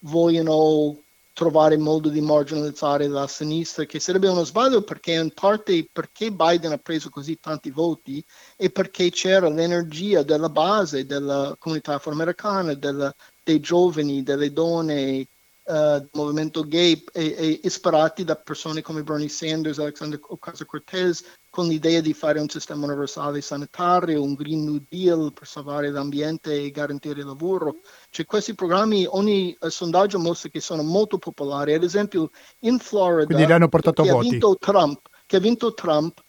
vogliono 0.00 1.03
trovare 1.34 1.76
modo 1.76 2.08
di 2.08 2.20
marginalizzare 2.20 3.08
la 3.08 3.26
sinistra, 3.26 3.84
che 3.84 4.00
sarebbe 4.00 4.28
uno 4.28 4.44
sbaglio 4.44 4.82
perché 4.82 5.12
in 5.12 5.32
parte 5.34 5.86
perché 5.92 6.30
Biden 6.30 6.72
ha 6.72 6.78
preso 6.78 7.10
così 7.10 7.38
tanti 7.40 7.70
voti 7.70 8.24
e 8.56 8.70
perché 8.70 9.10
c'era 9.10 9.48
l'energia 9.48 10.22
della 10.22 10.48
base 10.48 11.04
della 11.04 11.54
comunità 11.58 11.94
afroamericana, 11.94 12.74
della, 12.74 13.12
dei 13.42 13.60
giovani, 13.60 14.22
delle 14.22 14.52
donne, 14.52 15.26
uh, 15.64 16.06
movimento 16.12 16.64
gay 16.64 17.02
e, 17.12 17.34
e, 17.36 17.60
ispirati 17.62 18.24
da 18.24 18.36
persone 18.36 18.82
come 18.82 19.02
Bernie 19.02 19.28
Sanders, 19.28 19.78
Alexander 19.78 20.18
Ocasio-Cortez, 20.20 21.24
con 21.50 21.68
l'idea 21.68 22.00
di 22.00 22.12
fare 22.12 22.40
un 22.40 22.48
sistema 22.48 22.86
universale 22.86 23.40
sanitario, 23.40 24.22
un 24.22 24.34
Green 24.34 24.64
New 24.64 24.84
Deal 24.88 25.32
per 25.32 25.46
salvare 25.46 25.90
l'ambiente 25.90 26.52
e 26.60 26.70
garantire 26.70 27.20
il 27.20 27.26
lavoro. 27.26 27.76
Cioè 28.10 28.26
questi 28.26 28.54
programmi, 28.54 29.06
ogni 29.08 29.56
uh, 29.58 29.68
sondaggio 29.68 30.18
mostra 30.18 30.50
che 30.50 30.60
sono 30.60 30.82
molto 30.82 31.18
popolari. 31.18 31.74
Ad 31.74 31.84
esempio 31.84 32.30
in 32.60 32.78
Florida, 32.78 33.26
Quindi 33.26 33.44
che. 33.44 34.26
Ha 34.26 34.30
vinto 34.30 34.56
Trump, 34.58 35.00
che 35.26 35.36
ha 35.36 35.40
vinto 35.40 35.74
Trump, 35.74 36.20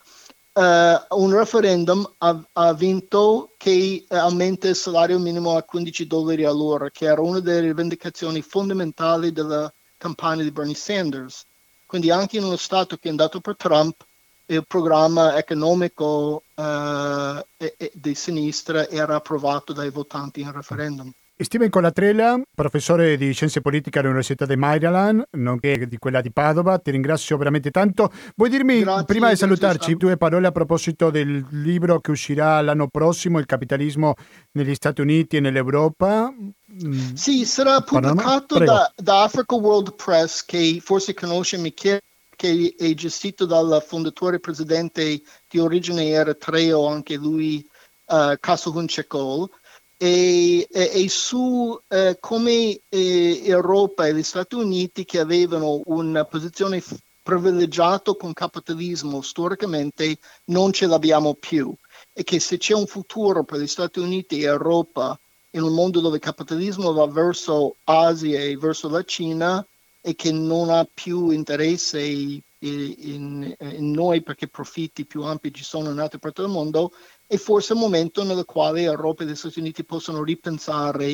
Uh, 0.57 0.95
un 1.21 1.33
referendum 1.33 2.09
ha, 2.19 2.41
ha 2.53 2.73
vinto 2.73 3.55
che 3.57 4.05
uh, 4.07 4.15
aumenta 4.15 4.69
il 4.69 4.75
salario 4.77 5.19
minimo 5.19 5.57
a 5.57 5.63
15 5.63 6.07
dollari 6.07 6.45
all'ora, 6.45 6.89
che 6.91 7.07
era 7.07 7.19
una 7.19 7.41
delle 7.41 7.59
rivendicazioni 7.59 8.41
fondamentali 8.41 9.33
della 9.33 9.69
campagna 9.97 10.43
di 10.43 10.51
Bernie 10.51 10.73
Sanders. 10.73 11.45
Quindi 11.85 12.09
anche 12.09 12.37
in 12.37 12.45
uno 12.45 12.55
Stato 12.55 12.95
che 12.95 13.07
è 13.07 13.09
andato 13.09 13.41
per 13.41 13.57
Trump, 13.57 14.05
il 14.45 14.65
programma 14.65 15.37
economico 15.37 16.43
uh, 16.55 17.45
di 17.91 18.15
sinistra 18.15 18.87
era 18.87 19.15
approvato 19.15 19.73
dai 19.73 19.89
votanti 19.89 20.39
in 20.39 20.53
referendum. 20.53 21.11
Steven 21.38 21.69
Colatrella, 21.69 22.39
professore 22.55 23.17
di 23.17 23.33
scienze 23.33 23.59
politiche 23.59 23.99
all'Università 23.99 24.45
di 24.45 24.55
Maryland, 24.55 25.27
nonché 25.31 25.86
di 25.86 25.97
quella 25.97 26.21
di 26.21 26.31
Padova, 26.31 26.79
ti 26.79 26.91
ringrazio 26.91 27.36
veramente 27.36 27.71
tanto. 27.71 28.09
Vuoi 28.38 28.49
dirmi, 28.49 28.79
grazie, 28.79 29.03
prima 29.03 29.29
di 29.29 29.36
salutarci, 29.36 29.97
due 29.97 30.15
parole 30.15 30.47
a 30.47 30.53
proposito 30.53 31.09
del 31.09 31.45
libro 31.49 31.99
che 31.99 32.11
uscirà 32.11 32.61
l'anno 32.61 32.88
prossimo, 32.88 33.39
Il 33.39 33.45
capitalismo 33.45 34.13
negli 34.51 34.73
Stati 34.75 35.01
Uniti 35.01 35.36
e 35.36 35.39
nell'Europa? 35.41 36.31
Mm. 36.31 37.13
Sì, 37.15 37.43
sarà 37.43 37.81
pubblicato 37.81 38.57
da, 38.57 38.89
da, 38.95 39.23
Africa 39.23 39.55
World 39.55 39.93
Press, 39.95 40.45
che 40.45 40.79
forse 40.81 41.13
conosce 41.13 41.57
Michele, 41.57 42.01
che 42.33 42.75
è 42.77 42.93
gestito 42.93 43.45
dal 43.45 43.83
fondatore 43.86 44.39
presidente 44.39 45.21
di 45.49 45.59
origine 45.59 46.07
eritreo, 46.07 46.88
anche 46.88 47.15
lui, 47.15 47.67
uh, 48.05 48.36
Kasso 48.39 48.71
Hunchekol 48.73 49.49
e, 49.97 50.67
e, 50.71 50.91
e 50.93 51.09
su 51.09 51.79
eh, 51.87 52.17
come 52.19 52.79
eh, 52.89 53.41
Europa 53.45 54.07
e 54.07 54.13
gli 54.13 54.23
Stati 54.23 54.55
Uniti 54.55 55.05
che 55.05 55.19
avevano 55.19 55.81
una 55.85 56.25
posizione 56.25 56.83
privilegiata 57.23 58.13
con 58.13 58.33
capitalismo 58.33 59.21
storicamente 59.21 60.17
non 60.45 60.71
ce 60.71 60.85
l'abbiamo 60.85 61.33
più. 61.33 61.73
E 62.13 62.23
che 62.23 62.39
se 62.39 62.57
c'è 62.57 62.73
un 62.73 62.85
futuro 62.85 63.43
per 63.43 63.59
gli 63.59 63.67
Stati 63.67 63.99
Uniti 63.99 64.41
e 64.41 64.45
Europa 64.45 65.17
in 65.51 65.63
un 65.63 65.73
mondo 65.73 66.01
dove 66.01 66.17
il 66.17 66.21
capitalismo 66.21 66.93
va 66.93 67.07
verso 67.07 67.77
Asia 67.85 68.39
e 68.39 68.57
verso 68.57 68.89
la 68.89 69.03
Cina 69.03 69.65
e 70.01 70.15
che 70.15 70.31
non 70.31 70.69
ha 70.69 70.85
più 70.91 71.31
interesse 71.31 72.01
in, 72.01 72.39
in, 72.59 73.55
in 73.59 73.91
noi 73.91 74.21
perché 74.21 74.47
profitti 74.47 75.05
più 75.05 75.23
ampi 75.23 75.53
ci 75.53 75.63
sono 75.63 75.89
in 75.89 75.99
altre 75.99 76.19
parti 76.19 76.41
del 76.41 76.51
mondo, 76.51 76.91
è 77.28 77.38
forse 77.38 77.73
il 77.73 77.80
momento 77.80 78.23
nel 78.23 78.45
quale 78.45 78.82
Europa 78.82 79.23
e 79.23 79.28
gli 79.28 79.36
Stati 79.36 79.59
Uniti 79.59 79.84
possono 79.84 80.23
ripensare 80.23 81.09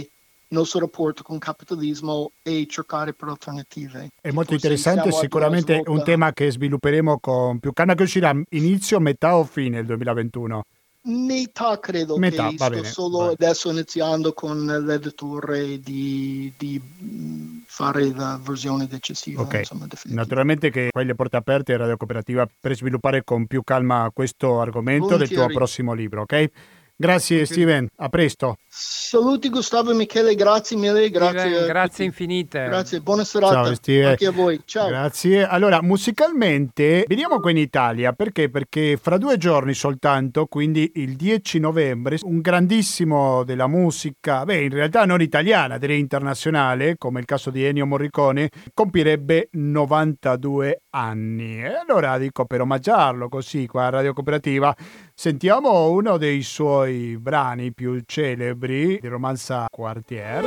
il 0.51 0.57
nostro 0.57 0.82
rapporto 0.82 1.24
con 1.24 1.36
il 1.36 1.41
capitalismo 1.41 2.34
e 2.41 2.66
cercare 2.70 3.14
per 3.14 3.30
alternative. 3.30 4.09
È 4.20 4.32
molto 4.32 4.51
forse 4.51 4.68
interessante, 4.68 5.12
sicuramente 5.12 5.82
un 5.86 6.03
tema 6.03 6.34
che 6.34 6.51
svilupperemo 6.51 7.20
con 7.20 7.59
più 7.59 7.72
calma 7.72 7.95
che 7.95 8.03
uscirà 8.03 8.34
inizio, 8.49 8.99
metà 8.99 9.38
o 9.38 9.45
fine 9.45 9.78
del 9.78 9.86
2021. 9.86 10.64
Metà 11.04 11.80
credo 11.80 12.18
Metà, 12.18 12.49
che 12.49 12.56
sto 12.58 12.70
bene, 12.70 12.84
solo 12.84 13.18
vai. 13.18 13.34
adesso 13.34 13.72
iniziando 13.72 14.34
con 14.34 14.64
l'editore 14.66 15.80
di, 15.80 16.54
di, 16.56 17.64
fare 17.66 18.14
la 18.14 18.39
versione 18.43 18.86
decisiva. 18.86 19.41
Okay. 19.41 19.62
Insomma, 19.62 19.88
Naturalmente 20.06 20.70
che 20.70 20.89
poi 20.91 21.06
le 21.06 21.16
porte 21.16 21.38
aperte 21.38 21.74
a 21.74 21.78
Radio 21.78 21.97
Cooperativa 21.97 22.47
per 22.60 22.76
sviluppare 22.76 23.24
con 23.24 23.47
più 23.47 23.64
calma 23.64 24.12
questo 24.14 24.60
argomento 24.60 25.06
Volentieri. 25.06 25.36
del 25.36 25.45
tuo 25.45 25.56
prossimo 25.56 25.93
libro, 25.93 26.22
ok? 26.22 26.49
Grazie 26.95 27.41
okay. 27.41 27.47
Steven, 27.47 27.88
a 27.95 28.10
presto. 28.10 28.58
Saluti 28.74 29.49
Gustavo 29.49 29.91
e 29.91 29.95
Michele, 29.95 30.34
grazie 30.34 30.78
mille, 30.78 31.09
grazie. 31.09 31.39
Steven, 31.39 31.65
grazie 31.67 32.05
infinite. 32.05 32.63
Grazie, 32.63 33.01
buona 33.01 33.26
serata 33.26 33.65
Ciao, 33.65 33.74
Steven. 33.76 34.07
anche 34.07 34.26
a 34.28 34.32
voi. 34.32 34.61
Ciao. 34.63 34.88
Grazie. 34.88 35.45
Allora, 35.45 35.82
musicalmente 35.82 37.03
veniamo 37.05 37.41
qui 37.41 37.51
in 37.51 37.57
Italia 37.57 38.13
perché? 38.13 38.49
Perché 38.49 38.97
fra 38.99 39.17
due 39.17 39.36
giorni 39.36 39.74
soltanto, 39.74 40.45
quindi 40.45 40.89
il 40.95 41.17
10 41.17 41.59
novembre, 41.59 42.17
un 42.22 42.39
grandissimo 42.39 43.43
della 43.43 43.67
musica, 43.67 44.45
beh, 44.45 44.63
in 44.63 44.69
realtà 44.69 45.03
non 45.03 45.22
italiana, 45.22 45.78
direi 45.78 45.99
internazionale, 45.99 46.95
come 46.97 47.19
il 47.19 47.26
caso 47.26 47.49
di 47.49 47.65
Ennio 47.65 47.86
Morricone, 47.86 48.49
compirebbe 48.74 49.49
92 49.51 50.84
anni. 50.91 51.61
E 51.61 51.74
allora 51.74 52.17
dico 52.17 52.45
per 52.45 52.61
omaggiarlo 52.61 53.28
così 53.28 53.67
qua 53.67 53.88
a 53.88 53.89
Radio 53.89 54.13
Cooperativa, 54.13 54.74
sentiamo 55.13 55.89
uno 55.89 56.15
dei 56.17 56.41
suoi 56.41 56.91
suoi 56.91 57.17
brani 57.17 57.74
più 57.74 57.99
celebri 58.05 58.59
di 58.68 59.07
romanza 59.07 59.66
Quartier. 59.70 60.45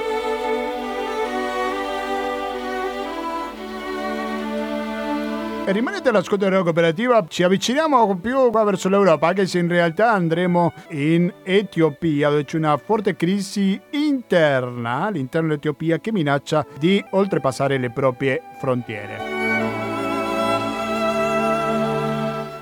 E 5.67 5.73
rimanete 5.73 6.11
all'ascolto 6.11 6.45
della 6.45 6.63
cooperativa, 6.63 7.25
ci 7.27 7.43
avviciniamo 7.43 8.17
più 8.17 8.51
qua 8.51 8.65
verso 8.65 8.91
l'Europa, 8.91 9.29
anche 9.29 9.47
se 9.47 9.59
in 9.61 9.69
realtà 9.69 10.13
andremo 10.13 10.75
in 10.91 11.33
Etiopia, 11.43 12.29
dove 12.29 12.45
c'è 12.45 12.59
una 12.59 12.77
forte 12.77 13.17
crisi 13.17 13.81
interna 13.93 15.07
all'interno 15.07 15.49
dell'Etiopia 15.49 15.99
che 15.99 16.13
minaccia 16.13 16.67
di 16.79 17.03
oltrepassare 17.13 17.79
le 17.79 17.91
proprie 17.91 18.43
frontiere. 18.59 19.17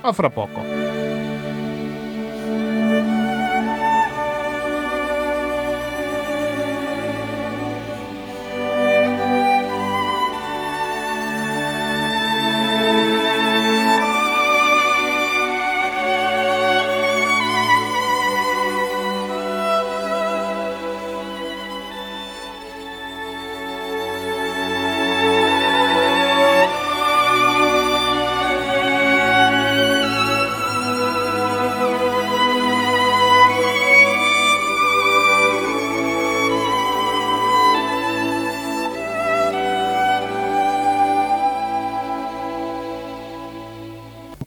A 0.01 0.13
fra 0.13 0.31
poco. 0.31 0.82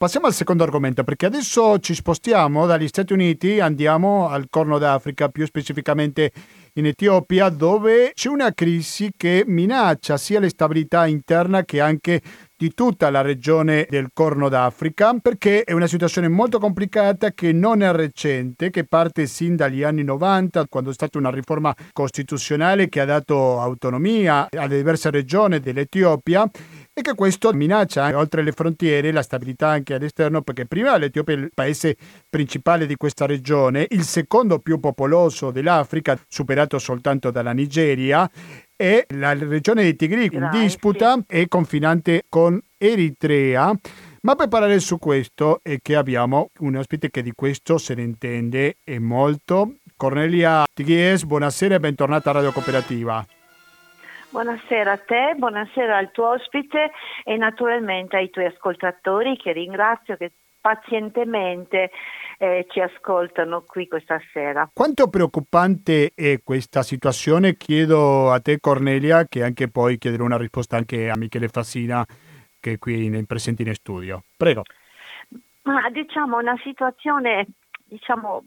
Passiamo 0.06 0.28
al 0.28 0.34
secondo 0.34 0.62
argomento 0.62 1.02
perché 1.02 1.26
adesso 1.26 1.80
ci 1.80 1.92
spostiamo 1.92 2.64
dagli 2.66 2.86
Stati 2.86 3.12
Uniti, 3.12 3.58
andiamo 3.58 4.28
al 4.28 4.46
Corno 4.48 4.78
d'Africa, 4.78 5.30
più 5.30 5.44
specificamente 5.46 6.30
in 6.74 6.86
Etiopia, 6.86 7.48
dove 7.48 8.12
c'è 8.14 8.28
una 8.28 8.52
crisi 8.52 9.10
che 9.16 9.42
minaccia 9.44 10.16
sia 10.16 10.38
la 10.38 10.48
stabilità 10.48 11.06
interna 11.06 11.64
che 11.64 11.80
anche 11.80 12.22
di 12.56 12.72
tutta 12.72 13.10
la 13.10 13.20
regione 13.20 13.86
del 13.90 14.08
Corno 14.14 14.48
d'Africa 14.48 15.14
perché 15.20 15.64
è 15.64 15.72
una 15.72 15.86
situazione 15.86 16.28
molto 16.28 16.58
complicata 16.58 17.32
che 17.32 17.52
non 17.52 17.82
è 17.82 17.92
recente, 17.92 18.70
che 18.70 18.84
parte 18.84 19.26
sin 19.26 19.56
dagli 19.56 19.82
anni 19.82 20.04
90 20.04 20.66
quando 20.68 20.90
è 20.90 20.94
stata 20.94 21.18
una 21.18 21.30
riforma 21.30 21.74
costituzionale 21.92 22.88
che 22.88 23.00
ha 23.00 23.04
dato 23.04 23.60
autonomia 23.60 24.48
alle 24.50 24.76
diverse 24.76 25.10
regioni 25.10 25.60
dell'Etiopia 25.60 26.48
e 26.98 27.02
che 27.02 27.14
questo 27.14 27.52
minaccia 27.52 28.16
oltre 28.16 28.42
le 28.42 28.52
frontiere 28.52 29.12
la 29.12 29.20
stabilità 29.20 29.68
anche 29.68 29.92
all'esterno 29.92 30.40
perché 30.40 30.64
prima 30.64 30.96
l'Etiopia 30.96 31.34
è 31.34 31.36
il 31.36 31.50
paese 31.52 31.94
principale 32.26 32.86
di 32.86 32.96
questa 32.96 33.26
regione, 33.26 33.86
il 33.90 34.02
secondo 34.02 34.60
più 34.60 34.80
popoloso 34.80 35.50
dell'Africa, 35.50 36.18
superato 36.26 36.78
soltanto 36.78 37.30
dalla 37.30 37.52
Nigeria 37.52 38.26
e 38.74 39.04
la 39.10 39.34
regione 39.34 39.84
di 39.84 39.94
Tigri 39.94 40.30
in 40.32 40.48
disputa 40.50 41.22
è 41.26 41.46
confinante 41.48 42.24
con 42.30 42.58
Eritrea. 42.78 43.74
Ma 44.22 44.34
per 44.34 44.48
parlare 44.48 44.80
su 44.80 44.98
questo 44.98 45.60
è 45.62 45.76
che 45.82 45.96
abbiamo 45.96 46.48
un 46.60 46.76
ospite 46.76 47.10
che 47.10 47.20
di 47.20 47.32
questo 47.32 47.76
se 47.76 47.94
ne 47.94 48.04
intende 48.04 48.78
e 48.82 48.98
molto. 48.98 49.74
Cornelia 49.98 50.64
Tigries, 50.72 51.24
buonasera 51.24 51.74
e 51.74 51.80
bentornata 51.80 52.30
a 52.30 52.32
Radio 52.32 52.52
Cooperativa. 52.52 53.35
Buonasera 54.36 54.92
a 54.92 54.98
te, 54.98 55.34
buonasera 55.38 55.96
al 55.96 56.10
tuo 56.10 56.32
ospite 56.32 56.90
e 57.24 57.38
naturalmente 57.38 58.16
ai 58.16 58.28
tuoi 58.28 58.44
ascoltatori 58.44 59.34
che 59.38 59.52
ringrazio 59.52 60.18
che 60.18 60.32
pazientemente 60.60 61.90
eh, 62.36 62.66
ci 62.68 62.80
ascoltano 62.80 63.62
qui 63.62 63.88
questa 63.88 64.20
sera. 64.34 64.68
Quanto 64.74 65.08
preoccupante 65.08 66.12
è 66.14 66.42
questa 66.44 66.82
situazione? 66.82 67.56
Chiedo 67.56 68.30
a 68.30 68.38
te 68.38 68.60
Cornelia 68.60 69.24
che 69.24 69.42
anche 69.42 69.70
poi 69.70 69.96
chiederò 69.96 70.24
una 70.24 70.36
risposta 70.36 70.76
anche 70.76 71.08
a 71.08 71.16
Michele 71.16 71.48
Fassina 71.48 72.04
che 72.60 72.72
è 72.72 72.78
qui 72.78 73.06
in, 73.06 73.24
presente 73.24 73.62
in 73.62 73.72
studio. 73.72 74.24
Prego. 74.36 74.64
Ma 75.62 75.88
diciamo 75.88 76.36
una 76.36 76.60
situazione 76.62 77.46
diciamo, 77.86 78.44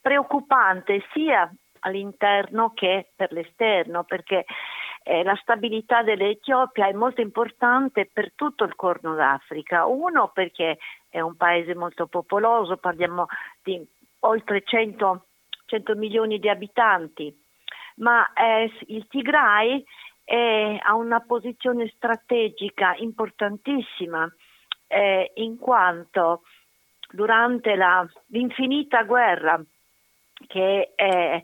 preoccupante 0.00 1.00
sia 1.12 1.48
all'interno 1.84 2.72
che 2.74 3.10
per 3.14 3.30
l'esterno 3.30 4.02
perché 4.02 4.44
eh, 5.02 5.22
la 5.22 5.36
stabilità 5.36 6.02
dell'Etiopia 6.02 6.86
è 6.88 6.92
molto 6.92 7.20
importante 7.20 8.08
per 8.12 8.32
tutto 8.34 8.64
il 8.64 8.74
Corno 8.74 9.14
d'Africa. 9.14 9.86
Uno 9.86 10.30
perché 10.32 10.78
è 11.08 11.20
un 11.20 11.36
paese 11.36 11.74
molto 11.74 12.06
popoloso, 12.06 12.76
parliamo 12.76 13.26
di 13.62 13.84
oltre 14.20 14.62
100, 14.64 15.26
100 15.66 15.94
milioni 15.94 16.38
di 16.38 16.48
abitanti, 16.48 17.34
ma 17.96 18.32
eh, 18.32 18.70
il 18.86 19.06
Tigray 19.08 19.84
è, 20.24 20.78
ha 20.80 20.94
una 20.94 21.20
posizione 21.20 21.90
strategica 21.94 22.94
importantissima 22.96 24.30
eh, 24.86 25.32
in 25.34 25.58
quanto 25.58 26.42
durante 27.10 27.74
la, 27.74 28.06
l'infinita 28.28 29.02
guerra 29.02 29.62
che 30.46 30.92
è 30.94 31.42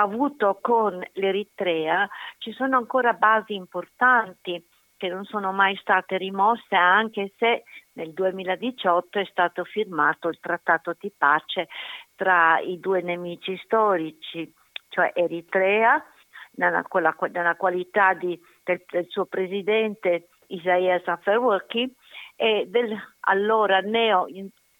avuto 0.00 0.58
con 0.60 1.02
l'Eritrea 1.12 2.08
ci 2.38 2.52
sono 2.52 2.76
ancora 2.76 3.12
basi 3.12 3.54
importanti 3.54 4.66
che 4.96 5.08
non 5.08 5.24
sono 5.24 5.52
mai 5.52 5.76
state 5.76 6.16
rimosse 6.16 6.74
anche 6.74 7.32
se 7.36 7.64
nel 7.92 8.12
2018 8.12 9.18
è 9.18 9.24
stato 9.26 9.64
firmato 9.64 10.28
il 10.28 10.38
trattato 10.40 10.96
di 10.98 11.12
pace 11.16 11.68
tra 12.14 12.58
i 12.60 12.78
due 12.78 13.02
nemici 13.02 13.60
storici, 13.64 14.52
cioè 14.88 15.12
Eritrea 15.14 16.02
nella, 16.52 16.84
nella 17.30 17.56
qualità 17.56 18.14
di, 18.14 18.40
del, 18.62 18.84
del, 18.88 19.06
suo 19.08 19.26
presidente 19.26 20.28
Isaias 20.46 21.06
Afewerki 21.06 21.92
e 22.36 22.66
del 22.68 22.96
allora 23.20 23.80
neo 23.80 24.26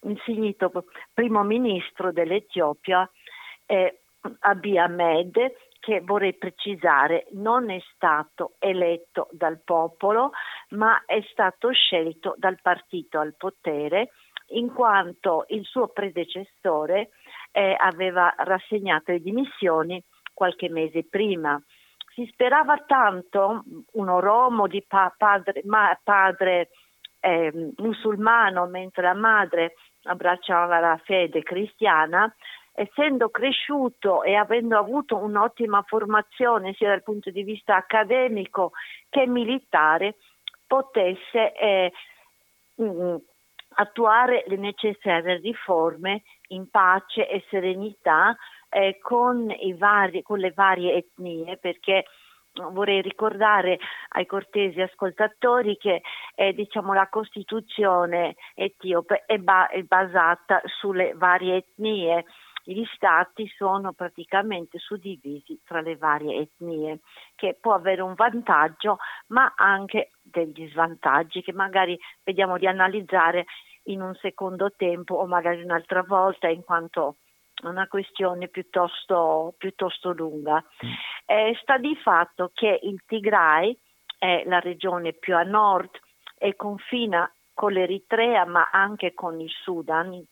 insignito 0.01 0.71
primo 1.13 1.43
ministro 1.43 2.11
dell'Etiopia 2.11 3.09
eh, 3.65 3.99
Abiy 4.39 4.77
Ahmed 4.77 5.53
che 5.79 6.01
vorrei 6.01 6.33
precisare 6.33 7.27
non 7.33 7.69
è 7.69 7.79
stato 7.93 8.53
eletto 8.59 9.27
dal 9.31 9.61
popolo 9.63 10.31
ma 10.69 11.03
è 11.05 11.21
stato 11.31 11.71
scelto 11.71 12.33
dal 12.37 12.59
partito 12.61 13.19
al 13.19 13.35
potere 13.37 14.09
in 14.49 14.73
quanto 14.73 15.45
il 15.49 15.63
suo 15.63 15.87
predecessore 15.87 17.09
eh, 17.51 17.75
aveva 17.79 18.33
rassegnato 18.37 19.11
le 19.11 19.21
dimissioni 19.21 20.03
qualche 20.33 20.69
mese 20.69 21.05
prima. 21.05 21.61
Si 22.13 22.27
sperava 22.31 22.77
tanto, 22.85 23.63
un 23.93 24.09
oromo 24.09 24.67
di 24.67 24.83
pa- 24.87 25.13
padre, 25.17 25.61
ma- 25.65 25.97
padre 26.03 26.69
eh, 27.19 27.71
musulmano 27.77 28.67
mentre 28.67 29.03
la 29.03 29.13
madre 29.13 29.73
abbracciava 30.03 30.79
la 30.79 30.99
fede 31.03 31.41
cristiana, 31.41 32.33
essendo 32.75 33.29
cresciuto 33.29 34.23
e 34.23 34.35
avendo 34.35 34.77
avuto 34.77 35.15
un'ottima 35.15 35.81
formazione 35.87 36.73
sia 36.73 36.89
dal 36.89 37.03
punto 37.03 37.31
di 37.31 37.43
vista 37.43 37.75
accademico 37.75 38.71
che 39.09 39.25
militare, 39.25 40.15
potesse 40.67 41.53
eh, 41.53 41.91
mh, 42.75 42.85
mm, 42.85 43.15
attuare 43.77 44.43
le 44.47 44.57
necessarie 44.57 45.37
riforme 45.37 46.23
in 46.49 46.69
pace 46.69 47.27
e 47.27 47.43
serenità 47.49 48.35
eh, 48.69 48.99
con, 49.01 49.47
vari, 49.77 50.21
con, 50.21 50.39
le 50.39 50.51
varie 50.51 50.95
etnie, 50.95 51.57
perché 51.57 52.05
vorrei 52.71 53.01
ricordare 53.01 53.79
ai 54.09 54.25
cortesi 54.25 54.81
ascoltatori 54.81 55.77
che 55.77 56.01
eh, 56.35 56.53
diciamo, 56.53 56.93
la 56.93 57.07
Costituzione 57.09 58.35
etiope 58.53 59.23
è, 59.25 59.37
ba- 59.37 59.67
è 59.67 59.81
basata 59.83 60.61
sulle 60.79 61.13
varie 61.15 61.57
etnie 61.57 62.25
gli 62.65 62.83
stati 62.95 63.47
sono 63.55 63.93
praticamente 63.93 64.79
suddivisi 64.79 65.59
tra 65.63 65.81
le 65.81 65.95
varie 65.95 66.41
etnie, 66.41 66.99
che 67.35 67.57
può 67.59 67.73
avere 67.73 68.01
un 68.01 68.15
vantaggio 68.15 68.97
ma 69.27 69.53
anche 69.55 70.11
degli 70.21 70.67
svantaggi 70.69 71.41
che 71.41 71.53
magari 71.53 71.97
vediamo 72.23 72.57
di 72.57 72.67
analizzare 72.67 73.45
in 73.83 74.01
un 74.01 74.15
secondo 74.15 74.71
tempo 74.75 75.15
o 75.15 75.27
magari 75.27 75.61
un'altra 75.61 76.01
volta 76.01 76.47
in 76.47 76.63
quanto 76.63 77.17
è 77.61 77.67
una 77.67 77.87
questione 77.87 78.47
piuttosto, 78.47 79.53
piuttosto 79.57 80.11
lunga. 80.11 80.63
Mm. 80.85 80.91
Eh, 81.25 81.57
sta 81.61 81.77
di 81.77 81.95
fatto 81.95 82.51
che 82.53 82.79
il 82.81 83.01
Tigray 83.05 83.77
è 84.17 84.43
la 84.45 84.59
regione 84.59 85.13
più 85.13 85.35
a 85.35 85.43
nord 85.43 85.91
e 86.37 86.55
confina 86.55 87.31
con 87.53 87.71
l'Eritrea 87.71 88.45
ma 88.45 88.69
anche 88.71 89.13
con 89.13 89.39
il 89.39 89.49
Sudan. 89.49 90.23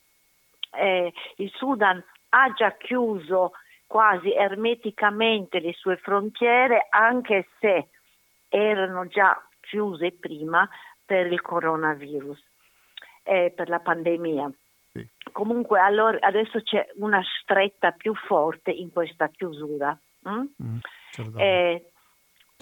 Eh, 0.76 1.12
il 1.36 1.50
Sudan 1.54 2.02
ha 2.34 2.52
già 2.52 2.76
chiuso 2.76 3.52
quasi 3.86 4.32
ermeticamente 4.32 5.60
le 5.60 5.72
sue 5.72 5.96
frontiere, 5.96 6.88
anche 6.90 7.46
se 7.60 7.90
erano 8.48 9.06
già 9.06 9.40
chiuse 9.60 10.12
prima 10.12 10.68
per 11.04 11.30
il 11.30 11.40
coronavirus, 11.40 12.42
eh, 13.22 13.52
per 13.54 13.68
la 13.68 13.78
pandemia. 13.78 14.50
Sì. 14.92 15.08
Comunque 15.30 15.78
allora, 15.78 16.18
adesso 16.20 16.60
c'è 16.62 16.88
una 16.96 17.22
stretta 17.40 17.92
più 17.92 18.14
forte 18.14 18.72
in 18.72 18.90
questa 18.90 19.28
chiusura. 19.28 19.96
Mm? 20.28 20.44
Mm, 20.62 20.78
eh, 21.36 21.92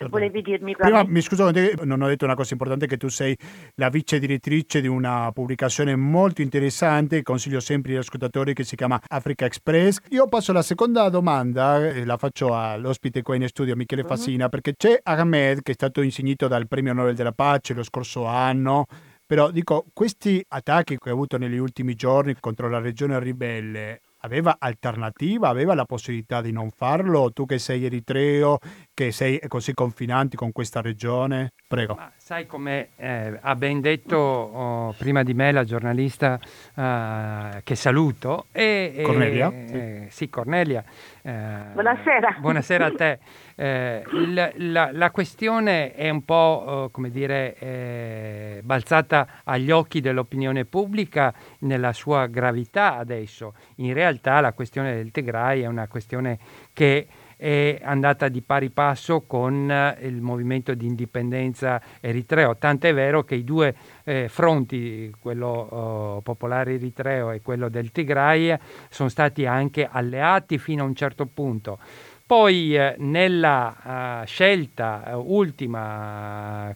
Certo. 0.03 0.17
Volevi 0.19 0.43
dirmi 0.43 0.75
Prima, 0.75 1.05
mi 1.07 1.21
scuso, 1.21 1.51
non 1.85 2.03
ho 2.03 2.07
detto 2.09 2.25
una 2.25 2.35
cosa 2.35 2.53
importante, 2.53 2.87
che 2.87 2.97
tu 2.97 3.09
sei 3.09 3.37
la 3.77 3.89
vice 3.89 4.19
direttrice 4.19 4.81
di 4.81 4.89
una 4.89 5.31
pubblicazione 5.33 5.95
molto 5.97 6.43
interessante, 6.43 7.23
consiglio 7.23 7.61
sempre 7.61 7.93
agli 7.93 7.99
ascoltatori, 7.99 8.55
che 8.55 8.65
si 8.65 8.77
chiama 8.77 9.01
Africa 9.09 9.45
Express. 9.45 9.99
Io 10.11 10.27
passo 10.29 10.51
alla 10.51 10.63
seconda 10.63 11.09
domanda, 11.09 11.89
e 11.89 12.05
la 12.05 12.17
faccio 12.17 12.57
all'ospite 12.57 13.23
qua 13.23 13.37
in 13.37 13.47
studio, 13.49 13.77
Michele 13.77 14.03
mhm. 14.03 14.09
Fassina, 14.09 14.45
uh-huh. 14.45 14.51
perché 14.51 14.75
c'è 14.77 15.01
Ahmed, 15.03 15.63
che 15.63 15.73
è 15.73 15.75
stato 15.75 16.03
insignito 16.03 16.49
dal 16.49 16.67
Premio 16.67 16.93
Nobel 16.93 17.15
della 17.15 17.33
Pace 17.33 17.75
lo 17.75 17.83
scorso 17.83 18.27
anno, 18.27 18.87
però 19.27 19.51
dico, 19.51 19.87
questi 19.93 20.45
attacchi 20.49 20.99
che 20.99 21.09
ha 21.09 21.13
avuto 21.13 21.39
negli 21.39 21.57
ultimi 21.57 21.95
giorni 21.95 22.37
contro 22.39 22.69
la 22.69 22.81
regione 22.81 23.19
ribelle, 23.19 24.01
aveva 24.25 24.57
alternativa, 24.59 25.49
aveva 25.49 25.75
la 25.75 25.85
possibilità 25.85 26.41
di 26.41 26.53
non 26.53 26.70
farlo? 26.70 27.33
Tu 27.33 27.47
che 27.47 27.59
sei 27.59 27.85
eritreo, 27.85 28.59
che 28.95 29.12
sei 29.12 29.41
così 29.49 29.75
confinanti 29.75 30.37
con 30.37 30.53
questa 30.53 30.81
regione? 30.81 31.53
Prego. 31.66 31.95
Ma 31.95 32.11
sai 32.16 32.47
come 32.47 32.91
eh, 32.97 33.39
ha 33.41 33.55
ben 33.55 33.81
detto 33.81 34.16
oh, 34.16 34.93
prima 34.93 35.23
di 35.23 35.35
me 35.35 35.53
la 35.53 35.64
giornalista 35.64 36.39
uh, 36.75 37.61
che 37.62 37.75
saluto. 37.75 38.47
E, 38.53 39.01
Cornelia? 39.03 39.51
E, 39.51 40.07
sì. 40.09 40.16
sì. 40.16 40.31
Cornelia. 40.31 40.85
Eh, 41.23 41.33
buonasera. 41.73 42.37
Buonasera 42.41 42.87
a 42.87 42.93
te. 42.93 43.18
Eh, 43.55 44.03
il, 44.13 44.53
la, 44.73 44.91
la, 44.93 45.11
questione 45.11 45.95
è 45.95 46.09
un 46.09 46.25
po', 46.25 46.89
come 46.93 47.11
dire, 47.11 47.57
eh, 47.59 48.61
balzata 48.63 49.43
agli 49.45 49.71
occhi 49.71 50.01
dell'opinione 50.01 50.65
pubblica 50.65 51.33
nella 51.61 51.93
sua 51.93 52.27
gravità 52.27 52.97
adesso. 52.97 53.55
In 53.77 53.93
realtà 53.95 54.41
la 54.41 54.53
questione 54.53 54.95
del 54.95 55.11
Tigray 55.11 55.63
è 55.63 55.67
una 55.67 55.89
questione 55.89 56.39
che 56.73 57.07
è 57.43 57.81
andata 57.83 58.29
di 58.29 58.41
pari 58.41 58.71
passo 58.71 59.23
con 59.23 59.69
eh, 59.69 59.97
il 60.03 60.21
movimento 60.21 60.75
di 60.75 60.87
indipendenza 60.87 61.83
eritreo, 62.01 62.57
tant'è 62.57 62.95
vero 62.95 63.25
che 63.25 63.35
i 63.35 63.43
due 63.43 63.75
eh, 64.05 64.29
fronti, 64.29 65.13
quello 65.19 65.49
oh, 65.49 66.21
popolare 66.21 66.75
eritreo 66.75 67.33
e 67.33 67.41
quello 67.41 67.69
del 67.69 67.91
Tigray, 67.91 68.57
sono 68.89 69.09
stati 69.09 69.45
anche 69.45 69.89
alleati 69.91 70.57
fino 70.57 70.85
a 70.85 70.87
un 70.87 70.95
certo 70.95 71.27
punto. 71.27 71.81
Poi 72.25 72.77
eh, 72.77 72.95
nella 72.99 74.20
uh, 74.23 74.27
scelta 74.27 75.03
uh, 75.14 75.35
ultima, 75.35 76.68
uh, 76.70 76.75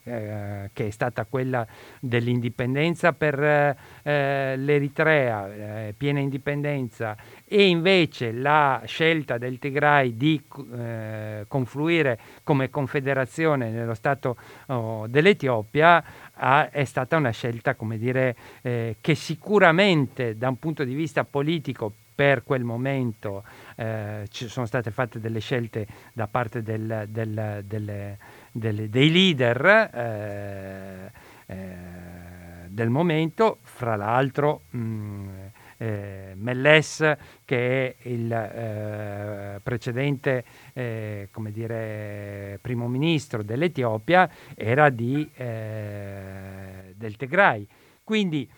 che 0.73 0.87
è 0.87 0.91
stata 0.91 1.25
quella 1.25 1.67
dell'indipendenza 2.01 3.13
per 3.13 3.75
l'Eritrea, 4.07 5.93
piena 5.97 6.21
indipendenza, 6.21 7.17
e 7.45 7.67
invece 7.67 8.33
la 8.33 8.83
scelta 8.85 9.39
del 9.39 9.59
Tigray 9.59 10.17
di 10.17 10.41
confluire 11.49 12.19
come 12.45 12.71
confederazione 12.71 13.71
nello 13.71 13.95
Stato 13.95 14.37
oh, 14.67 15.07
dell'Etiopia 15.09 16.05
è 16.71 16.85
stata 16.85 17.17
una 17.17 17.31
scelta, 17.31 17.75
come 17.75 17.99
dire, 17.99 18.37
eh, 18.63 18.97
che 19.01 19.15
sicuramente 19.15 20.37
da 20.37 20.49
un 20.49 20.59
punto 20.59 20.85
di 20.85 20.95
vista 20.95 21.25
politico 21.25 21.93
per 22.17 22.43
quel 22.45 22.65
momento 22.65 23.45
eh, 23.77 24.25
ci 24.31 24.49
sono 24.49 24.65
state 24.65 24.91
fatte 24.91 25.21
delle 25.21 25.39
scelte 25.39 25.87
da 26.15 26.27
parte 26.27 26.63
del, 26.63 27.05
del, 27.11 27.63
delle, 27.67 28.19
delle, 28.51 28.89
dei 28.89 29.13
leader 29.13 29.91
eh, 29.93 31.13
eh, 31.47 31.77
del 32.69 32.89
momento, 32.89 33.59
fra 33.61 33.97
l'altro 33.97 34.63
mh, 34.71 35.29
eh, 35.77 36.33
Melles 36.37 37.17
che 37.45 37.97
è 37.99 38.09
il 38.09 38.33
eh, 38.33 39.61
precedente 39.63 40.45
eh, 40.73 41.29
dire, 41.51 42.59
primo 42.63 42.89
ministro 42.89 43.43
dell'Etiopia 43.43 44.29
era 44.55 44.89
di, 44.89 45.31
del 45.37 47.17
Tigray. 47.17 47.67
Quindi 48.03 48.49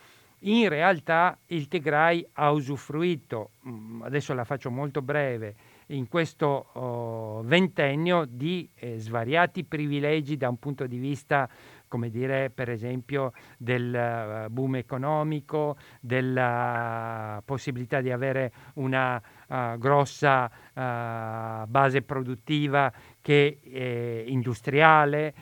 in 0.41 0.69
realtà 0.69 1.37
il 1.47 1.69
Tigray 1.69 2.27
ha 2.35 2.51
usufruito, 2.51 3.51
mm, 3.67 4.03
adesso 4.03 4.35
la 4.35 4.45
faccio 4.45 4.71
molto 4.71 5.03
breve, 5.03 5.55
in 5.89 6.09
questo 6.09 6.67
oh, 6.73 7.43
ventennio 7.43 8.27
di 8.29 8.69
eh, 8.75 8.99
svariati 8.99 9.65
privilegi 9.65 10.37
da 10.37 10.49
un 10.49 10.59
punto 10.59 10.87
di 10.87 10.99
vista 10.99 11.49
come 11.89 12.11
dire 12.11 12.51
per 12.51 12.69
esempio 12.71 13.33
del 13.57 14.47
uh, 14.47 14.51
boom 14.51 14.77
economico, 14.77 15.77
della 16.01 17.43
possibilità 17.45 18.01
di 18.01 18.13
avere 18.13 18.53
una 18.75 19.21
uh, 19.49 19.79
grossa 19.79 20.45
uh, 20.45 21.67
base 21.67 22.03
produttiva 22.03 22.93
che 23.21 23.59
è 23.63 24.25
industriale, 24.27 25.35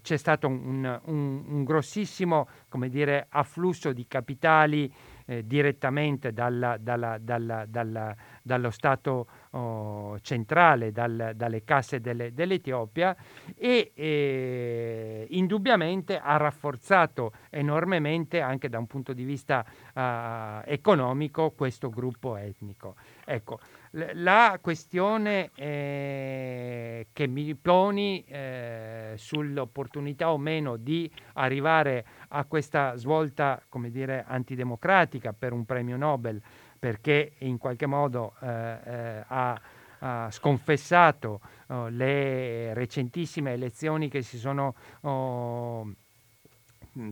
c'è 0.00 0.16
stato 0.16 0.48
un, 0.48 1.00
un, 1.04 1.44
un 1.46 1.64
grossissimo 1.64 2.48
dire, 2.88 3.26
afflusso 3.28 3.92
di 3.92 4.06
capitali 4.06 4.92
eh, 5.26 5.46
direttamente 5.46 6.32
dalla, 6.32 6.76
dalla, 6.78 7.18
dalla, 7.18 8.16
dallo 8.42 8.70
Stato 8.70 9.26
oh, 9.50 10.18
centrale, 10.20 10.92
dal, 10.92 11.32
dalle 11.34 11.62
casse 11.64 12.00
delle, 12.00 12.32
dell'Etiopia 12.32 13.14
e 13.56 13.92
eh, 13.94 15.26
indubbiamente 15.30 16.18
ha 16.18 16.36
rafforzato 16.36 17.32
enormemente 17.50 18.40
anche 18.40 18.68
da 18.68 18.78
un 18.78 18.86
punto 18.86 19.12
di 19.12 19.24
vista 19.24 19.64
uh, 19.94 20.62
economico 20.68 21.50
questo 21.52 21.88
gruppo 21.88 22.36
etnico. 22.36 22.96
Ecco, 23.24 23.60
la 23.92 24.58
questione 24.60 25.50
eh, 25.54 27.08
che 27.12 27.26
mi 27.26 27.54
poni 27.54 28.24
eh, 28.26 29.12
sull'opportunità 29.16 30.32
o 30.32 30.38
meno 30.38 30.76
di 30.76 31.10
arrivare 31.34 32.04
a 32.28 32.44
questa 32.44 32.96
svolta, 32.96 33.62
come 33.68 33.90
dire, 33.90 34.24
antidemocratica 34.26 35.34
per 35.34 35.52
un 35.52 35.66
premio 35.66 35.96
Nobel, 35.96 36.40
perché 36.78 37.32
in 37.38 37.58
qualche 37.58 37.86
modo 37.86 38.34
eh, 38.40 38.46
eh 38.48 39.24
ha, 39.26 39.60
ha, 39.98 40.30
sconfessato 40.30 41.40
oh, 41.66 41.88
le 41.88 42.72
recentissime 42.72 43.52
elezioni 43.52 44.08
che 44.08 44.22
si 44.22 44.38
sono 44.38 44.74
oh, 45.02 45.92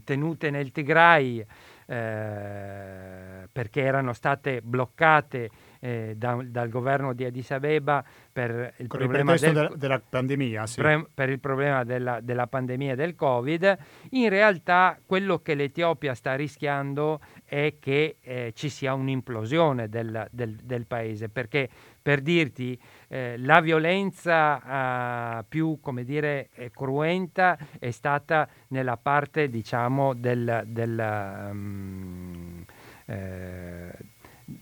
tenute 0.03 0.51
nel 0.51 0.73
Tigray 0.73 1.45
eh, 1.87 3.49
perché 3.51 3.83
erano 3.83 4.13
state 4.13 4.61
bloccate 4.63 5.51
eh, 5.81 6.15
da, 6.17 6.39
dal 6.45 6.69
governo 6.69 7.13
di 7.13 7.25
Addis 7.25 7.51
Abeba 7.51 8.05
per 8.31 8.75
il 8.77 8.87
Con 8.87 8.99
problema 8.99 9.35
del, 9.35 9.53
della, 9.53 9.71
della, 9.75 10.01
pandemia, 10.01 10.67
sì. 10.67 10.81
pre, 10.81 11.07
per 11.13 11.31
il 11.31 11.41
problema 11.41 11.85
della, 11.85 12.21
della 12.21 12.47
pandemia 12.47 12.95
del 12.95 13.15
Covid. 13.17 13.79
In 14.11 14.29
realtà 14.29 14.99
quello 15.05 15.39
che 15.39 15.55
l'Etiopia 15.55 16.15
sta 16.15 16.35
rischiando 16.35 17.21
è 17.45 17.77
che 17.81 18.17
eh, 18.21 18.53
ci 18.55 18.69
sia 18.69 18.93
un'implosione 18.95 19.89
del, 19.89 20.29
del, 20.31 20.55
del, 20.63 20.87
paese, 20.87 21.29
perché 21.29 21.69
per 22.01 22.21
dirti 22.21 22.79
eh, 23.09 23.37
la 23.39 23.61
violenza 23.61 25.39
eh, 25.39 25.45
più 25.49 25.79
come 25.81 26.05
dire 26.05 26.51
cruenta 26.73 27.59
è 27.79 27.91
stata 27.91 28.49
nella 28.69 28.97
parte 28.97 29.49
diciamo 29.49 30.15
del, 30.15 30.63
del, 30.67 31.49
um, 31.51 32.65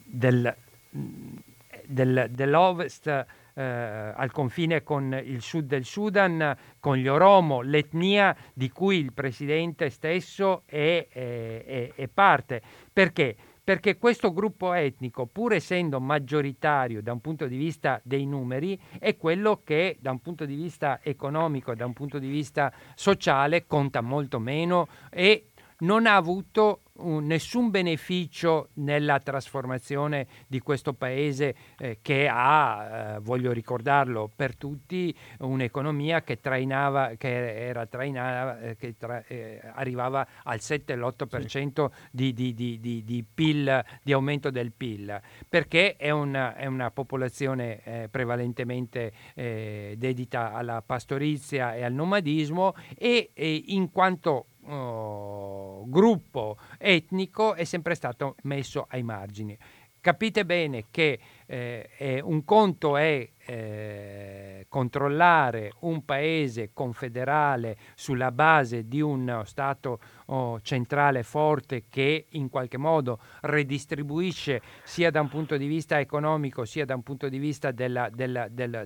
del 0.04 0.56
del, 0.90 2.28
dell'Ovest 2.30 3.26
eh, 3.58 3.62
al 3.62 4.30
confine 4.30 4.82
con 4.82 5.20
il 5.24 5.42
sud 5.42 5.66
del 5.66 5.84
Sudan, 5.84 6.56
con 6.78 6.96
gli 6.96 7.08
Oromo, 7.08 7.60
l'etnia 7.62 8.36
di 8.54 8.70
cui 8.70 8.98
il 8.98 9.12
presidente 9.12 9.90
stesso 9.90 10.62
è, 10.66 11.06
è, 11.10 11.92
è 11.94 12.08
parte. 12.08 12.62
Perché? 12.92 13.36
Perché 13.68 13.98
questo 13.98 14.32
gruppo 14.32 14.72
etnico, 14.72 15.26
pur 15.26 15.52
essendo 15.52 16.00
maggioritario 16.00 17.02
da 17.02 17.12
un 17.12 17.20
punto 17.20 17.46
di 17.46 17.58
vista 17.58 18.00
dei 18.02 18.24
numeri, 18.24 18.80
è 18.98 19.16
quello 19.16 19.60
che 19.62 19.98
da 20.00 20.10
un 20.10 20.20
punto 20.20 20.46
di 20.46 20.54
vista 20.54 21.00
economico, 21.02 21.74
da 21.74 21.84
un 21.84 21.92
punto 21.92 22.18
di 22.18 22.28
vista 22.28 22.72
sociale, 22.94 23.66
conta 23.66 24.00
molto 24.00 24.38
meno 24.38 24.88
e 25.10 25.48
non 25.80 26.06
ha 26.06 26.16
avuto 26.16 26.80
un, 26.98 27.26
nessun 27.26 27.70
beneficio 27.70 28.68
nella 28.74 29.20
trasformazione 29.20 30.26
di 30.46 30.60
questo 30.60 30.92
paese 30.92 31.54
eh, 31.78 31.98
che 32.02 32.28
ha, 32.30 33.14
eh, 33.16 33.18
voglio 33.20 33.52
ricordarlo 33.52 34.30
per 34.34 34.56
tutti, 34.56 35.14
un'economia 35.38 36.22
che 36.22 36.40
trainava, 36.40 37.12
che 37.16 37.66
era 37.66 37.86
trainava, 37.86 38.60
eh, 38.60 38.76
che 38.76 38.96
tra, 38.96 39.24
eh, 39.26 39.60
arrivava 39.74 40.26
al 40.44 40.58
7-8% 40.58 41.86
sì. 41.86 41.92
di, 42.10 42.32
di, 42.32 42.54
di, 42.54 43.04
di, 43.04 43.24
PIL, 43.34 43.84
di 44.02 44.12
aumento 44.12 44.50
del 44.50 44.72
PIL, 44.72 45.20
perché 45.48 45.96
è 45.96 46.10
una, 46.10 46.54
è 46.54 46.66
una 46.66 46.90
popolazione 46.90 47.80
eh, 47.82 48.08
prevalentemente 48.10 49.12
eh, 49.34 49.94
dedita 49.96 50.52
alla 50.52 50.82
pastorizia 50.82 51.74
e 51.74 51.84
al 51.84 51.92
nomadismo 51.92 52.74
e, 52.96 53.30
e 53.34 53.64
in 53.66 53.90
quanto 53.90 54.46
oh, 54.68 55.88
gruppo 55.88 56.58
etnico 56.78 57.54
è 57.54 57.64
sempre 57.64 57.94
stato 57.94 58.36
messo 58.42 58.86
ai 58.90 59.02
margini. 59.02 59.56
Capite 60.00 60.46
bene 60.46 60.84
che 60.90 61.18
eh, 61.50 62.20
un 62.22 62.44
conto 62.44 62.98
è 62.98 63.26
eh, 63.50 64.66
controllare 64.68 65.72
un 65.80 66.04
paese 66.04 66.70
confederale 66.74 67.78
sulla 67.94 68.30
base 68.30 68.86
di 68.86 69.00
uno 69.00 69.44
Stato 69.44 70.00
oh, 70.26 70.60
centrale 70.60 71.22
forte 71.22 71.84
che 71.88 72.26
in 72.32 72.50
qualche 72.50 72.76
modo 72.76 73.18
redistribuisce 73.40 74.60
sia 74.84 75.10
da 75.10 75.22
un 75.22 75.28
punto 75.28 75.56
di 75.56 75.66
vista 75.66 75.98
economico 75.98 76.66
sia 76.66 76.84
da 76.84 76.94
un 76.94 77.02
punto 77.02 77.30
di 77.30 77.38
vista 77.38 77.70
della, 77.70 78.10
della, 78.12 78.48
della, 78.48 78.84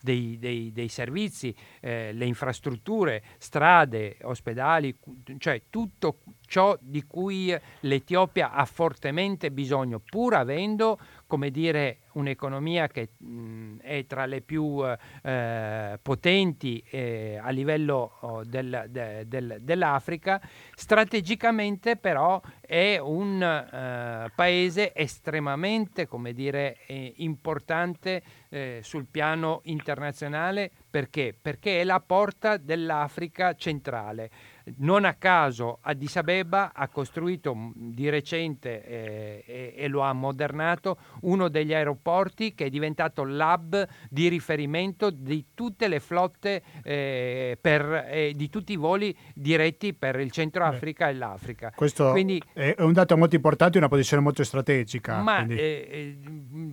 dei, 0.00 0.38
dei, 0.38 0.72
dei, 0.72 0.88
servizi, 0.88 1.54
eh, 1.80 2.12
le 2.14 2.24
infrastrutture, 2.24 3.22
strade, 3.36 4.16
ospedali, 4.22 4.96
cioè 5.36 5.64
tutto 5.68 6.20
ciò 6.46 6.76
di 6.80 7.04
cui 7.04 7.54
l'Etiopia 7.80 8.52
ha 8.52 8.64
fortemente 8.64 9.50
bisogno, 9.50 10.00
pur 10.00 10.34
avendo 10.34 10.98
come 11.30 11.52
dire, 11.52 11.98
un'economia 12.14 12.88
che 12.88 13.10
mh, 13.16 13.76
è 13.82 14.04
tra 14.06 14.26
le 14.26 14.40
più 14.40 14.82
eh, 15.22 15.96
potenti 16.02 16.82
eh, 16.90 17.38
a 17.40 17.50
livello 17.50 18.16
oh, 18.22 18.42
del, 18.42 18.86
de, 18.88 19.28
del, 19.28 19.58
dell'Africa, 19.60 20.40
strategicamente 20.74 21.94
però 21.94 22.40
è 22.60 22.98
un 22.98 23.40
eh, 23.40 24.32
paese 24.34 24.92
estremamente 24.92 26.08
come 26.08 26.32
dire, 26.32 26.78
eh, 26.86 27.12
importante 27.18 28.22
eh, 28.48 28.80
sul 28.82 29.06
piano 29.08 29.60
internazionale 29.66 30.72
perché? 30.90 31.32
Perché 31.40 31.80
è 31.80 31.84
la 31.84 32.00
porta 32.04 32.56
dell'Africa 32.56 33.54
centrale. 33.54 34.30
Non 34.78 35.04
a 35.04 35.14
caso 35.14 35.78
Addis 35.82 36.16
Abeba 36.16 36.72
ha 36.74 36.88
costruito 36.88 37.72
di 37.74 38.08
recente 38.08 38.84
eh, 38.84 39.44
e, 39.46 39.74
e, 39.76 39.88
lo 39.88 40.00
ha 40.00 40.12
modernato 40.12 40.98
uno 41.22 41.48
degli 41.48 41.74
aeroporti 41.74 42.54
che 42.54 42.66
è 42.66 42.70
diventato 42.70 43.24
l'hub 43.24 43.86
di 44.08 44.28
riferimento 44.28 45.10
di 45.10 45.46
tutte 45.54 45.88
le 45.88 46.00
flotte, 46.00 46.62
eh, 46.82 47.58
per, 47.60 48.06
eh, 48.08 48.32
di 48.34 48.48
tutti 48.48 48.72
i 48.72 48.76
voli 48.76 49.16
diretti 49.34 49.94
per 49.94 50.18
il 50.20 50.30
Centro 50.30 50.64
Africa 50.64 51.06
Beh, 51.06 51.10
e 51.10 51.14
l'Africa. 51.14 51.72
Questo 51.74 52.10
quindi, 52.10 52.42
è 52.52 52.74
un 52.78 52.92
dato 52.92 53.16
molto 53.16 53.34
importante 53.34 53.78
una 53.78 53.88
posizione 53.88 54.22
molto 54.22 54.44
strategica. 54.44 55.20
Ma 55.20 55.44
eh, 55.46 55.56
eh, 55.56 56.18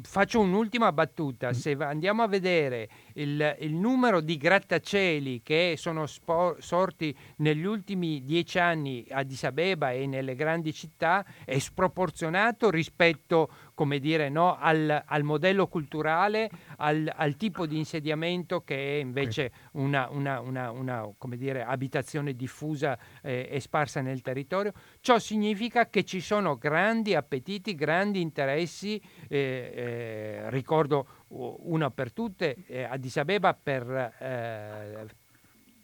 faccio 0.03 0.39
un'ultima 0.39 0.91
battuta. 0.91 1.49
Mm. 1.49 1.51
Se 1.51 1.71
andiamo 1.79 2.23
a 2.23 2.27
vedere 2.27 2.89
il, 3.13 3.55
il 3.59 3.73
numero 3.73 4.21
di 4.21 4.37
grattacieli 4.37 5.41
che 5.41 5.75
sono 5.77 6.05
spo- 6.05 6.55
sorti 6.59 7.15
negli 7.37 7.65
ultimi 7.65 7.86
dieci 7.95 8.59
anni 8.59 9.05
a 9.09 9.19
Addis 9.27 9.43
Abeba 9.43 9.91
e 9.91 10.07
nelle 10.07 10.35
grandi 10.35 10.73
città 10.73 11.25
è 11.43 11.59
sproporzionato 11.59 12.69
rispetto 12.69 13.49
come 13.73 13.99
dire, 13.99 14.29
no, 14.29 14.57
al, 14.57 15.03
al, 15.05 15.23
modello 15.23 15.67
culturale, 15.67 16.49
al, 16.77 17.11
al, 17.15 17.35
tipo 17.35 17.67
di 17.67 17.77
insediamento 17.77 18.61
che 18.61 18.75
è 18.75 18.99
invece 19.01 19.51
una, 19.73 20.07
una, 20.09 20.39
una, 20.39 20.71
una 20.71 21.07
dire, 21.35 21.63
abitazione 21.63 22.33
diffusa 22.33 22.97
eh, 23.21 23.47
e 23.51 23.59
sparsa 23.59 24.01
nel 24.01 24.21
territorio. 24.21 24.73
Ciò 24.99 25.19
significa 25.19 25.89
che 25.89 26.03
ci 26.05 26.21
sono 26.21 26.57
grandi 26.57 27.13
appetiti, 27.13 27.75
grandi 27.75 28.19
interessi, 28.19 28.99
eh, 29.27 29.71
eh, 29.75 30.49
ricordo 30.49 31.25
una 31.27 31.91
per 31.91 32.13
tutte, 32.13 32.55
eh, 32.65 32.83
Addis 32.83 33.17
Abeba 33.17 33.53
per 33.53 34.15
eh, 34.19 35.25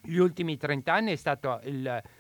gli 0.06 0.18
ultimi 0.18 0.58
30 0.58 0.94
anni 0.94 1.12
è 1.14 1.16
stata 1.16 1.62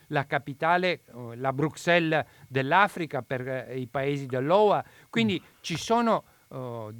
la 0.07 0.25
capitale, 0.25 1.01
eh, 1.05 1.35
la 1.35 1.51
Bruxelles 1.51 2.25
dell'Africa 2.47 3.21
per 3.21 3.47
eh, 3.47 3.79
i 3.79 3.87
paesi 3.87 4.25
dell'OA, 4.25 4.83
quindi 5.09 5.41
mm. 5.41 5.47
ci 5.61 5.77
sono 5.77 6.23
uh, 6.47 6.93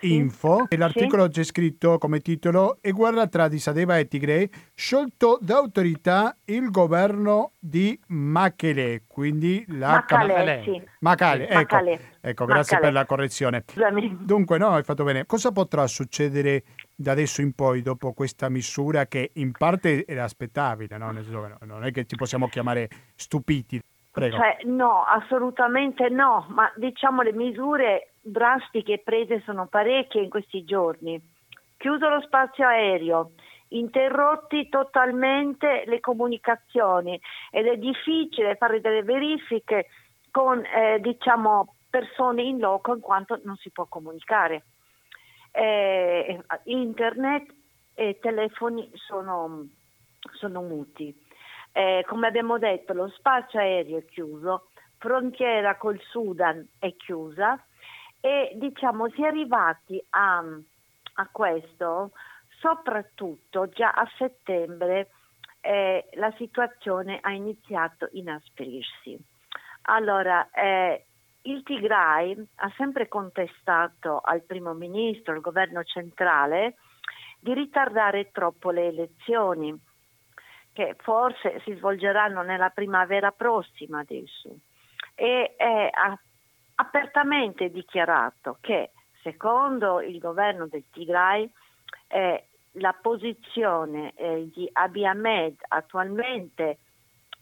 Info, 0.00 0.66
e 0.68 0.76
l'articolo 0.76 1.28
c'è 1.28 1.42
scritto 1.42 1.98
come 1.98 2.20
titolo 2.20 2.78
E 2.80 2.92
guerra 2.92 3.26
tra 3.26 3.48
Disadeva 3.48 3.98
e 3.98 4.06
Tigray 4.06 4.48
sciolto 4.74 5.38
d'autorità 5.40 6.36
il 6.44 6.70
governo 6.70 7.50
di 7.58 7.98
Makele 8.08 9.02
quindi 9.06 9.64
la 9.68 10.04
Makale, 10.08 10.62
sì. 10.64 10.82
Makale, 11.00 11.48
ecco, 11.48 11.54
Makale. 11.54 12.00
ecco 12.20 12.44
grazie 12.44 12.78
per 12.78 12.92
la 12.92 13.04
correzione. 13.04 13.64
Dunque 14.20 14.58
no 14.58 14.68
hai 14.68 14.82
fatto 14.84 15.04
bene. 15.04 15.26
Cosa 15.26 15.50
potrà 15.50 15.86
succedere 15.86 16.62
da 16.94 17.12
adesso 17.12 17.40
in 17.40 17.52
poi 17.52 17.82
dopo 17.82 18.12
questa 18.12 18.48
misura 18.48 19.06
che 19.06 19.30
in 19.34 19.52
parte 19.52 20.06
era 20.06 20.24
aspettabile 20.24 20.96
no? 20.98 21.12
non 21.64 21.84
è 21.84 21.90
che 21.90 22.06
ci 22.06 22.16
possiamo 22.16 22.48
chiamare 22.48 22.88
stupiti. 23.16 23.80
Prego. 24.12 24.36
Cioè, 24.36 24.58
no, 24.64 25.04
assolutamente 25.04 26.10
no, 26.10 26.44
ma 26.50 26.70
diciamo 26.76 27.22
le 27.22 27.32
misure 27.32 28.11
drastiche 28.22 29.00
prese 29.04 29.42
sono 29.44 29.66
parecchie 29.66 30.22
in 30.22 30.30
questi 30.30 30.64
giorni. 30.64 31.20
Chiuso 31.76 32.08
lo 32.08 32.20
spazio 32.20 32.66
aereo, 32.66 33.32
interrotti 33.68 34.68
totalmente 34.68 35.82
le 35.86 35.98
comunicazioni 36.00 37.20
ed 37.50 37.66
è 37.66 37.76
difficile 37.76 38.54
fare 38.54 38.80
delle 38.80 39.02
verifiche 39.02 39.88
con 40.30 40.64
eh, 40.64 41.00
diciamo, 41.00 41.74
persone 41.90 42.42
in 42.42 42.58
loco 42.58 42.94
in 42.94 43.00
quanto 43.00 43.40
non 43.42 43.56
si 43.56 43.70
può 43.70 43.86
comunicare. 43.86 44.64
Eh, 45.50 46.40
internet 46.64 47.52
e 47.94 48.18
telefoni 48.20 48.88
sono, 48.94 49.66
sono 50.32 50.62
muti. 50.62 51.14
Eh, 51.72 52.04
come 52.06 52.28
abbiamo 52.28 52.58
detto, 52.58 52.92
lo 52.92 53.08
spazio 53.08 53.58
aereo 53.58 53.98
è 53.98 54.04
chiuso, 54.04 54.68
frontiera 54.98 55.76
col 55.76 56.00
Sudan 56.00 56.66
è 56.78 56.94
chiusa 56.96 57.60
e 58.24 58.52
diciamo 58.54 59.08
si 59.10 59.22
è 59.22 59.26
arrivati 59.26 60.02
a, 60.10 60.44
a 61.14 61.28
questo 61.32 62.12
soprattutto 62.60 63.68
già 63.68 63.90
a 63.90 64.08
settembre 64.16 65.10
eh, 65.60 66.08
la 66.14 66.32
situazione 66.36 67.18
ha 67.20 67.32
iniziato 67.32 68.04
a 68.04 68.08
inasperirsi. 68.12 69.18
Allora, 69.82 70.48
eh, 70.52 71.04
il 71.42 71.64
Tigray 71.64 72.40
ha 72.56 72.72
sempre 72.76 73.08
contestato 73.08 74.20
al 74.22 74.42
primo 74.42 74.72
ministro, 74.74 75.34
al 75.34 75.40
governo 75.40 75.82
centrale, 75.82 76.76
di 77.40 77.52
ritardare 77.54 78.30
troppo 78.30 78.70
le 78.70 78.86
elezioni 78.86 79.76
che 80.72 80.94
forse 81.00 81.60
si 81.64 81.74
svolgeranno 81.74 82.42
nella 82.42 82.70
primavera 82.70 83.32
prossima 83.32 83.98
adesso 83.98 84.56
e 85.16 85.54
eh, 85.58 85.90
ha 85.92 86.18
apertamente 86.82 87.70
dichiarato 87.70 88.58
che 88.60 88.90
secondo 89.22 90.00
il 90.00 90.18
governo 90.18 90.66
del 90.66 90.84
Tigray 90.90 91.48
eh, 92.08 92.46
la 92.76 92.92
posizione 93.00 94.12
eh, 94.14 94.50
di 94.52 94.68
Abiy 94.72 95.06
Ahmed 95.06 95.56
attualmente 95.68 96.78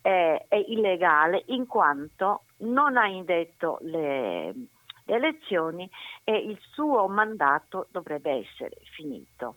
è 0.02 0.64
illegale 0.68 1.42
in 1.48 1.66
quanto 1.66 2.44
non 2.60 2.96
ha 2.96 3.06
indetto 3.06 3.76
le, 3.82 4.50
le 5.04 5.14
elezioni 5.14 5.86
e 6.24 6.36
il 6.36 6.58
suo 6.72 7.06
mandato 7.06 7.86
dovrebbe 7.90 8.30
essere 8.30 8.76
finito. 8.94 9.56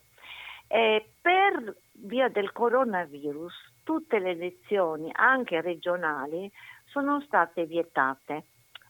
Eh, 0.67 1.05
per 1.21 1.77
via 1.93 2.27
del 2.27 2.51
coronavirus 2.51 3.53
tutte 3.83 4.19
le 4.19 4.31
elezioni, 4.31 5.09
anche 5.13 5.61
regionali, 5.61 6.51
sono 6.85 7.21
state 7.21 7.65
vietate, 7.65 8.45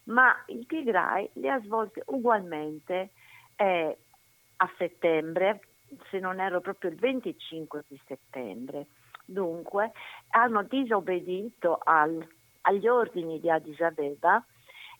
ma 0.06 0.36
il 0.48 0.66
Tigray 0.66 1.30
le 1.34 1.50
ha 1.50 1.60
svolte 1.62 2.04
ugualmente 2.08 3.12
eh, 3.56 3.98
a 4.58 4.72
settembre, 4.78 5.62
se 6.10 6.20
non 6.20 6.40
ero 6.40 6.62
proprio 6.62 6.90
il 6.90 6.98
25 6.98 7.84
di 7.88 8.00
settembre. 8.06 8.88
Dunque 9.26 9.92
hanno 10.32 10.64
disobbedito 10.64 11.80
al, 11.84 12.26
agli 12.62 12.88
ordini 12.88 13.40
di 13.40 13.50
Addis 13.50 13.80
Abeba 13.82 14.44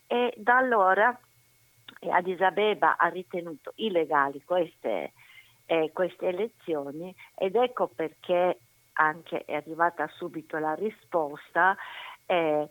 e 0.06 0.32
da 0.36 0.56
allora 0.56 1.18
Addis 2.10 2.40
Abeba 2.40 2.96
ha 2.96 3.08
ritenuto 3.08 3.72
illegali 3.76 4.42
queste 4.44 5.12
eh, 5.66 5.90
queste 5.92 6.26
elezioni 6.26 7.14
ed 7.34 7.56
ecco 7.56 7.88
perché 7.88 8.58
anche 8.94 9.44
è 9.44 9.54
arrivata 9.54 10.08
subito 10.08 10.58
la 10.58 10.74
risposta 10.74 11.76
eh, 12.26 12.68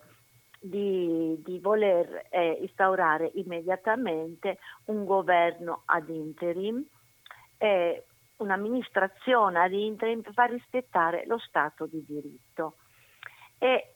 di, 0.66 1.38
di, 1.44 1.58
voler 1.58 2.26
eh, 2.30 2.58
instaurare 2.62 3.30
immediatamente 3.34 4.58
un 4.86 5.04
governo 5.04 5.82
ad 5.84 6.08
interim, 6.08 6.82
eh, 7.58 8.06
un'amministrazione 8.38 9.62
ad 9.62 9.72
interim 9.72 10.22
per 10.22 10.32
far 10.32 10.50
rispettare 10.50 11.24
lo 11.26 11.38
Stato 11.38 11.84
di 11.84 12.02
diritto. 12.06 12.76
E 13.58 13.94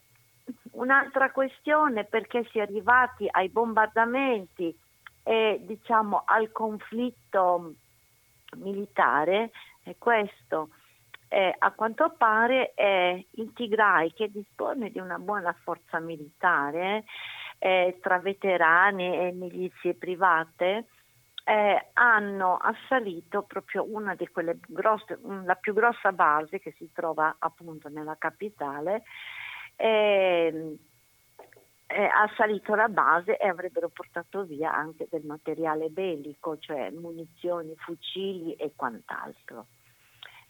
un'altra 0.72 1.30
questione 1.30 2.04
perché 2.04 2.44
si 2.50 2.58
è 2.58 2.62
arrivati 2.62 3.26
ai 3.30 3.48
bombardamenti 3.48 4.76
e 5.22 5.58
diciamo 5.62 6.22
al 6.26 6.52
conflitto 6.52 7.72
militare 8.56 9.52
è 9.82 9.94
questo. 9.96 10.68
Eh, 11.30 11.54
a 11.58 11.72
quanto 11.72 12.14
pare 12.16 12.72
eh, 12.74 13.26
il 13.32 13.52
Tigray 13.52 14.14
che 14.14 14.30
dispone 14.30 14.90
di 14.90 14.98
una 14.98 15.18
buona 15.18 15.54
forza 15.62 15.98
militare 15.98 17.04
eh, 17.58 17.98
tra 18.00 18.18
veterani 18.18 19.14
e 19.14 19.32
milizie 19.32 19.94
private 19.94 20.86
eh, 21.44 21.88
hanno 21.92 22.56
assalito 22.56 23.42
proprio 23.42 23.84
una 23.90 24.14
di 24.14 24.26
quelle 24.28 24.58
grosse, 24.66 25.18
la 25.44 25.54
più 25.56 25.74
grossa 25.74 26.12
base 26.12 26.60
che 26.60 26.74
si 26.78 26.90
trova 26.92 27.36
appunto 27.38 27.90
nella 27.90 28.16
capitale 28.18 29.02
ehm, 29.76 30.76
ha 31.88 32.22
assalito 32.22 32.74
la 32.74 32.88
base 32.88 33.38
e 33.38 33.48
avrebbero 33.48 33.88
portato 33.88 34.44
via 34.44 34.74
anche 34.74 35.06
del 35.10 35.24
materiale 35.24 35.88
bellico, 35.88 36.58
cioè 36.58 36.90
munizioni, 36.90 37.74
fucili 37.76 38.52
e 38.54 38.72
quant'altro. 38.76 39.66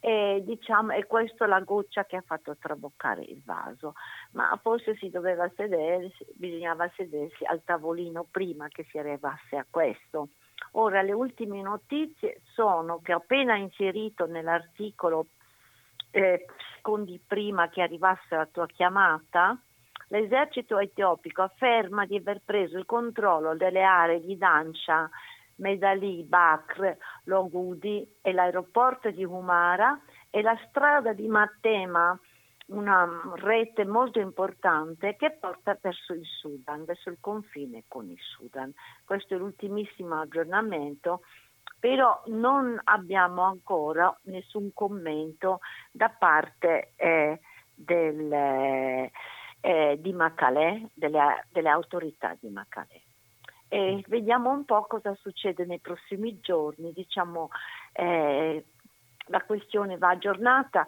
E, 0.01 0.43
diciamo, 0.45 0.93
e 0.93 1.07
questa 1.07 1.45
è 1.45 1.49
la 1.49 1.61
goccia 1.61 2.05
che 2.05 2.17
ha 2.17 2.23
fatto 2.25 2.57
traboccare 2.57 3.23
il 3.23 3.43
vaso. 3.45 3.95
Ma 4.33 4.57
forse 4.63 4.97
si 4.97 5.11
doveva 5.11 5.51
sedersi, 5.57 6.25
bisognava 6.35 6.91
sedersi 6.95 7.45
al 7.45 7.63
tavolino 7.65 8.25
prima 8.31 8.69
che 8.69 8.85
si 8.91 8.99
arrivasse 8.99 9.57
a 9.57 9.67
questo. 9.69 10.29
Ora, 10.73 11.03
le 11.03 11.13
ultime 11.13 11.63
notizie 11.63 12.41
sono 12.53 13.01
che 13.03 13.13
appena 13.13 13.57
inserito 13.57 14.27
nell'articolo 14.27 15.27
eh, 16.11 16.47
prima 17.27 17.69
che 17.69 17.83
arrivasse 17.83 18.35
la 18.35 18.47
tua 18.47 18.67
chiamata, 18.67 19.57
l'esercito 20.09 20.79
etiopico 20.79 21.43
afferma 21.43 22.07
di 22.07 22.17
aver 22.17 22.41
preso 22.45 22.79
il 22.79 22.87
controllo 22.87 23.55
delle 23.57 23.83
aree 23.83 24.21
di 24.21 24.37
Dancia 24.39 25.09
Medali, 25.59 26.23
Bakr, 26.23 26.97
Logudi 27.25 28.17
e 28.21 28.33
l'aeroporto 28.33 29.11
di 29.11 29.25
Humara 29.25 29.99
e 30.31 30.43
la 30.43 30.59
strada 30.69 31.13
di 31.13 31.27
Matema, 31.29 32.19
una 32.67 33.09
rete 33.37 33.85
molto 33.85 34.21
importante 34.21 35.17
che 35.17 35.37
porta 35.39 35.79
verso 35.81 36.13
il 36.13 36.25
Sudan, 36.25 36.85
verso 36.85 37.09
il 37.09 37.19
confine 37.21 37.85
con 37.89 38.11
il 38.11 38.19
Sudan. 38.21 38.73
Questo 39.05 39.35
è 39.35 39.39
l'ultimissimo 39.39 40.21
aggiornamento, 40.21 41.23
però 41.81 42.23
non 42.27 42.79
abbiamo 42.85 43.43
ancora 43.43 44.15
nessun 44.25 44.73
commento 44.75 45.61
da 45.91 46.11
parte 46.11 46.93
eh, 46.97 47.41
del, 47.75 48.33
eh, 48.33 49.97
di 49.99 50.13
Macalè, 50.13 50.83
delle, 50.93 51.47
delle 51.51 51.69
autorità 51.69 52.37
di 52.39 52.51
Macalè 52.51 53.07
e 53.69 54.03
vediamo 54.09 54.51
un 54.51 54.65
po' 54.65 54.87
cosa 54.87 55.15
succede 55.21 55.65
nei 55.65 55.79
prossimi 55.79 56.41
giorni. 56.41 56.93
Diciamo, 56.93 57.51
eh, 57.93 58.65
la 59.27 59.43
questione 59.43 59.99
va 59.99 60.11
aggiornata 60.11 60.87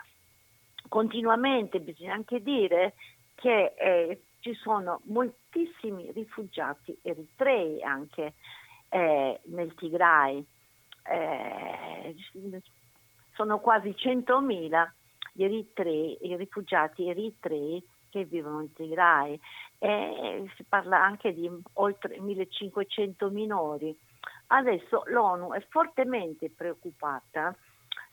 continuamente, 0.89 1.81
bisogna 1.81 2.15
anche 2.15 2.43
dire 2.43 2.95
che 3.35 3.75
eh, 3.77 4.23
ci 4.41 4.55
sono 4.55 5.01
moltissimi 5.05 6.11
rifugiati 6.13 6.99
eritrei 7.03 7.83
anche 7.83 8.35
eh, 8.89 9.41
nel 9.45 9.75
Tigray, 9.75 10.45
eh, 11.05 12.17
sono 13.35 13.61
quasi 13.61 13.91
100.000 13.91 14.91
gli 15.33 15.45
eritrei, 15.45 16.19
i 16.23 16.37
rifugiati 16.37 17.09
eritrei 17.09 17.83
che 18.11 18.25
vivono 18.25 18.61
in 18.61 18.73
Tigray 18.73 19.39
e 19.83 20.51
si 20.57 20.65
parla 20.65 21.03
anche 21.03 21.33
di 21.33 21.51
oltre 21.75 22.21
1500 22.21 23.31
minori. 23.31 23.99
Adesso 24.49 25.05
l'ONU 25.07 25.53
è 25.53 25.65
fortemente 25.71 26.51
preoccupata 26.51 27.57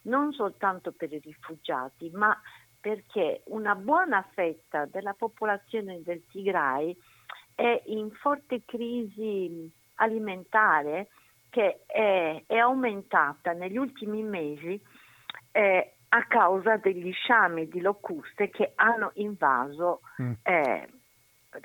non 0.03 0.31
soltanto 0.31 0.93
per 0.93 1.11
i 1.11 1.19
rifugiati, 1.19 2.09
ma 2.13 2.39
perché 2.79 3.41
una 3.47 3.75
buona 3.75 4.25
fetta 4.33 4.85
della 4.85 5.13
popolazione 5.13 6.01
del 6.03 6.23
Tigray 6.31 6.95
è 7.53 7.81
in 7.87 8.11
forte 8.11 8.61
crisi 8.63 9.69
alimentare 9.95 11.09
che 11.49 11.81
è, 11.85 12.43
è 12.45 12.55
aumentata 12.55 13.51
negli 13.51 13.77
ultimi 13.77 14.23
mesi 14.23 14.79
eh, 15.51 15.93
a 16.09 16.23
causa 16.27 16.77
degli 16.77 17.11
sciami 17.11 17.67
di 17.67 17.81
locuste 17.81 18.49
che 18.49 18.71
hanno 18.75 19.11
invaso 19.15 20.01
mm. 20.21 20.31
eh, 20.43 20.89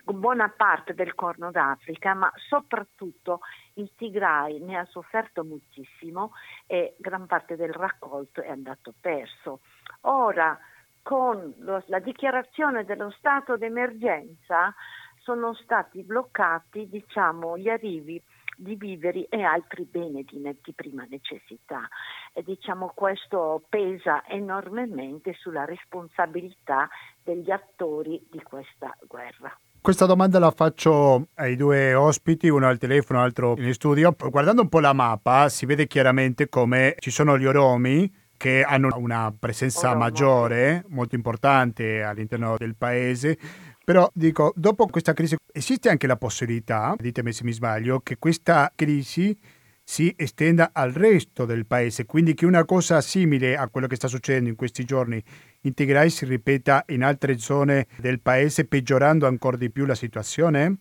buona 0.04 0.48
parte 0.48 0.94
del 0.94 1.14
Corno 1.14 1.50
d'Africa, 1.50 2.14
ma 2.14 2.32
soprattutto 2.48 3.40
il 3.74 3.92
Tigray 3.96 4.58
ne 4.60 4.78
ha 4.78 4.84
sofferto 4.86 5.44
moltissimo 5.44 6.32
e 6.66 6.94
gran 6.98 7.26
parte 7.26 7.56
del 7.56 7.72
raccolto 7.72 8.42
è 8.42 8.50
andato 8.50 8.94
perso. 9.00 9.60
Ora, 10.02 10.58
con 11.02 11.54
lo, 11.58 11.82
la 11.86 11.98
dichiarazione 11.98 12.84
dello 12.84 13.10
stato 13.10 13.56
d'emergenza, 13.56 14.74
sono 15.22 15.54
stati 15.54 16.02
bloccati 16.02 16.88
diciamo, 16.88 17.56
gli 17.56 17.68
arrivi 17.68 18.20
di 18.56 18.76
viveri 18.76 19.24
e 19.24 19.42
altri 19.42 19.84
beni 19.84 20.24
di, 20.24 20.40
di 20.62 20.72
prima 20.72 21.04
necessità. 21.08 21.88
E 22.32 22.42
diciamo 22.42 22.92
questo 22.94 23.64
pesa 23.68 24.26
enormemente 24.26 25.34
sulla 25.34 25.64
responsabilità 25.64 26.88
degli 27.22 27.50
attori 27.50 28.24
di 28.30 28.42
questa 28.42 28.96
guerra. 29.06 29.56
Questa 29.82 30.06
domanda 30.06 30.38
la 30.38 30.52
faccio 30.52 31.30
ai 31.34 31.56
due 31.56 31.92
ospiti, 31.92 32.48
uno 32.48 32.68
al 32.68 32.78
telefono, 32.78 33.18
l'altro 33.18 33.56
in 33.58 33.74
studio. 33.74 34.14
Guardando 34.30 34.62
un 34.62 34.68
po' 34.68 34.78
la 34.78 34.92
mappa 34.92 35.48
si 35.48 35.66
vede 35.66 35.88
chiaramente 35.88 36.48
come 36.48 36.94
ci 37.00 37.10
sono 37.10 37.36
gli 37.36 37.46
oromi 37.46 38.08
che 38.36 38.62
hanno 38.62 38.90
una 38.94 39.34
presenza 39.36 39.88
Oromo. 39.88 40.04
maggiore, 40.04 40.84
molto 40.90 41.16
importante 41.16 42.04
all'interno 42.04 42.54
del 42.56 42.76
paese, 42.76 43.36
però 43.84 44.08
dico, 44.14 44.52
dopo 44.54 44.86
questa 44.86 45.14
crisi 45.14 45.34
esiste 45.52 45.88
anche 45.88 46.06
la 46.06 46.16
possibilità, 46.16 46.94
ditemi 46.96 47.32
se 47.32 47.42
mi 47.42 47.52
sbaglio, 47.52 47.98
che 48.04 48.18
questa 48.18 48.70
crisi 48.76 49.36
si 49.82 50.14
estenda 50.16 50.70
al 50.72 50.92
resto 50.92 51.44
del 51.44 51.66
paese, 51.66 52.06
quindi 52.06 52.34
che 52.34 52.46
una 52.46 52.64
cosa 52.64 53.00
simile 53.00 53.56
a 53.56 53.66
quello 53.66 53.88
che 53.88 53.96
sta 53.96 54.06
succedendo 54.06 54.48
in 54.48 54.54
questi 54.54 54.84
giorni 54.84 55.20
in 55.62 55.74
Tigray 55.74 56.10
si 56.10 56.24
ripeta 56.24 56.84
in 56.88 57.02
altre 57.02 57.38
zone 57.38 57.86
del 57.96 58.20
paese, 58.20 58.64
peggiorando 58.64 59.26
ancora 59.26 59.56
di 59.56 59.70
più 59.70 59.84
la 59.84 59.94
situazione? 59.94 60.78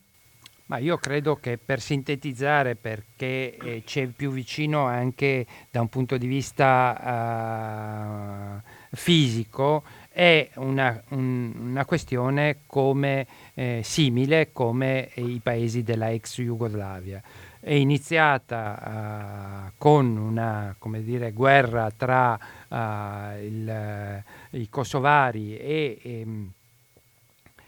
Ma 0.72 0.78
io 0.78 0.98
credo 0.98 1.36
che 1.36 1.58
per 1.58 1.82
sintetizzare, 1.82 2.78
perché 2.78 3.58
eh, 3.58 3.84
c'è 3.86 4.08
più 4.08 4.32
vicino 4.32 4.86
anche 4.86 5.46
da 5.70 5.82
un 5.82 5.90
punto 5.90 6.18
di 6.18 6.28
vista 6.28 8.62
uh, 8.62 8.96
fisico, 8.96 9.84
è 10.08 10.50
una, 10.56 11.04
un, 11.10 11.52
una 11.60 11.84
questione 11.84 12.60
come, 12.68 13.28
eh, 13.54 13.82
simile 13.84 14.54
come 14.54 15.10
i 15.16 15.42
paesi 15.44 15.84
della 15.84 16.10
ex 16.10 16.40
Jugoslavia. 16.40 17.22
È 17.64 17.74
iniziata 17.74 19.70
uh, 19.70 19.72
con 19.78 20.18
una 20.18 20.76
dire, 20.80 21.32
guerra 21.32 21.92
tra 21.96 22.34
uh, 22.68 23.40
il, 23.40 24.24
i 24.50 24.68
kosovari 24.68 25.56
e, 25.56 26.00
e, 26.02 26.26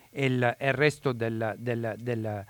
e, 0.10 0.26
il, 0.26 0.58
il, 0.60 0.74
resto 0.74 1.12
del, 1.12 1.54
del, 1.60 1.94
del, 2.00 2.44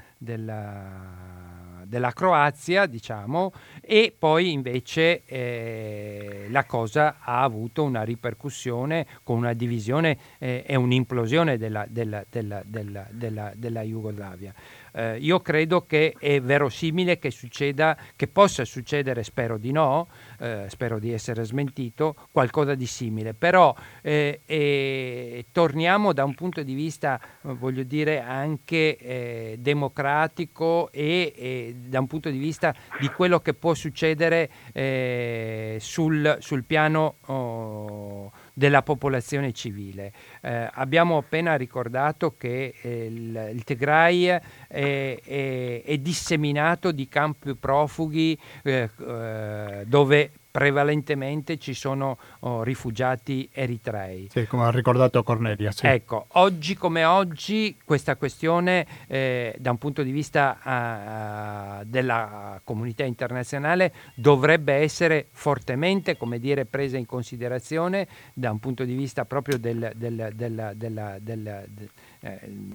della 1.93 2.11
Croazia, 2.11 2.85
diciamo, 2.85 3.51
e 3.81 4.15
poi 4.17 4.51
invece 4.51 5.23
eh, 5.25 6.47
la 6.49 6.63
cosa 6.65 7.17
ha 7.19 7.43
avuto 7.43 7.83
una 7.83 8.03
ripercussione 8.03 9.05
con 9.21 9.37
una 9.37 9.53
divisione 9.53 10.17
eh, 10.39 10.63
e 10.65 10.75
un'implosione 10.75 11.57
della, 11.57 11.85
della, 11.87 12.23
della, 12.29 13.05
della 13.53 13.81
Jugoslavia. 13.81 14.53
Eh, 14.95 15.17
io 15.17 15.39
credo 15.41 15.85
che 15.85 16.15
è 16.17 16.39
verosimile 16.39 17.17
che 17.17 17.31
succeda, 17.31 17.97
che 18.15 18.27
possa 18.27 18.63
succedere, 18.63 19.23
spero 19.23 19.57
di 19.57 19.71
no, 19.71 20.07
eh, 20.39 20.65
spero 20.67 20.99
di 20.99 21.11
essere 21.11 21.43
smentito, 21.43 22.15
qualcosa 22.31 22.75
di 22.75 22.85
simile. 22.85 23.33
Però 23.33 23.75
eh, 24.01 24.41
eh 24.45 25.45
torniamo 25.51 26.13
da 26.13 26.23
un 26.23 26.35
punto 26.35 26.63
di 26.63 26.73
vista, 26.73 27.19
voglio 27.41 27.83
dire, 27.83 28.21
anche 28.21 28.97
eh, 28.97 29.55
democratico 29.59 30.91
e, 30.91 31.33
e, 31.35 31.75
da 31.87 31.99
un 31.99 32.07
punto 32.07 32.29
di 32.29 32.37
vista 32.37 32.73
di 32.99 33.07
quello 33.09 33.39
che 33.39 33.53
può 33.53 33.73
succedere 33.73 34.49
eh, 34.73 35.77
sul, 35.79 36.37
sul, 36.39 36.63
piano... 36.63 37.15
Oh, 37.25 38.31
della 38.53 38.83
popolazione 38.83 39.51
civile. 39.51 40.13
Eh, 40.41 40.69
abbiamo 40.73 41.17
appena 41.17 41.55
ricordato 41.55 42.35
che 42.37 42.75
eh, 42.81 43.05
il, 43.05 43.51
il, 43.53 43.63
Tigray 43.63 44.25
è, 44.25 44.41
è, 44.67 45.81
è, 45.83 45.97
disseminato 45.97 46.91
di 46.91 47.07
campi 47.07 47.55
profughi 47.55 48.37
eh, 48.63 48.89
eh 49.07 49.83
dove 49.85 50.31
prevalentemente 50.53 51.57
ci 51.57 51.73
sono 51.73 52.15
oh, 52.41 52.61
rifugiati 52.61 53.49
eritrei. 53.51 54.27
Sì, 54.29 54.45
come 54.45 54.65
ha 54.65 54.69
ricordato 54.69 55.23
Cornelia. 55.23 55.71
Sì. 55.71 55.87
Ecco, 55.87 56.27
oggi 56.33 56.75
come 56.75 57.05
oggi 57.05 57.75
questa 57.83 58.17
questione 58.17 58.85
eh, 59.07 59.55
da 59.57 59.71
un 59.71 59.79
punto 59.79 60.03
di 60.03 60.11
vista 60.11 60.59
uh, 61.81 61.85
della 61.85 62.61
comunità 62.63 63.03
internazionale 63.03 63.93
dovrebbe 64.13 64.73
essere 64.73 65.29
fortemente, 65.31 66.17
come 66.17 66.37
dire, 66.37 66.65
presa 66.65 66.97
in 66.97 67.07
considerazione 67.07 68.07
da 68.35 68.51
un 68.51 68.59
punto 68.59 68.83
di 68.83 68.93
vista 68.93 69.25
proprio 69.25 69.57
del, 69.57 69.91
del, 69.95 70.33
del, 70.35 70.73
del, 70.75 71.19
del 71.23 71.89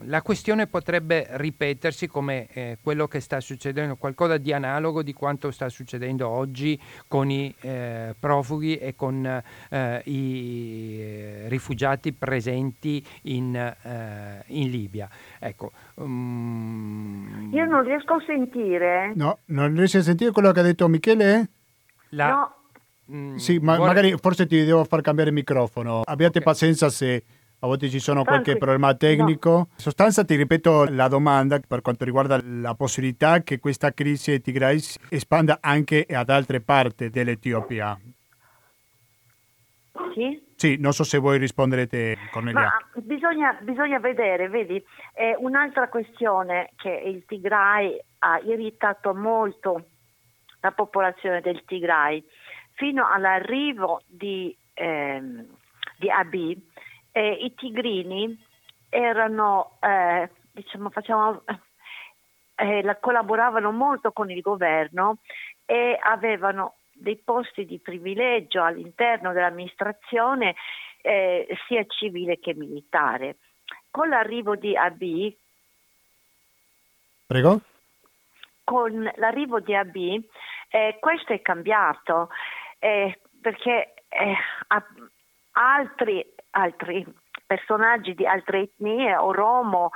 la 0.04 0.20
questione 0.20 0.66
potrebbe 0.66 1.26
ripetersi 1.30 2.06
come 2.06 2.48
eh, 2.52 2.78
quello 2.82 3.08
che 3.08 3.20
sta 3.20 3.40
succedendo, 3.40 3.96
qualcosa 3.96 4.36
di 4.36 4.52
analogo 4.52 5.02
di 5.02 5.14
quanto 5.14 5.50
sta 5.50 5.70
succedendo 5.70 6.28
oggi 6.28 6.78
con 7.06 7.30
i 7.30 7.54
eh, 7.60 8.14
profughi 8.18 8.76
e 8.76 8.94
con 8.94 9.24
eh, 9.24 10.02
i 10.04 10.96
eh, 10.98 11.48
rifugiati 11.48 12.12
presenti 12.12 13.02
in, 13.22 13.56
eh, 13.56 14.44
in 14.48 14.68
Libia. 14.68 15.08
Ecco, 15.38 15.72
um... 15.94 17.48
Io 17.52 17.64
non 17.64 17.82
riesco 17.84 18.14
a 18.14 18.22
sentire. 18.26 19.12
No, 19.14 19.38
non 19.46 19.74
riesci 19.74 19.96
a 19.96 20.02
sentire 20.02 20.30
quello 20.30 20.52
che 20.52 20.60
ha 20.60 20.64
detto 20.64 20.88
Michele? 20.88 21.48
La... 22.10 22.28
No. 22.28 22.52
Mm, 23.10 23.36
sì, 23.36 23.58
ma 23.58 23.76
vuole... 23.76 23.94
magari 23.94 24.14
forse 24.18 24.46
ti 24.46 24.62
devo 24.62 24.84
far 24.84 25.00
cambiare 25.00 25.30
il 25.30 25.36
microfono. 25.36 26.02
Abbiate 26.04 26.40
okay. 26.40 26.52
pazienza 26.52 26.90
se 26.90 27.24
a 27.60 27.66
volte 27.66 27.88
ci 27.88 27.98
sono 27.98 28.24
qualche 28.24 28.56
problema 28.56 28.94
tecnico. 28.94 29.50
No. 29.50 29.68
In 29.70 29.78
sostanza 29.78 30.24
ti 30.24 30.36
ripeto 30.36 30.86
la 30.90 31.08
domanda 31.08 31.58
per 31.66 31.82
quanto 31.82 32.04
riguarda 32.04 32.40
la 32.42 32.74
possibilità 32.74 33.42
che 33.42 33.58
questa 33.58 33.92
crisi 33.92 34.30
di 34.32 34.40
Tigray 34.40 34.78
si 34.78 34.98
espanda 35.08 35.58
anche 35.60 36.06
ad 36.08 36.30
altre 36.30 36.60
parti 36.60 37.10
dell'Etiopia. 37.10 37.98
Sì? 40.14 40.46
Sì, 40.54 40.76
non 40.78 40.92
so 40.92 41.04
se 41.04 41.18
vuoi 41.18 41.38
rispondere 41.38 41.86
te, 41.86 42.16
Cornelia. 42.30 42.60
Ma 42.60 43.00
bisogna, 43.02 43.56
bisogna 43.60 43.98
vedere, 44.00 44.48
vedi, 44.48 44.82
è 45.12 45.34
un'altra 45.38 45.88
questione 45.88 46.70
che 46.76 46.90
il 46.90 47.24
Tigray 47.26 47.96
ha 48.20 48.40
irritato 48.40 49.14
molto 49.14 49.84
la 50.60 50.72
popolazione 50.72 51.40
del 51.40 51.62
Tigray 51.64 52.24
fino 52.72 53.08
all'arrivo 53.08 54.02
di, 54.06 54.56
ehm, 54.74 55.46
di 55.96 56.10
Abiy 56.10 56.60
eh, 57.12 57.30
i 57.32 57.54
tigrini 57.54 58.36
erano, 58.88 59.78
eh, 59.80 60.30
diciamo, 60.52 60.90
facciamo, 60.90 61.42
eh, 62.56 62.82
la, 62.82 62.96
collaboravano 62.96 63.70
molto 63.72 64.12
con 64.12 64.30
il 64.30 64.40
governo 64.40 65.18
e 65.64 65.98
avevano 66.00 66.74
dei 66.92 67.16
posti 67.16 67.64
di 67.64 67.78
privilegio 67.78 68.62
all'interno 68.62 69.32
dell'amministrazione 69.32 70.54
eh, 71.02 71.46
sia 71.66 71.84
civile 71.86 72.38
che 72.38 72.54
militare. 72.54 73.36
Con 73.90 74.08
l'arrivo 74.08 74.56
di 74.56 74.76
Abiy, 74.76 75.36
Prego? 77.28 77.60
Con 78.64 79.10
l'arrivo 79.16 79.60
di 79.60 79.74
Abiy, 79.74 80.26
eh, 80.70 80.96
questo 80.98 81.34
è 81.34 81.42
cambiato 81.42 82.30
eh, 82.78 83.20
perché 83.42 83.92
eh, 84.08 84.34
altri 85.52 86.24
altri 86.58 87.06
personaggi 87.46 88.14
di 88.14 88.26
altre 88.26 88.60
etnie 88.62 89.16
o 89.16 89.32
Romo 89.32 89.90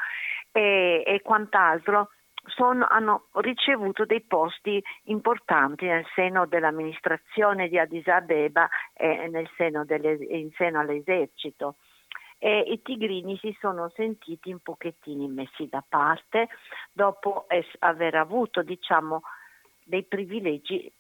e, 0.53 1.03
e 1.07 1.21
quant'altro 1.23 2.09
sono, 2.47 2.87
hanno 2.89 3.27
ricevuto 3.35 4.05
dei 4.05 4.23
posti 4.23 4.83
importanti 5.05 5.87
nel 5.87 6.07
seno 6.15 6.47
dell'amministrazione 6.47 7.69
di 7.69 7.79
Addis 7.79 8.07
Abeba 8.09 8.69
e 8.95 9.29
nel 9.29 9.49
seno 9.57 9.85
delle, 9.85 10.15
in 10.15 10.51
seno 10.57 10.81
all'esercito. 10.81 11.77
E 12.39 12.59
i 12.59 12.83
tigrini 12.83 13.39
si 13.39 13.57
sono 13.61 13.93
sentiti 13.95 14.51
un 14.51 14.59
pochettino 14.59 15.29
messi 15.29 15.69
da 15.69 15.85
parte 15.89 16.49
dopo 16.91 17.47
aver 17.79 18.17
avuto 18.17 18.63
diciamo, 18.63 19.23
dei 19.85 20.03
privilegi 20.03 20.91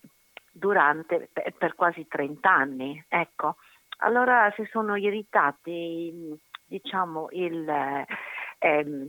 durante, 0.52 1.28
per, 1.32 1.52
per 1.58 1.74
quasi 1.74 2.06
30 2.06 2.48
anni. 2.48 3.04
Ecco. 3.08 3.56
Allora 4.04 4.52
si 4.56 4.64
sono 4.70 4.96
irritati, 4.96 6.36
diciamo, 6.66 7.28
il, 7.30 7.68
ehm, 8.58 9.08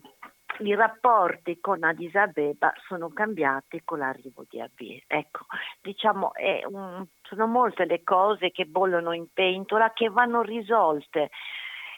i 0.60 0.76
rapporti 0.76 1.60
con 1.60 1.84
Addis 1.84 2.14
Abeba 2.14 2.72
sono 2.88 3.10
cambiati 3.10 3.82
con 3.84 4.00
l'arrivo 4.00 4.46
di 4.48 4.62
Abiy. 4.62 5.04
Ecco, 5.08 5.46
diciamo, 5.82 6.32
un, 6.70 7.06
sono 7.24 7.48
molte 7.48 7.86
le 7.86 8.04
cose 8.04 8.52
che 8.52 8.66
bollono 8.66 9.14
in 9.14 9.26
pentola 9.34 9.92
che 9.94 10.10
vanno 10.10 10.44
risolte 10.44 11.32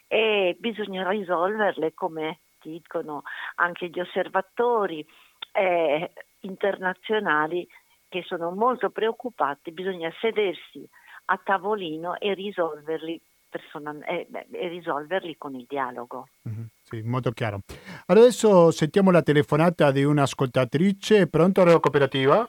e 0.08 0.56
bisogna 0.58 1.10
risolverle 1.10 1.94
come 1.94 2.40
dicono 2.62 3.24
anche 3.56 3.88
gli 3.90 4.00
osservatori 4.00 5.06
eh, 5.52 6.12
internazionali 6.42 7.68
che 8.08 8.24
sono 8.24 8.52
molto 8.52 8.90
preoccupati, 8.90 9.72
bisogna 9.72 10.10
sedersi 10.22 10.88
a 11.26 11.40
tavolino 11.44 12.20
e 12.20 12.34
risolverli, 12.34 13.20
personal- 13.50 14.04
eh, 14.08 14.28
e 14.52 14.68
risolverli 14.68 15.36
con 15.38 15.56
il 15.56 15.66
dialogo. 15.68 16.28
Mm-hmm, 16.48 16.66
sì, 16.84 17.02
molto 17.02 17.32
chiaro. 17.32 17.60
Adesso 18.08 18.72
sentiamo 18.72 19.12
la 19.12 19.22
telefonata 19.22 19.92
di 19.92 20.04
un'ascoltatrice. 20.04 21.28
Pronto, 21.28 21.64
Radio 21.64 21.80
Cooperativa? 21.80 22.48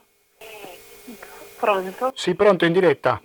Pronto? 1.59 2.13
Sì, 2.15 2.35
pronto, 2.35 2.65
in 2.65 2.73
diretta. 2.73 3.21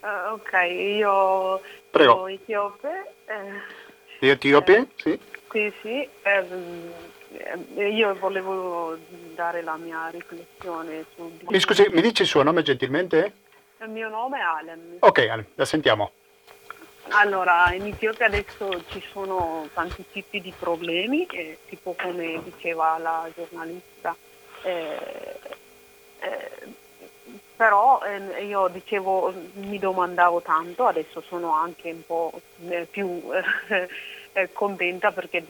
Uh, 0.00 0.32
ok, 0.32 0.52
io 0.98 1.60
Prego. 1.90 2.12
sono 2.12 2.26
etiope. 2.28 3.14
Eh, 4.20 4.28
etiope? 4.28 4.76
Eh, 4.76 4.88
sì. 4.96 5.20
Sì, 5.50 5.72
sì. 5.82 6.08
Ehm, 6.22 6.90
eh, 7.76 7.88
io 7.88 8.14
volevo 8.16 8.96
dare 9.34 9.62
la 9.62 9.76
mia 9.76 10.08
riflessione 10.08 11.04
su... 11.14 11.30
Mi 11.48 11.60
scusi, 11.60 11.88
mi 11.90 12.00
dice 12.00 12.22
il 12.22 12.28
suo 12.28 12.42
nome 12.42 12.62
gentilmente? 12.62 13.34
Il 13.82 13.90
mio 13.90 14.08
nome 14.08 14.38
è 14.38 14.42
Alem. 14.42 14.96
Ok, 15.00 15.18
Alem, 15.18 15.44
la 15.56 15.64
sentiamo. 15.64 16.12
Allora, 17.08 17.72
in 17.72 17.84
Etiopia 17.84 18.26
adesso 18.26 18.84
ci 18.86 19.02
sono 19.10 19.68
tanti 19.74 20.04
tipi 20.12 20.40
di 20.40 20.54
problemi, 20.56 21.26
eh, 21.26 21.58
tipo 21.68 21.96
come 22.00 22.40
diceva 22.44 22.96
la 22.98 23.28
giornalista, 23.34 24.14
eh, 24.62 25.36
eh, 26.20 26.50
però 27.56 28.00
eh, 28.04 28.44
io 28.44 28.68
dicevo, 28.68 29.34
mi 29.54 29.80
domandavo 29.80 30.42
tanto, 30.42 30.86
adesso 30.86 31.20
sono 31.20 31.52
anche 31.52 31.90
un 31.90 32.06
po' 32.06 32.40
eh, 32.68 32.86
più 32.88 33.20
eh, 34.32 34.52
contenta 34.52 35.10
perché 35.10 35.44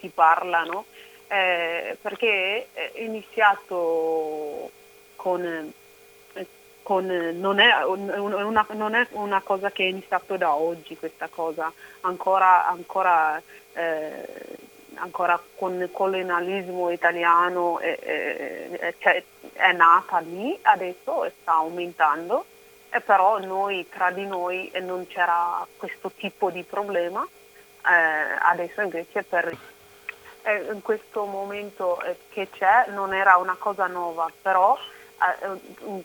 si 0.00 0.08
parla, 0.08 0.62
no? 0.62 0.86
perché 1.26 2.68
è 2.72 2.92
iniziato 2.96 4.70
con 5.16 5.72
con, 6.84 7.06
non, 7.06 7.58
è 7.58 7.82
una, 7.82 8.66
non, 8.74 8.94
è 8.94 9.06
una, 9.12 9.40
cosa 9.40 9.70
che 9.70 9.84
è 9.84 9.88
iniziato 9.88 10.36
da 10.36 10.54
oggi 10.54 10.96
questa 10.96 11.28
cosa, 11.28 11.72
ancora, 12.02 12.68
ancora, 12.68 13.42
eh, 13.72 14.28
ancora 14.96 15.40
con 15.56 15.80
il 15.80 15.90
colonialismo 15.90 16.90
italiano 16.90 17.78
è, 17.78 17.98
è, 17.98 18.94
cioè, 18.98 19.24
è, 19.54 19.72
nata 19.72 20.18
lì, 20.18 20.56
adesso 20.60 21.32
sta 21.40 21.54
aumentando, 21.54 22.44
e 22.90 23.00
però 23.00 23.38
noi 23.38 23.88
tra 23.88 24.10
di 24.10 24.26
noi 24.26 24.70
non 24.82 25.06
c'era 25.06 25.66
questo 25.78 26.12
tipo 26.12 26.50
di 26.50 26.62
problema, 26.64 27.26
eh, 27.26 28.38
adesso 28.40 28.82
invece 28.82 29.22
per 29.22 29.56
eh, 30.42 30.66
in 30.70 30.82
questo 30.82 31.24
momento 31.24 31.98
eh, 32.02 32.18
che 32.28 32.50
c'è 32.50 32.90
non 32.90 33.14
era 33.14 33.36
una 33.36 33.56
cosa 33.58 33.86
nuova, 33.86 34.30
però 34.42 34.76
eh, 34.76 35.03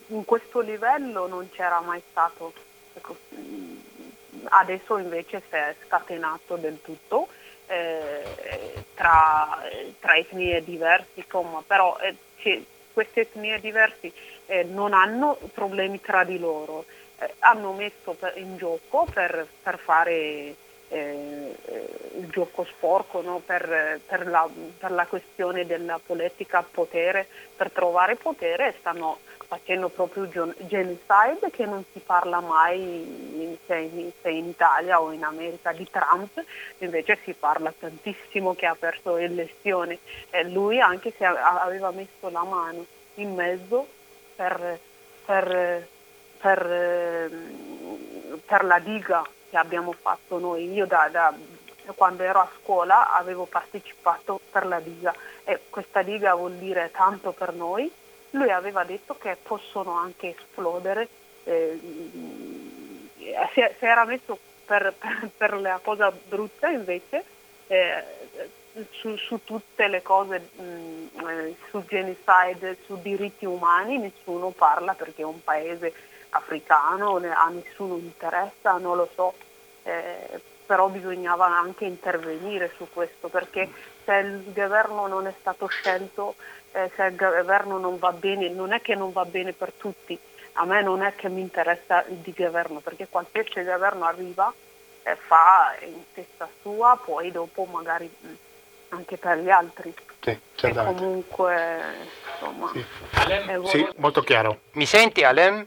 in 0.08 0.24
questo 0.24 0.60
livello 0.60 1.26
non 1.26 1.48
c'era 1.50 1.80
mai 1.80 2.02
stato. 2.10 2.52
Ecco, 2.92 3.16
adesso 4.48 4.98
invece 4.98 5.42
si 5.48 5.54
è 5.54 5.74
scatenato 5.86 6.56
del 6.56 6.80
tutto 6.82 7.28
eh, 7.66 8.22
tra, 8.94 9.62
tra, 10.00 10.16
etnie 10.16 10.62
diverse, 10.64 11.24
però 11.66 11.96
eh, 11.98 12.64
queste 12.92 13.20
etnie 13.20 13.60
diverse 13.60 14.12
eh, 14.46 14.64
non 14.64 14.92
hanno 14.92 15.38
problemi 15.54 16.00
tra 16.00 16.24
di 16.24 16.38
loro, 16.38 16.84
eh, 17.18 17.34
hanno 17.40 17.72
messo 17.72 18.16
in 18.34 18.56
gioco 18.56 19.06
per, 19.12 19.46
per 19.62 19.78
fare 19.78 20.54
eh, 20.90 21.56
il 22.18 22.28
gioco 22.30 22.64
sporco 22.64 23.22
no? 23.22 23.40
per, 23.44 24.00
per, 24.06 24.26
la, 24.26 24.48
per, 24.78 24.90
la, 24.90 25.06
questione 25.06 25.64
della 25.66 26.00
politica 26.04 26.62
potere, 26.68 27.26
per 27.56 27.70
trovare 27.70 28.16
potere 28.16 28.74
stanno 28.78 29.18
facendo 29.46 29.88
proprio 29.88 30.28
genocide 30.28 31.50
che 31.50 31.64
non 31.64 31.84
si 31.92 31.98
parla 31.98 32.40
mai 32.40 33.58
se 33.66 33.76
in, 33.76 34.10
se 34.20 34.30
in 34.30 34.48
Italia 34.48 35.00
o 35.00 35.10
in 35.12 35.24
America 35.24 35.72
di 35.72 35.88
Trump, 35.90 36.42
invece 36.78 37.18
si 37.24 37.32
parla 37.32 37.72
tantissimo 37.76 38.54
che 38.54 38.66
ha 38.66 38.76
perso 38.76 39.16
le 39.16 39.24
elezioni 39.24 39.98
e 40.30 40.44
lui 40.48 40.80
anche 40.80 41.12
se 41.16 41.24
aveva 41.24 41.90
messo 41.90 42.28
la 42.30 42.44
mano 42.44 42.86
in 43.14 43.34
mezzo 43.34 43.86
per, 44.36 44.78
per 45.24 45.88
per, 46.40 46.66
eh, 46.66 47.30
per, 48.46 48.64
la 48.64 48.78
diga 48.78 49.22
che 49.50 49.56
abbiamo 49.56 49.92
fatto 49.92 50.38
noi. 50.38 50.72
Io 50.72 50.86
da, 50.86 51.08
da, 51.10 51.34
quando 51.94 52.22
ero 52.22 52.40
a 52.40 52.48
scuola 52.62 53.14
avevo 53.16 53.44
partecipato 53.44 54.40
per 54.50 54.64
la 54.64 54.80
diga 54.80 55.14
e 55.44 55.60
questa 55.68 56.02
diga 56.02 56.34
vuol 56.34 56.54
dire 56.54 56.90
tanto 56.92 57.32
per 57.32 57.52
noi. 57.52 57.90
Lui 58.30 58.50
aveva 58.50 58.84
detto 58.84 59.16
che 59.18 59.36
possono 59.42 59.92
anche 59.92 60.36
esplodere. 60.36 61.08
Eh, 61.44 61.78
si, 63.52 63.64
si, 63.78 63.84
era 63.84 64.04
messo 64.04 64.38
per, 64.64 64.94
per, 64.96 65.28
per, 65.36 65.60
la 65.60 65.80
cosa 65.82 66.12
brutta 66.12 66.68
invece 66.68 67.24
eh, 67.66 68.04
su, 68.90 69.16
su, 69.16 69.40
tutte 69.42 69.88
le 69.88 70.02
cose, 70.02 70.48
mh, 70.54 70.62
mm, 70.62 71.28
eh, 71.28 71.56
su 71.70 71.84
genocide, 71.84 72.78
su 72.84 73.00
diritti 73.00 73.46
umani, 73.46 73.98
nessuno 73.98 74.50
parla 74.50 74.94
perché 74.94 75.22
è 75.22 75.24
un 75.24 75.42
paese 75.42 75.92
africano, 76.30 77.16
a 77.16 77.48
nessuno 77.48 77.96
interessa, 77.96 78.78
non 78.78 78.96
lo 78.96 79.08
so, 79.14 79.34
eh, 79.82 80.40
però 80.66 80.88
bisognava 80.88 81.46
anche 81.46 81.84
intervenire 81.84 82.72
su 82.76 82.86
questo 82.92 83.28
perché 83.28 83.68
se 84.04 84.14
il 84.14 84.52
governo 84.52 85.06
non 85.06 85.26
è 85.26 85.34
stato 85.40 85.66
scelto, 85.66 86.36
eh, 86.72 86.90
se 86.94 87.04
il 87.04 87.16
governo 87.16 87.78
non 87.78 87.98
va 87.98 88.12
bene, 88.12 88.48
non 88.48 88.72
è 88.72 88.80
che 88.80 88.94
non 88.94 89.12
va 89.12 89.24
bene 89.24 89.52
per 89.52 89.72
tutti, 89.72 90.18
a 90.54 90.64
me 90.64 90.82
non 90.82 91.02
è 91.02 91.14
che 91.14 91.28
mi 91.28 91.40
interessa 91.40 92.04
di 92.06 92.32
governo 92.36 92.80
perché 92.80 93.08
qualsiasi 93.08 93.62
governo 93.64 94.04
arriva 94.04 94.52
eh, 95.02 95.16
fa 95.16 95.74
in 95.80 96.04
testa 96.12 96.48
sua, 96.60 97.00
poi 97.02 97.30
dopo 97.30 97.64
magari 97.64 98.08
mm, 98.08 98.34
anche 98.90 99.16
per 99.16 99.38
gli 99.38 99.50
altri. 99.50 99.92
Sì. 100.20 100.38
E 100.62 100.74
comunque, 100.74 101.82
insomma, 102.32 102.70
sì. 102.72 102.84
sì, 103.64 103.88
molto 103.96 104.20
chiaro. 104.20 104.60
Mi 104.72 104.84
senti 104.84 105.24
Alem? 105.24 105.66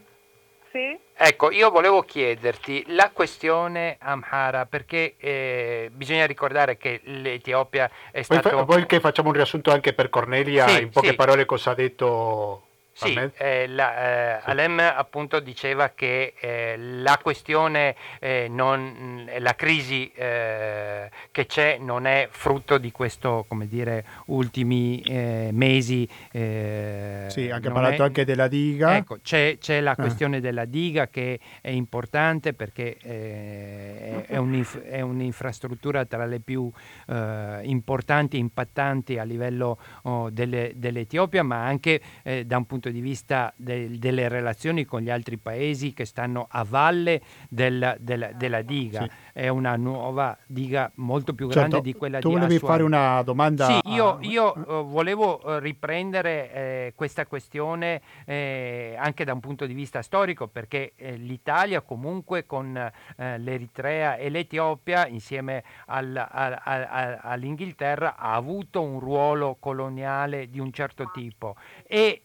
Sì. 0.74 0.98
Ecco, 1.16 1.52
io 1.52 1.70
volevo 1.70 2.02
chiederti 2.02 2.86
la 2.88 3.12
questione 3.12 3.96
Amhara, 4.00 4.66
perché 4.66 5.14
eh, 5.18 5.88
bisogna 5.92 6.26
ricordare 6.26 6.76
che 6.76 7.00
l'Etiopia 7.04 7.88
è 8.10 8.22
stato... 8.22 8.64
Vuoi 8.64 8.84
che 8.84 8.98
facciamo 8.98 9.28
un 9.28 9.34
riassunto 9.36 9.70
anche 9.70 9.92
per 9.92 10.10
Cornelia, 10.10 10.66
sì, 10.66 10.82
in 10.82 10.90
poche 10.90 11.10
sì. 11.10 11.14
parole 11.14 11.44
cosa 11.44 11.70
ha 11.70 11.74
detto 11.74 12.62
sì, 12.94 13.18
eh, 13.38 13.66
la, 13.66 14.36
eh, 14.36 14.40
sì. 14.40 14.50
Alem 14.50 14.78
appunto 14.78 15.40
diceva 15.40 15.90
che 15.90 16.34
eh, 16.38 16.76
la 16.78 17.18
questione, 17.20 17.96
eh, 18.20 18.46
non, 18.48 19.28
la 19.36 19.54
crisi 19.56 20.12
eh, 20.14 21.10
che 21.32 21.46
c'è 21.46 21.78
non 21.78 22.06
è 22.06 22.28
frutto 22.30 22.78
di 22.78 22.92
questo, 22.92 23.44
come 23.48 23.66
dire, 23.66 24.04
ultimi 24.26 25.00
eh, 25.00 25.48
mesi. 25.52 26.08
sì, 26.30 27.50
anche 27.50 27.70
parlato 27.70 28.02
è, 28.02 28.06
anche 28.06 28.24
della 28.24 28.46
diga. 28.46 28.96
Ecco, 28.96 29.18
c'è, 29.20 29.58
c'è 29.58 29.80
la 29.80 29.96
questione 29.96 30.40
della 30.40 30.64
diga 30.64 31.08
che 31.08 31.40
è 31.60 31.70
importante 31.70 32.52
perché 32.52 32.96
è, 33.02 34.26
è, 34.26 34.36
un'inf- 34.36 34.82
è, 34.82 35.00
un'infrastruttura 35.00 36.04
tra 36.04 36.26
le 36.26 36.38
più 36.38 36.70
importanti 37.06 38.36
e 38.36 38.38
impattanti 38.38 39.18
a 39.18 39.24
livello 39.24 39.78
oh, 40.02 40.30
delle, 40.30 40.72
dell'Etiopia, 40.76 41.42
ma 41.42 41.64
anche 41.64 42.00
da 42.44 42.56
un 42.56 42.66
punto 42.66 42.82
punto 42.84 42.90
di 42.90 43.00
vista 43.00 43.52
de, 43.56 43.98
delle 43.98 44.28
relazioni 44.28 44.84
con 44.84 45.00
gli 45.00 45.10
altri 45.10 45.38
paesi 45.38 45.94
che 45.94 46.04
stanno 46.04 46.46
a 46.50 46.64
valle 46.68 47.22
del, 47.48 47.96
del, 47.98 48.32
della 48.34 48.60
diga. 48.62 49.02
Sì. 49.02 49.10
È 49.32 49.48
una 49.48 49.76
nuova 49.76 50.36
diga 50.46 50.90
molto 50.96 51.32
più 51.34 51.48
grande 51.48 51.76
certo, 51.76 51.84
di 51.84 51.94
quella 51.94 52.18
tu 52.18 52.28
di 52.28 52.34
Tu 52.34 52.40
volevi 52.40 52.58
fare 52.58 52.82
una 52.82 53.22
domanda? 53.22 53.66
Sì, 53.66 53.80
io, 53.86 54.18
io 54.20 54.52
uh, 54.54 54.86
volevo 54.86 55.40
uh, 55.42 55.58
riprendere 55.58 56.52
eh, 56.52 56.92
questa 56.94 57.26
questione 57.26 58.00
eh, 58.26 58.94
anche 58.98 59.24
da 59.24 59.32
un 59.32 59.40
punto 59.40 59.66
di 59.66 59.74
vista 59.74 60.02
storico 60.02 60.46
perché 60.46 60.92
eh, 60.96 61.16
l'Italia 61.16 61.80
comunque 61.80 62.46
con 62.46 62.76
eh, 62.76 63.38
l'Eritrea 63.38 64.16
e 64.16 64.28
l'Etiopia 64.28 65.06
insieme 65.06 65.64
al, 65.86 66.14
al, 66.16 66.60
al, 66.62 67.18
all'Inghilterra 67.22 68.16
ha 68.16 68.34
avuto 68.34 68.82
un 68.82 69.00
ruolo 69.00 69.56
coloniale 69.58 70.48
di 70.50 70.60
un 70.60 70.72
certo 70.72 71.10
tipo 71.12 71.56
e 71.86 72.22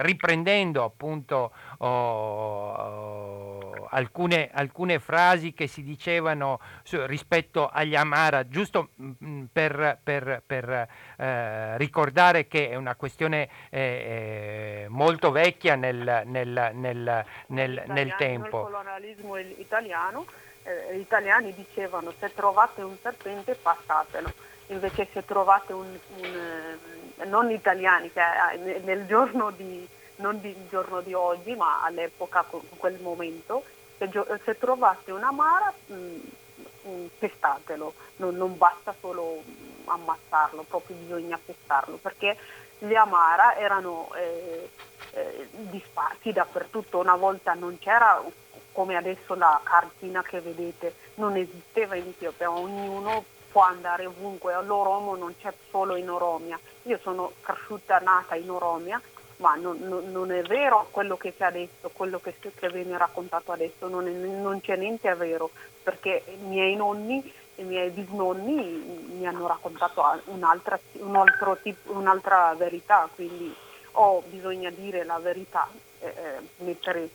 riprendendo 0.00 0.84
appunto 0.84 1.52
oh, 1.78 1.86
oh, 1.86 3.86
alcune, 3.90 4.50
alcune, 4.52 4.98
frasi 4.98 5.52
che 5.52 5.66
si 5.66 5.82
dicevano 5.82 6.60
su, 6.82 7.04
rispetto 7.06 7.68
agli 7.68 7.94
Amara, 7.94 8.48
giusto 8.48 8.90
mh, 8.94 9.04
mm, 9.04 9.12
mm, 9.24 9.44
per, 9.52 9.98
per, 10.02 10.42
per 10.46 10.88
eh, 11.16 11.78
ricordare 11.78 12.46
che 12.46 12.70
è 12.70 12.74
una 12.74 12.94
questione 12.94 13.48
eh, 13.70 13.80
eh 13.80 14.86
molto 14.88 15.30
vecchia 15.30 15.74
nel, 15.74 16.22
nel, 16.24 16.70
nel, 16.74 17.24
nel, 17.48 17.82
nel 17.86 18.14
tempo. 18.16 18.62
Nel 18.62 18.72
colonialismo 18.72 19.36
italiano, 19.36 20.26
eh, 20.62 20.96
gli 20.96 21.00
italiani 21.00 21.54
dicevano 21.54 22.12
se 22.18 22.32
trovate 22.34 22.82
un 22.82 22.96
serpente 23.00 23.54
passatelo 23.54 24.32
invece 24.68 25.08
se 25.12 25.24
trovate 25.24 25.72
un, 25.72 25.98
un 26.16 26.24
eh, 27.18 27.24
non 27.26 27.50
italiani, 27.50 28.10
cioè 28.12 28.56
nel 28.84 29.06
giorno 29.06 29.50
di, 29.50 29.86
non 30.16 30.38
il 30.42 30.66
giorno 30.68 31.00
di 31.00 31.14
oggi, 31.14 31.54
ma 31.54 31.82
all'epoca, 31.82 32.44
in 32.52 32.76
quel 32.76 32.98
momento, 33.00 33.64
se, 33.98 34.10
se 34.44 34.58
trovate 34.58 35.10
un 35.12 35.22
amara, 35.22 35.72
mh, 35.86 35.94
mm, 35.94 36.18
mm, 36.86 37.06
pestatelo, 37.18 37.94
non, 38.16 38.36
non, 38.36 38.56
basta 38.56 38.94
solo 39.00 39.42
mm, 39.46 39.88
ammazzarlo, 39.88 40.62
proprio 40.62 40.96
bisogna 40.96 41.38
pestarlo, 41.42 41.96
perché 41.96 42.36
gli 42.78 42.94
amara 42.94 43.56
erano 43.56 44.10
eh, 44.14 44.70
eh, 45.12 45.48
disparsi 45.52 46.32
dappertutto, 46.32 46.98
una 46.98 47.16
volta 47.16 47.54
non 47.54 47.78
c'era 47.78 48.22
come 48.72 48.96
adesso 48.96 49.34
la 49.34 49.60
cartina 49.64 50.22
che 50.22 50.40
vedete, 50.40 50.94
non 51.18 51.36
esisteva 51.36 51.94
in 51.94 52.08
Etiopia, 52.08 52.50
ognuno 52.50 53.24
può 53.50 53.62
andare 53.62 54.06
ovunque, 54.06 54.54
l'Oromo 54.62 55.16
non 55.16 55.34
c'è 55.40 55.52
solo 55.70 55.96
in 55.96 56.10
Oromia. 56.10 56.58
Io 56.84 56.98
sono 57.02 57.32
cresciuta, 57.40 57.98
nata 57.98 58.34
in 58.34 58.50
Oromia, 58.50 59.00
ma 59.36 59.54
non, 59.54 59.78
non, 59.80 60.10
non 60.10 60.32
è 60.32 60.42
vero 60.42 60.88
quello 60.90 61.16
che 61.16 61.34
c'è 61.36 61.44
adesso, 61.44 61.90
quello 61.92 62.18
che, 62.18 62.34
che 62.38 62.68
viene 62.70 62.96
raccontato 62.96 63.52
adesso, 63.52 63.88
non, 63.88 64.06
è, 64.06 64.10
non 64.10 64.60
c'è 64.60 64.76
niente 64.76 65.08
a 65.08 65.14
vero, 65.14 65.50
perché 65.82 66.22
i 66.26 66.46
miei 66.46 66.74
nonni 66.74 67.32
i 67.58 67.64
miei 67.64 67.90
bisnonni 67.90 69.08
mi 69.18 69.26
hanno 69.26 69.48
raccontato 69.48 70.04
un'altra, 70.26 70.78
un 71.00 71.24
tipo, 71.60 71.92
un'altra 71.92 72.54
verità, 72.56 73.08
quindi 73.12 73.52
o 73.92 74.22
bisogna 74.28 74.70
dire 74.70 75.04
la 75.04 75.18
verità, 75.18 75.68
eh, 75.98 76.06
eh 76.06 76.48
mettere 76.58 77.08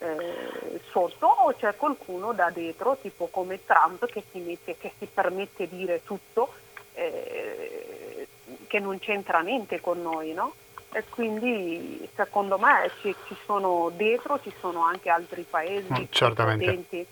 eh, 0.00 0.80
sotto 0.90 1.26
o 1.26 1.54
c'è 1.54 1.76
qualcuno 1.76 2.32
da 2.32 2.50
dietro, 2.50 2.96
tipo 3.00 3.26
come 3.26 3.64
Trump, 3.64 4.06
che 4.06 4.24
si, 4.30 4.38
mette, 4.38 4.76
che 4.78 4.92
si 4.98 5.06
permette 5.06 5.68
di 5.68 5.76
dire 5.76 6.02
tutto, 6.02 6.52
eh, 6.94 8.26
che 8.66 8.78
non 8.78 8.98
c'entra 8.98 9.40
niente 9.40 9.80
con 9.80 10.00
noi, 10.00 10.32
no? 10.32 10.54
E 10.92 11.04
quindi 11.08 12.08
secondo 12.16 12.58
me 12.58 12.90
ci, 13.00 13.14
ci 13.26 13.36
sono 13.44 13.92
dietro, 13.94 14.40
ci 14.42 14.52
sono 14.58 14.82
anche 14.82 15.08
altri 15.08 15.44
paesi. 15.48 15.92
Mm, 15.92 16.04
certamente. 16.10 17.06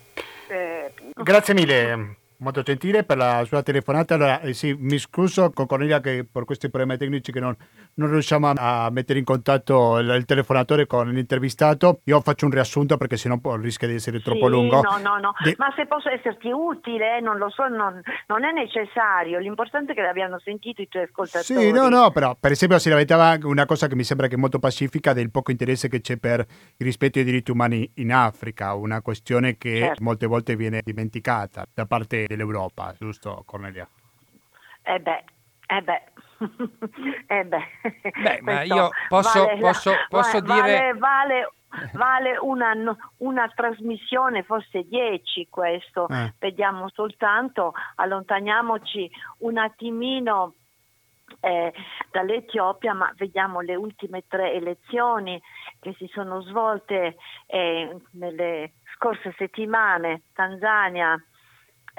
Eh, 0.47 0.91
Grazie 1.13 1.53
mille 1.53 2.17
molto 2.39 2.61
gentile 2.61 3.03
per 3.03 3.17
la 3.17 3.43
sua 3.45 3.63
telefonata. 3.63 4.15
Allora, 4.15 4.41
eh, 4.41 4.53
sì, 4.53 4.75
mi 4.77 4.97
scuso 4.97 5.51
con 5.51 5.65
Cornelia 5.65 5.99
che 5.99 6.25
per 6.29 6.45
questi 6.45 6.69
problemi 6.69 6.97
tecnici 6.97 7.31
che 7.31 7.39
non, 7.39 7.55
non 7.95 8.09
riusciamo 8.09 8.53
a 8.55 8.89
mettere 8.91 9.19
in 9.19 9.25
contatto 9.25 9.97
il, 9.99 10.09
il, 10.09 10.25
telefonatore 10.25 10.85
con 10.85 11.09
l'intervistato. 11.09 12.01
Io 12.05 12.19
faccio 12.21 12.45
un 12.45 12.51
riassunto 12.51 12.97
perché 12.97 13.17
sennò 13.17 13.39
rischia 13.55 13.87
di 13.87 13.95
essere 13.95 14.21
troppo 14.21 14.45
sì, 14.45 14.51
lungo. 14.51 14.81
No, 14.81 14.97
no, 14.97 15.17
no, 15.19 15.33
De... 15.43 15.55
ma 15.57 15.71
se 15.75 15.85
posso 15.85 16.09
esserti 16.09 16.49
utile, 16.49 17.19
non 17.21 17.37
lo 17.37 17.49
so, 17.49 17.67
non, 17.67 18.01
non, 18.27 18.43
è 18.43 18.51
necessario. 18.51 19.39
L'importante 19.39 19.91
è 19.91 19.95
che 19.95 20.01
l'abbiano 20.01 20.39
sentito 20.39 20.81
i 20.81 20.87
tuoi 20.87 21.03
ascoltatori. 21.03 21.59
Sì, 21.59 21.71
no, 21.71 21.89
no, 21.89 22.11
però 22.11 22.35
per 22.39 22.51
esempio 22.51 22.79
si 22.79 22.89
lamentava 22.89 23.37
una 23.43 23.65
cosa 23.65 23.87
che 23.87 23.95
mi 23.95 24.03
sembra 24.03 24.27
che 24.27 24.35
è 24.35 24.37
molto 24.37 24.59
pacifica 24.59 25.13
del 25.13 25.31
poco 25.31 25.51
interesse 25.51 25.89
che 25.89 26.01
c'è 26.01 26.17
per 26.17 26.39
il 26.39 26.85
rispetto 26.85 27.19
dei 27.19 27.23
diritti 27.23 27.51
umani 27.51 27.89
in 27.95 28.13
Africa, 28.13 28.73
una 28.73 29.01
questione 29.01 29.57
che 29.57 29.79
certo. 29.79 30.03
molte 30.03 30.25
volte 30.25 30.55
viene 30.55 30.81
dimenticata 30.83 31.65
da 31.73 31.85
parte 31.85 32.27
dell'Europa, 32.29 32.93
giusto 32.95 33.41
Cornelia? 33.45 33.87
Eh 34.83 34.99
beh, 34.99 35.23
eh 35.65 35.81
beh. 35.81 36.03
eh 37.27 37.43
beh, 37.43 37.67
beh 38.23 38.39
ma 38.41 38.61
io 38.61 38.89
posso, 39.07 39.43
vale, 39.45 39.59
posso, 39.59 39.91
posso 40.07 40.39
vale, 40.41 40.61
dire... 40.61 40.93
Vale, 40.93 41.51
vale 41.93 42.37
una, 42.37 42.73
una, 43.17 43.51
trasmissione, 43.53 44.43
forse 44.43 44.87
dieci 44.87 45.47
questo, 45.49 46.07
eh. 46.07 46.33
vediamo 46.39 46.89
soltanto, 46.89 47.73
allontaniamoci 47.95 49.09
un 49.39 49.57
attimino 49.57 50.53
eh, 51.41 51.73
dall'Etiopia, 52.11 52.93
ma 52.93 53.11
vediamo 53.15 53.59
le 53.61 53.75
ultime 53.75 54.23
tre 54.27 54.53
elezioni 54.53 55.39
che 55.79 55.93
si 55.97 56.07
sono 56.11 56.41
svolte 56.41 57.17
eh, 57.47 57.95
nelle 58.11 58.73
scorse 58.95 59.33
settimane, 59.37 60.23
Tanzania, 60.33 61.21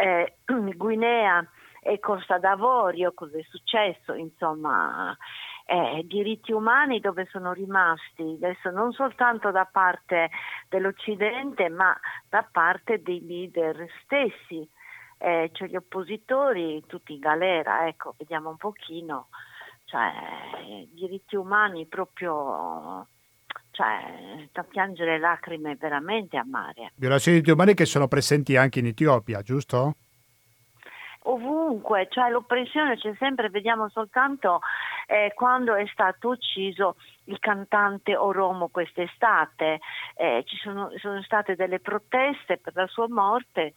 eh, 0.01 0.35
Guinea 0.77 1.47
e 1.83 1.99
Costa 1.99 2.39
d'Avorio, 2.39 3.13
cosa 3.13 3.39
è 3.39 3.43
successo, 3.49 4.13
insomma, 4.15 5.17
eh, 5.65 6.03
diritti 6.05 6.53
umani 6.53 7.01
dove 7.01 7.27
sono 7.31 7.53
rimasti, 7.53 8.23
adesso 8.23 8.71
non 8.71 8.93
soltanto 8.93 9.51
da 9.51 9.65
parte 9.65 10.31
dell'Occidente 10.69 11.69
ma 11.69 11.99
da 12.29 12.47
parte 12.51 13.03
dei 13.03 13.25
leader 13.25 13.87
stessi, 14.03 14.69
eh, 15.19 15.51
cioè 15.53 15.69
gli 15.69 15.77
oppositori 15.77 16.85
tutti 16.87 17.15
in 17.15 17.21
galera, 17.21 17.87
ecco, 17.87 18.15
vediamo 18.19 18.51
un 18.51 18.57
pochino, 18.57 19.29
cioè 19.85 20.13
diritti 20.91 21.37
umani 21.37 21.87
proprio 21.87 23.07
cioè, 23.81 24.49
da 24.53 24.63
piangere 24.63 25.19
lacrime 25.19 25.75
veramente 25.77 26.37
amare. 26.37 26.93
Violazioni 26.97 27.41
di 27.41 27.51
umani 27.51 27.73
che 27.73 27.87
sono 27.87 28.09
presenti 28.09 28.57
anche 28.57 28.81
in 28.81 28.87
Etiopia, 28.87 29.41
giusto? 29.41 29.95
ovunque, 31.23 32.07
cioè 32.11 32.31
l'oppressione 32.31 32.97
c'è 32.97 33.15
sempre, 33.19 33.51
vediamo 33.51 33.91
soltanto 33.91 34.61
eh, 35.07 35.33
quando 35.35 35.75
è 35.75 35.87
stato 35.93 36.31
ucciso 36.31 36.97
il 37.25 37.39
cantante 37.39 38.17
Oromo 38.17 38.69
quest'estate, 38.69 39.81
eh, 40.17 40.43
ci 40.47 40.57
sono, 40.57 40.91
sono, 40.97 41.23
state 41.23 41.57
delle 41.57 41.79
proteste 41.79 42.57
per 42.57 42.75
la 42.75 42.87
sua 42.87 43.07
morte 43.09 43.75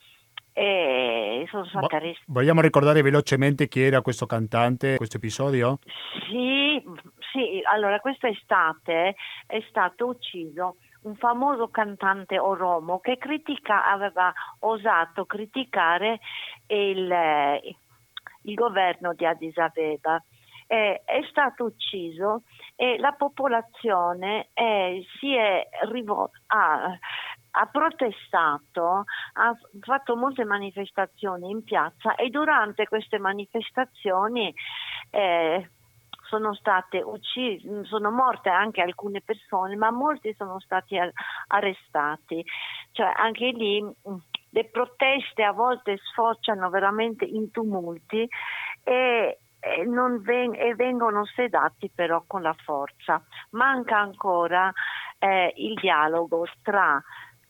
e 0.53 1.45
sono 1.49 1.65
state 1.65 1.95
arrestate. 1.95 2.25
Vogliamo 2.27 2.61
ricordare 2.61 3.01
velocemente 3.01 3.67
chi 3.67 3.81
era 3.81 4.01
questo 4.01 4.25
cantante, 4.25 4.97
questo 4.97 5.17
episodio? 5.17 5.79
Sì, 6.29 6.81
sì, 7.31 7.61
allora 7.63 7.99
quest'estate 7.99 9.15
è 9.47 9.63
stato 9.67 10.05
ucciso 10.05 10.75
un 11.03 11.15
famoso 11.15 11.67
cantante 11.69 12.39
oromo 12.39 12.99
che 12.99 13.17
critica, 13.17 13.89
aveva 13.91 14.31
osato 14.59 15.25
criticare 15.25 16.19
il, 16.67 17.13
il 18.43 18.53
governo 18.53 19.13
di 19.13 19.25
Addis 19.25 19.57
Abeba. 19.57 20.23
Eh, 20.65 21.01
è 21.03 21.21
stato 21.29 21.65
ucciso 21.65 22.43
e 22.75 22.97
la 22.97 23.11
popolazione 23.11 24.47
eh, 24.53 25.05
si 25.19 25.35
è 25.35 25.67
rivolta, 25.89 26.39
ha, 26.47 26.97
ha 27.55 27.65
protestato, 27.67 29.03
ha 29.33 29.57
fatto 29.81 30.15
molte 30.15 30.43
manifestazioni 30.43 31.49
in 31.49 31.63
piazza 31.63 32.15
e 32.15 32.29
durante 32.29 32.87
queste 32.87 33.19
manifestazioni 33.19 34.53
eh, 35.11 35.69
sono 36.33 36.55
state 36.55 36.99
uccise, 36.99 37.83
sono 37.85 38.09
morte 38.09 38.49
anche 38.49 38.81
alcune 38.81 39.21
persone, 39.21 39.75
ma 39.75 39.91
molti 39.91 40.33
sono 40.33 40.59
stati 40.59 40.97
arrestati. 41.47 42.43
Cioè 42.91 43.11
anche 43.15 43.45
lì 43.49 43.83
mm, 43.83 44.15
le 44.49 44.65
proteste 44.65 45.43
a 45.43 45.51
volte 45.51 45.97
sfociano 45.97 46.71
veramente 46.71 47.23
in 47.25 47.51
tumulti 47.51 48.27
e, 48.83 49.37
e, 49.59 49.85
ven- 50.21 50.55
e 50.55 50.73
vengono 50.73 51.23
sedati 51.25 51.91
però 51.93 52.23
con 52.25 52.41
la 52.41 52.55
forza. 52.63 53.21
Manca 53.51 53.99
ancora 53.99 54.71
eh, 55.19 55.53
il 55.57 55.75
dialogo 55.75 56.47
tra 56.63 57.01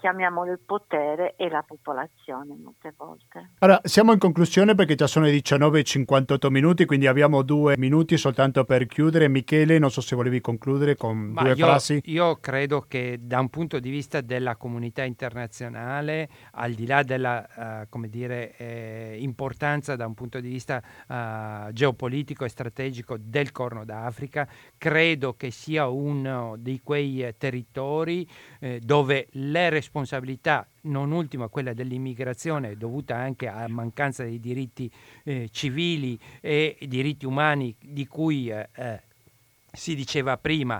chiamiamolo 0.03 0.51
il 0.51 0.59
potere 0.59 1.33
e 1.37 1.47
la 1.47 1.63
popolazione 1.65 2.57
molte 2.61 2.93
volte. 2.97 3.51
Allora, 3.59 3.79
siamo 3.85 4.11
in 4.11 4.19
conclusione 4.19 4.75
perché 4.75 4.95
già 4.95 5.07
sono 5.07 5.23
le 5.23 5.31
19.58 5.31 6.49
minuti, 6.49 6.83
quindi 6.83 7.07
abbiamo 7.07 7.41
due 7.41 7.75
minuti 7.77 8.17
soltanto 8.17 8.65
per 8.65 8.85
chiudere. 8.85 9.29
Michele, 9.29 9.79
non 9.79 9.89
so 9.89 10.01
se 10.01 10.17
volevi 10.17 10.41
concludere 10.41 10.97
con 10.97 11.17
Ma 11.17 11.43
due 11.43 11.53
io, 11.53 11.65
frasi. 11.65 12.01
Io 12.07 12.35
credo 12.41 12.81
che 12.81 13.19
da 13.21 13.39
un 13.39 13.47
punto 13.47 13.79
di 13.79 13.89
vista 13.89 14.19
della 14.19 14.57
comunità 14.57 15.03
internazionale, 15.03 16.27
al 16.51 16.73
di 16.73 16.85
là 16.85 17.01
della 17.03 17.87
uh, 17.89 18.05
dire, 18.07 18.57
eh, 18.57 19.15
importanza 19.21 19.95
da 19.95 20.05
un 20.05 20.15
punto 20.15 20.41
di 20.41 20.49
vista 20.49 20.83
uh, 21.07 21.71
geopolitico 21.71 22.43
e 22.43 22.49
strategico 22.49 23.15
del 23.17 23.53
Corno 23.53 23.85
d'Africa, 23.85 24.49
credo 24.77 25.35
che 25.35 25.49
sia 25.49 25.87
uno 25.87 26.55
di 26.57 26.81
quei 26.83 27.33
territori 27.37 28.27
eh, 28.59 28.81
dove 28.83 29.27
le 29.31 29.69
responsabilità 29.69 29.91
responsabilità, 29.93 30.67
non 30.81 31.11
ultima 31.11 31.47
quella 31.47 31.73
dell'immigrazione, 31.73 32.75
dovuta 32.75 33.15
anche 33.15 33.47
a 33.47 33.67
mancanza 33.67 34.23
di 34.23 34.39
diritti 34.39 34.91
eh, 35.23 35.49
civili 35.51 36.19
e 36.41 36.77
diritti 36.87 37.27
umani 37.27 37.75
di 37.79 38.07
cui 38.07 38.49
eh, 38.49 38.67
eh 38.73 39.01
si 39.75 39.95
diceva 39.95 40.37
prima, 40.37 40.79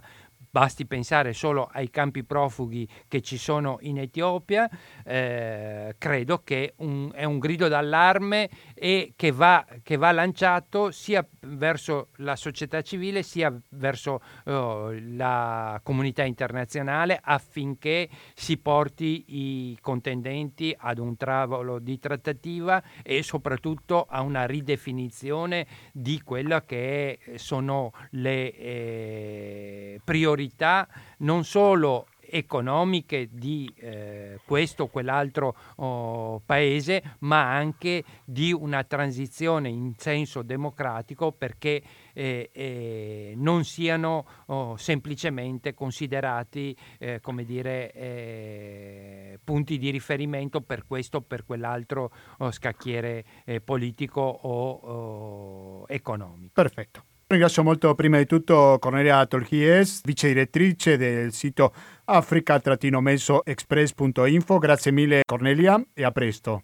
Basti 0.53 0.85
pensare 0.85 1.33
solo 1.33 1.67
ai 1.73 1.89
campi 1.89 2.23
profughi 2.23 2.87
che 3.07 3.21
ci 3.21 3.37
sono 3.37 3.79
in 3.81 3.97
Etiopia, 3.97 4.69
eh, 5.03 5.95
credo 5.97 6.43
che 6.43 6.75
un, 6.77 7.09
è 7.11 7.23
un 7.23 7.39
grido 7.39 7.67
d'allarme 7.67 8.47
e 8.75 9.13
che 9.15 9.31
va, 9.31 9.65
che 9.81 9.97
va, 9.97 10.11
lanciato 10.11 10.91
sia 10.91 11.27
verso 11.47 12.09
la 12.17 12.35
società 12.35 12.83
civile 12.83 13.23
sia 13.23 13.51
verso 13.69 14.21
oh, 14.43 14.91
la 15.15 15.79
comunità 15.81 16.23
internazionale 16.23 17.19
affinché 17.19 18.07
si 18.35 18.59
porti 18.59 19.25
i 19.29 19.77
contendenti 19.81 20.71
ad 20.77 20.99
un 20.99 21.17
tavolo 21.17 21.79
di 21.79 21.97
trattativa 21.97 22.79
e 23.01 23.23
soprattutto 23.23 24.05
a 24.07 24.21
una 24.21 24.45
ridefinizione 24.45 25.65
di 25.91 26.21
quelle 26.21 26.61
che 26.63 27.17
sono 27.37 27.91
le 28.11 28.55
eh, 28.55 30.01
priorità 30.03 30.41
priorità 30.43 30.87
non 31.19 31.43
solo 31.45 32.07
economiche 32.25 33.29
di 33.31 33.71
eh, 33.75 34.39
questo 34.43 34.83
o 34.83 34.87
quell'altro 34.87 35.55
oh, 35.75 36.41
paese, 36.43 37.17
ma 37.19 37.53
anche 37.53 38.03
di 38.25 38.51
una 38.51 38.83
transizione 38.83 39.69
in 39.69 39.93
senso 39.97 40.41
democratico 40.41 41.31
perché 41.31 41.83
eh, 42.13 42.49
eh, 42.51 43.33
non 43.35 43.63
siano 43.65 44.25
oh, 44.47 44.77
semplicemente 44.77 45.75
considerati 45.75 46.75
eh, 46.97 47.19
come 47.21 47.43
dire, 47.43 47.91
eh, 47.91 49.39
punti 49.43 49.77
di 49.77 49.91
riferimento 49.91 50.61
per 50.61 50.85
questo 50.87 51.17
o 51.17 51.21
per 51.21 51.45
quell'altro 51.45 52.11
oh, 52.39 52.51
scacchiere 52.51 53.23
eh, 53.45 53.61
politico 53.61 54.21
o 54.21 55.85
economico. 55.87 56.51
Perfetto. 56.51 57.12
Ringrazio 57.27 57.63
molto 57.63 57.95
prima 57.95 58.17
di 58.17 58.25
tutto 58.25 58.77
Cornelia 58.79 59.25
Tolchies, 59.25 60.01
vice 60.03 60.27
direttrice 60.27 60.97
del 60.97 61.31
sito 61.33 61.73
africa-mesoexpress.info. 62.05 64.57
Grazie 64.59 64.91
mille 64.91 65.21
Cornelia 65.25 65.83
e 65.93 66.03
a 66.03 66.11
presto. 66.11 66.63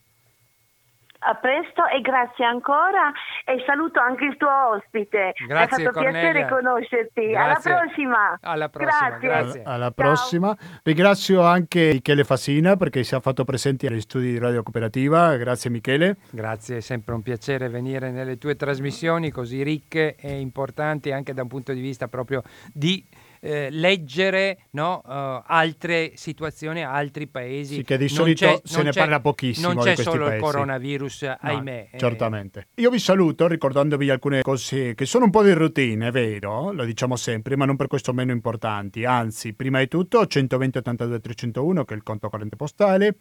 A 1.21 1.35
presto 1.35 1.85
e 1.85 1.99
grazie 1.99 2.45
ancora 2.45 3.11
e 3.45 3.61
saluto 3.65 3.99
anche 3.99 4.25
il 4.25 4.37
tuo 4.37 4.49
ospite. 4.69 5.33
Grazie, 5.35 5.45
Mi 5.47 5.53
ha 5.53 5.67
fatto 5.67 5.91
Cornelia. 5.91 6.19
piacere 6.31 6.47
conoscerti. 6.47 7.27
Grazie. 7.27 7.71
Alla 7.71 7.79
prossima. 7.81 8.37
Alla 8.41 8.69
prossima. 8.69 9.09
Grazie. 9.09 9.27
grazie. 9.27 9.63
Alla 9.65 9.91
prossima. 9.91 10.57
Ringrazio 10.83 11.43
anche 11.43 11.89
Michele 11.93 12.23
Fasina 12.23 12.77
perché 12.77 13.03
si 13.03 13.15
è 13.15 13.19
fatto 13.19 13.43
presente 13.43 13.87
agli 13.87 13.99
studi 13.99 14.31
di 14.31 14.39
Radio 14.39 14.63
Cooperativa. 14.63 15.35
Grazie 15.35 15.69
Michele. 15.69 16.17
Grazie, 16.31 16.77
è 16.77 16.81
sempre 16.81 17.13
un 17.13 17.21
piacere 17.21 17.67
venire 17.67 18.11
nelle 18.11 18.37
tue 18.37 18.55
trasmissioni 18.55 19.29
così 19.29 19.61
ricche 19.61 20.15
e 20.15 20.39
importanti 20.39 21.11
anche 21.11 21.33
da 21.33 21.41
un 21.41 21.49
punto 21.49 21.73
di 21.73 21.81
vista 21.81 22.07
proprio 22.07 22.43
di 22.73 23.05
eh, 23.39 23.69
leggere 23.71 24.65
no, 24.71 25.01
uh, 25.05 25.43
altre 25.45 26.11
situazioni, 26.15 26.83
altri 26.83 27.27
paesi. 27.27 27.75
Sì, 27.75 27.83
che 27.83 27.97
di 27.97 28.07
solito 28.07 28.61
se 28.63 28.83
ne 28.83 28.91
parla 28.91 29.19
pochissimo. 29.19 29.73
Non 29.73 29.83
c'è 29.83 29.95
solo 29.95 30.25
paesi. 30.25 30.35
il 30.35 30.41
coronavirus, 30.41 31.21
no, 31.23 31.37
ahimè. 31.39 31.89
Eh. 31.91 31.97
Certamente. 31.97 32.67
Io 32.75 32.89
vi 32.89 32.99
saluto 32.99 33.47
ricordandovi 33.47 34.09
alcune 34.09 34.41
cose 34.41 34.95
che 34.95 35.05
sono 35.05 35.25
un 35.25 35.31
po' 35.31 35.43
di 35.43 35.53
routine, 35.53 36.07
è 36.07 36.11
vero, 36.11 36.71
lo 36.71 36.85
diciamo 36.85 37.15
sempre, 37.15 37.55
ma 37.55 37.65
non 37.65 37.75
per 37.75 37.87
questo 37.87 38.13
meno 38.13 38.31
importanti. 38.31 39.05
Anzi, 39.05 39.53
prima 39.53 39.79
di 39.79 39.87
tutto 39.87 40.25
120 40.25 40.77
82 40.79 41.19
301 41.19 41.85
che 41.85 41.93
è 41.93 41.97
il 41.97 42.03
conto 42.03 42.29
corrente 42.29 42.55
postale. 42.55 43.15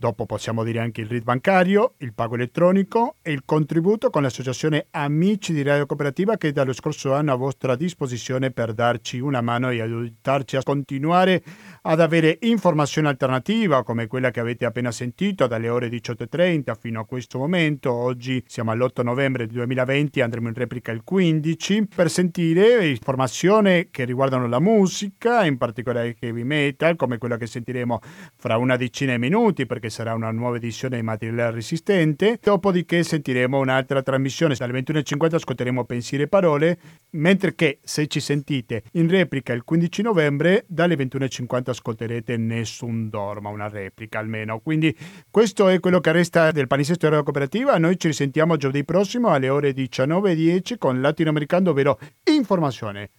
Dopo 0.00 0.24
possiamo 0.24 0.64
dire 0.64 0.78
anche 0.78 1.02
il 1.02 1.08
RID 1.08 1.24
bancario, 1.24 1.92
il 1.98 2.14
pago 2.14 2.34
elettronico 2.34 3.16
e 3.20 3.32
il 3.32 3.42
contributo 3.44 4.08
con 4.08 4.22
l'associazione 4.22 4.86
Amici 4.92 5.52
di 5.52 5.60
Radio 5.60 5.84
Cooperativa 5.84 6.38
che 6.38 6.52
dallo 6.52 6.72
scorso 6.72 7.12
anno 7.12 7.34
a 7.34 7.36
vostra 7.36 7.76
disposizione 7.76 8.50
per 8.50 8.72
darci 8.72 9.18
una 9.18 9.42
mano 9.42 9.68
e 9.68 9.82
aiutarci 9.82 10.56
a 10.56 10.62
continuare 10.62 11.42
ad 11.82 12.00
avere 12.00 12.38
informazione 12.40 13.08
alternativa 13.08 13.82
come 13.82 14.06
quella 14.06 14.30
che 14.30 14.40
avete 14.40 14.64
appena 14.64 14.90
sentito 14.90 15.46
dalle 15.46 15.68
ore 15.68 15.90
18.30 15.90 16.78
fino 16.80 17.00
a 17.00 17.04
questo 17.04 17.36
momento. 17.36 17.92
Oggi 17.92 18.42
siamo 18.46 18.70
all'8 18.70 19.02
novembre 19.02 19.46
2020, 19.48 20.22
andremo 20.22 20.48
in 20.48 20.54
replica 20.54 20.92
il 20.92 21.02
15 21.04 21.88
per 21.94 22.08
sentire 22.08 22.88
informazioni 22.88 23.88
che 23.90 24.04
riguardano 24.04 24.48
la 24.48 24.60
musica, 24.60 25.44
in 25.44 25.58
particolare 25.58 26.16
heavy 26.18 26.42
metal, 26.42 26.96
come 26.96 27.18
quella 27.18 27.36
che 27.36 27.46
sentiremo 27.46 28.00
fra 28.38 28.56
una 28.56 28.76
decina 28.76 29.12
di 29.12 29.18
minuti 29.18 29.66
perché 29.66 29.88
sarà 29.90 30.14
una 30.14 30.30
nuova 30.30 30.56
edizione 30.56 30.96
di 30.96 31.02
materiale 31.02 31.50
resistente. 31.50 32.38
Dopodiché 32.42 33.02
sentiremo 33.02 33.58
un'altra 33.58 34.02
trasmissione. 34.02 34.54
Alle 34.58 34.80
21.50 34.80 35.34
ascolteremo 35.34 35.84
pensieri 35.84 36.24
e 36.24 36.28
parole, 36.28 36.78
mentre 37.10 37.54
che 37.54 37.78
se 37.82 38.06
ci 38.06 38.20
sentite 38.20 38.84
in 38.92 39.08
replica 39.08 39.52
il 39.52 39.64
15 39.64 40.02
novembre, 40.02 40.64
dalle 40.66 40.94
21.50 40.94 41.70
ascolterete 41.70 42.36
Nessun 42.36 43.08
Dorma, 43.08 43.50
una 43.50 43.68
replica 43.68 44.18
almeno. 44.18 44.60
Quindi 44.60 44.96
questo 45.30 45.68
è 45.68 45.80
quello 45.80 46.00
che 46.00 46.12
resta 46.12 46.50
del 46.52 46.66
palinsesto 46.66 47.08
della 47.08 47.22
cooperativa. 47.22 47.76
Noi 47.78 47.98
ci 47.98 48.06
risentiamo 48.06 48.56
giovedì 48.56 48.84
prossimo 48.84 49.28
alle 49.28 49.48
ore 49.48 49.72
19.10 49.72 50.78
con 50.78 51.00
Latinoamericano, 51.00 51.70
ovvero 51.70 51.98
informazione 52.24 53.10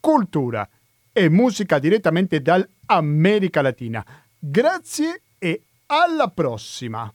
cultura 0.00 0.68
e 1.10 1.30
musica 1.30 1.78
direttamente 1.78 2.42
dall'America 2.42 3.62
Latina. 3.62 4.04
Grazie 4.38 5.22
alla 6.02 6.28
prossima! 6.28 7.12